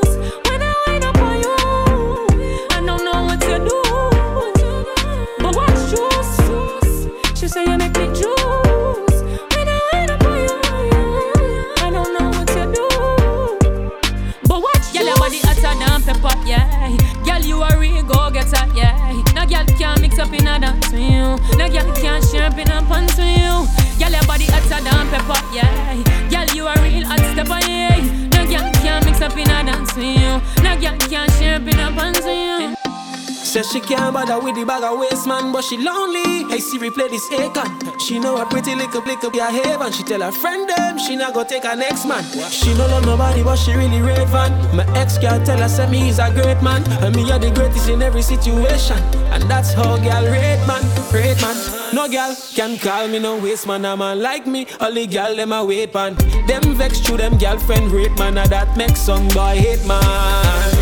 she 33.70 33.80
can't 33.80 34.12
bother 34.12 34.38
with 34.40 34.56
the 34.56 34.64
bag 34.64 34.82
of 34.82 34.98
waste 34.98 35.26
man, 35.26 35.52
but 35.52 35.62
she 35.62 35.76
lonely. 35.76 36.44
Hey 36.50 36.58
Siri, 36.58 36.90
play 36.90 37.08
this 37.08 37.28
Akon. 37.30 38.00
She 38.00 38.18
know 38.18 38.36
a 38.40 38.46
pretty 38.46 38.74
little 38.74 39.00
blick 39.00 39.22
up 39.22 39.34
your 39.34 39.50
haven. 39.50 39.92
She 39.92 40.02
tell 40.02 40.22
her 40.22 40.32
friend 40.32 40.68
them 40.68 40.98
she 40.98 41.14
not 41.14 41.34
go 41.34 41.44
take 41.44 41.64
her 41.64 41.76
next 41.76 42.06
man. 42.06 42.24
She 42.50 42.74
no 42.74 42.86
love 42.86 43.06
nobody, 43.06 43.42
but 43.42 43.56
she 43.56 43.72
really 43.74 44.00
relevant. 44.00 44.54
My 44.74 44.84
ex 44.98 45.18
girl 45.18 45.42
tell 45.44 45.58
her 45.58 45.68
say 45.68 45.88
me 45.88 46.08
is 46.08 46.18
a 46.18 46.32
great 46.32 46.60
man, 46.62 46.82
and 47.02 47.14
me 47.14 47.30
are 47.30 47.38
the 47.38 47.50
greatest 47.50 47.88
in 47.88 48.02
every 48.02 48.22
situation. 48.22 48.98
And 49.30 49.44
that's 49.44 49.72
how 49.72 49.96
girl 49.98 50.24
rate 50.24 50.64
man, 50.66 50.82
rate 51.12 51.40
man. 51.40 51.56
No 51.94 52.08
girl 52.08 52.34
can 52.54 52.76
call 52.78 53.06
me 53.06 53.20
no 53.20 53.38
waste 53.38 53.66
man, 53.66 53.84
a 53.84 53.96
man 53.96 54.20
like 54.20 54.46
me. 54.46 54.66
Only 54.80 55.06
girl 55.06 55.36
them 55.36 55.52
a 55.52 55.64
man. 55.94 56.14
Them 56.46 56.74
vex 56.74 57.00
through 57.00 57.18
them 57.18 57.38
girlfriend 57.38 57.92
rate 57.92 58.18
man, 58.18 58.36
and 58.36 58.50
that 58.50 58.76
makes 58.76 59.00
some 59.00 59.28
boy 59.28 59.56
hate 59.56 59.86
man. 59.86 60.79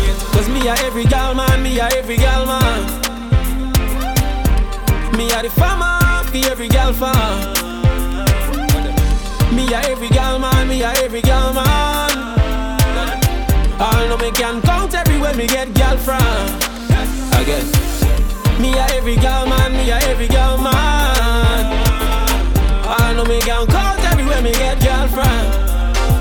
Cause 0.49 0.63
me 0.63 0.67
a 0.67 0.73
every 0.85 1.05
gal 1.05 1.35
man, 1.35 1.61
me 1.61 1.79
a 1.79 1.85
every 1.95 2.17
gal 2.17 2.45
man. 2.45 2.81
Me 5.15 5.29
a 5.31 5.43
the 5.43 5.49
farmer, 5.49 6.23
for 6.25 6.37
every 6.51 6.67
gal 6.67 6.91
farm. 6.91 7.53
Me 9.55 9.71
a 9.71 9.79
every 9.91 10.09
gal 10.09 10.39
man, 10.39 10.67
me 10.67 10.81
a 10.81 10.89
every 11.03 11.21
gal 11.21 11.53
man. 11.53 12.17
All 13.79 14.07
know 14.07 14.17
me 14.17 14.31
can 14.31 14.61
count 14.61 14.95
everywhere 14.95 15.35
me 15.35 15.45
get 15.45 15.71
gal 15.75 15.97
from. 15.97 16.17
Again. 17.39 17.65
Me 18.59 18.73
a 18.73 18.85
every 18.97 19.17
gal 19.17 19.45
man, 19.47 19.73
me 19.73 19.91
a 19.91 19.97
every 20.09 20.27
gal 20.27 20.57
man. 20.57 21.65
All 22.87 23.13
know 23.13 23.25
me 23.25 23.39
can 23.41 23.67
count 23.67 23.99
everywhere 24.05 24.41
me 24.41 24.51
get 24.53 24.79
gal 24.79 25.07
from. 25.09 25.68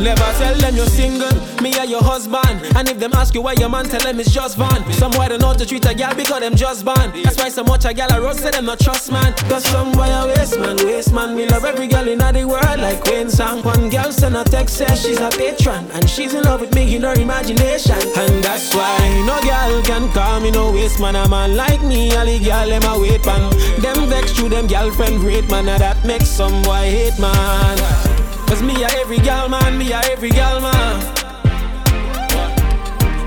Never 0.00 0.30
tell 0.38 0.54
them 0.54 0.76
you're 0.76 0.86
single, 0.86 1.34
me 1.60 1.76
or 1.76 1.84
your 1.84 2.02
husband. 2.02 2.62
And 2.76 2.88
if 2.88 3.00
them 3.00 3.12
ask 3.14 3.34
you 3.34 3.42
why 3.42 3.54
your 3.54 3.68
man, 3.68 3.84
tell 3.84 4.00
them 4.00 4.20
it's 4.20 4.30
just 4.30 4.56
fun. 4.56 4.92
Some 4.92 5.10
boy 5.10 5.26
don't 5.26 5.40
know 5.40 5.54
to 5.54 5.66
treat 5.66 5.84
a 5.86 5.94
girl 5.94 6.14
because 6.14 6.40
them 6.40 6.54
just 6.54 6.84
born. 6.84 7.10
That's 7.24 7.36
why 7.36 7.48
so 7.48 7.64
much 7.64 7.84
a 7.84 7.92
girl 7.92 8.06
a 8.12 8.20
roast 8.20 8.40
say 8.40 8.52
them 8.52 8.66
not 8.66 8.78
trust 8.78 9.10
man. 9.10 9.34
Cause 9.50 9.64
some 9.64 9.90
boy 9.92 10.06
a 10.06 10.26
waste 10.28 10.58
man, 10.60 10.76
waste 10.76 11.12
man. 11.12 11.36
Me 11.36 11.46
love 11.46 11.64
every 11.64 11.88
girl 11.88 12.06
in 12.06 12.18
the 12.18 12.46
world 12.46 12.78
like 12.78 13.02
Wayne 13.06 13.28
Song. 13.28 13.62
One 13.64 13.90
girl 13.90 14.12
send 14.12 14.36
a 14.36 14.44
text 14.44 14.76
says 14.76 15.02
she's 15.02 15.18
a 15.18 15.30
patron. 15.30 15.84
And 15.92 16.08
she's 16.08 16.32
in 16.32 16.44
love 16.44 16.60
with 16.60 16.74
me 16.74 16.94
in 16.94 17.02
her 17.02 17.14
imagination. 17.14 17.98
And 18.16 18.44
that's 18.44 18.72
why 18.72 18.98
no 19.26 19.40
girl 19.42 19.82
can 19.82 20.12
call 20.12 20.38
me 20.40 20.52
no 20.52 20.70
waste 20.70 21.00
man. 21.00 21.16
A 21.16 21.28
man 21.28 21.56
like 21.56 21.82
me, 21.82 22.14
all 22.14 22.24
the 22.24 22.38
girl 22.38 22.68
them 22.68 22.84
a 22.84 23.00
wait 23.00 23.26
man. 23.26 23.50
Them 23.80 24.08
vex 24.08 24.32
through 24.32 24.50
them 24.50 24.68
girlfriend 24.68 25.24
rate 25.24 25.50
man. 25.50 25.68
And 25.68 25.82
that 25.82 26.04
makes 26.04 26.28
some 26.28 26.62
boy 26.62 26.86
hate 26.86 27.18
man. 27.18 28.07
Cause 28.48 28.62
me 28.62 28.82
a 28.82 28.88
every 29.00 29.18
gal 29.18 29.48
man, 29.48 29.76
me 29.76 29.92
a 29.92 30.00
every 30.10 30.30
gal 30.30 30.60
man. 30.60 30.98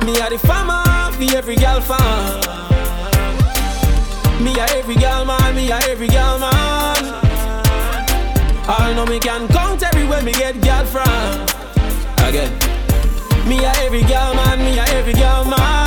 Me 0.06 0.20
a 0.20 0.30
the 0.30 0.40
farmer, 0.48 1.12
for 1.14 1.38
every 1.38 1.56
gal 1.56 1.80
farm. 1.80 2.42
Me 4.44 4.52
a 4.56 4.66
every 4.78 4.96
gal 4.96 5.24
man, 5.24 5.56
me 5.56 5.70
a 5.70 5.78
every 5.92 6.08
gal 6.08 6.40
man. 6.40 6.98
All 8.68 8.94
know 8.96 9.06
me 9.06 9.20
can 9.20 9.48
count 9.50 9.84
everywhere 9.84 10.24
me 10.24 10.32
get 10.32 10.60
gal 10.62 10.86
from. 10.86 11.06
Again. 12.28 12.52
Me 13.48 13.64
a 13.64 13.72
every 13.86 14.02
gal 14.02 14.34
man, 14.34 14.60
me 14.60 14.80
a 14.80 14.84
every 14.98 15.14
gal 15.14 15.46
man. 15.46 15.81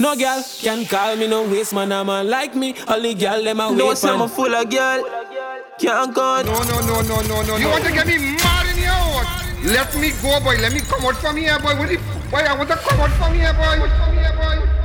No 0.00 0.16
girl 0.16 0.42
can 0.62 0.86
call 0.86 1.14
me 1.14 1.26
no 1.26 1.42
waste 1.46 1.74
man, 1.74 1.92
a 1.92 2.02
man 2.02 2.30
like 2.30 2.54
me. 2.54 2.74
Only 2.88 3.12
girl 3.12 3.44
them 3.44 3.60
a 3.60 3.68
wait 3.68 3.76
No, 3.76 3.92
say 3.92 4.08
man. 4.08 4.22
I'm 4.22 4.28
full 4.30 4.54
of 4.54 4.70
girl. 4.70 5.04
Can't 5.78 6.14
count. 6.14 6.46
No, 6.46 6.62
no, 6.62 6.80
no, 6.80 7.02
no, 7.02 7.20
no, 7.20 7.42
no. 7.42 7.56
You 7.58 7.68
want 7.68 7.84
to 7.84 7.92
get 7.92 8.06
me 8.06 8.16
mad 8.16 8.66
in 8.74 8.82
your 8.82 8.88
house? 8.88 9.62
Let 9.62 9.94
me 10.00 10.12
go, 10.22 10.40
boy. 10.40 10.56
Let 10.56 10.72
me 10.72 10.80
come 10.80 11.04
out 11.04 11.16
from 11.16 11.36
here, 11.36 11.58
boy. 11.58 11.76
What 11.76 11.90
the, 11.90 11.96
boy, 12.30 12.38
I 12.38 12.56
want 12.56 12.70
to 12.70 12.76
come 12.76 12.98
out 12.98 13.10
from 13.18 13.34
here, 13.34 13.52
boy. 13.52 13.76
From 13.76 14.16
here, 14.16 14.32
boy. 14.32 14.79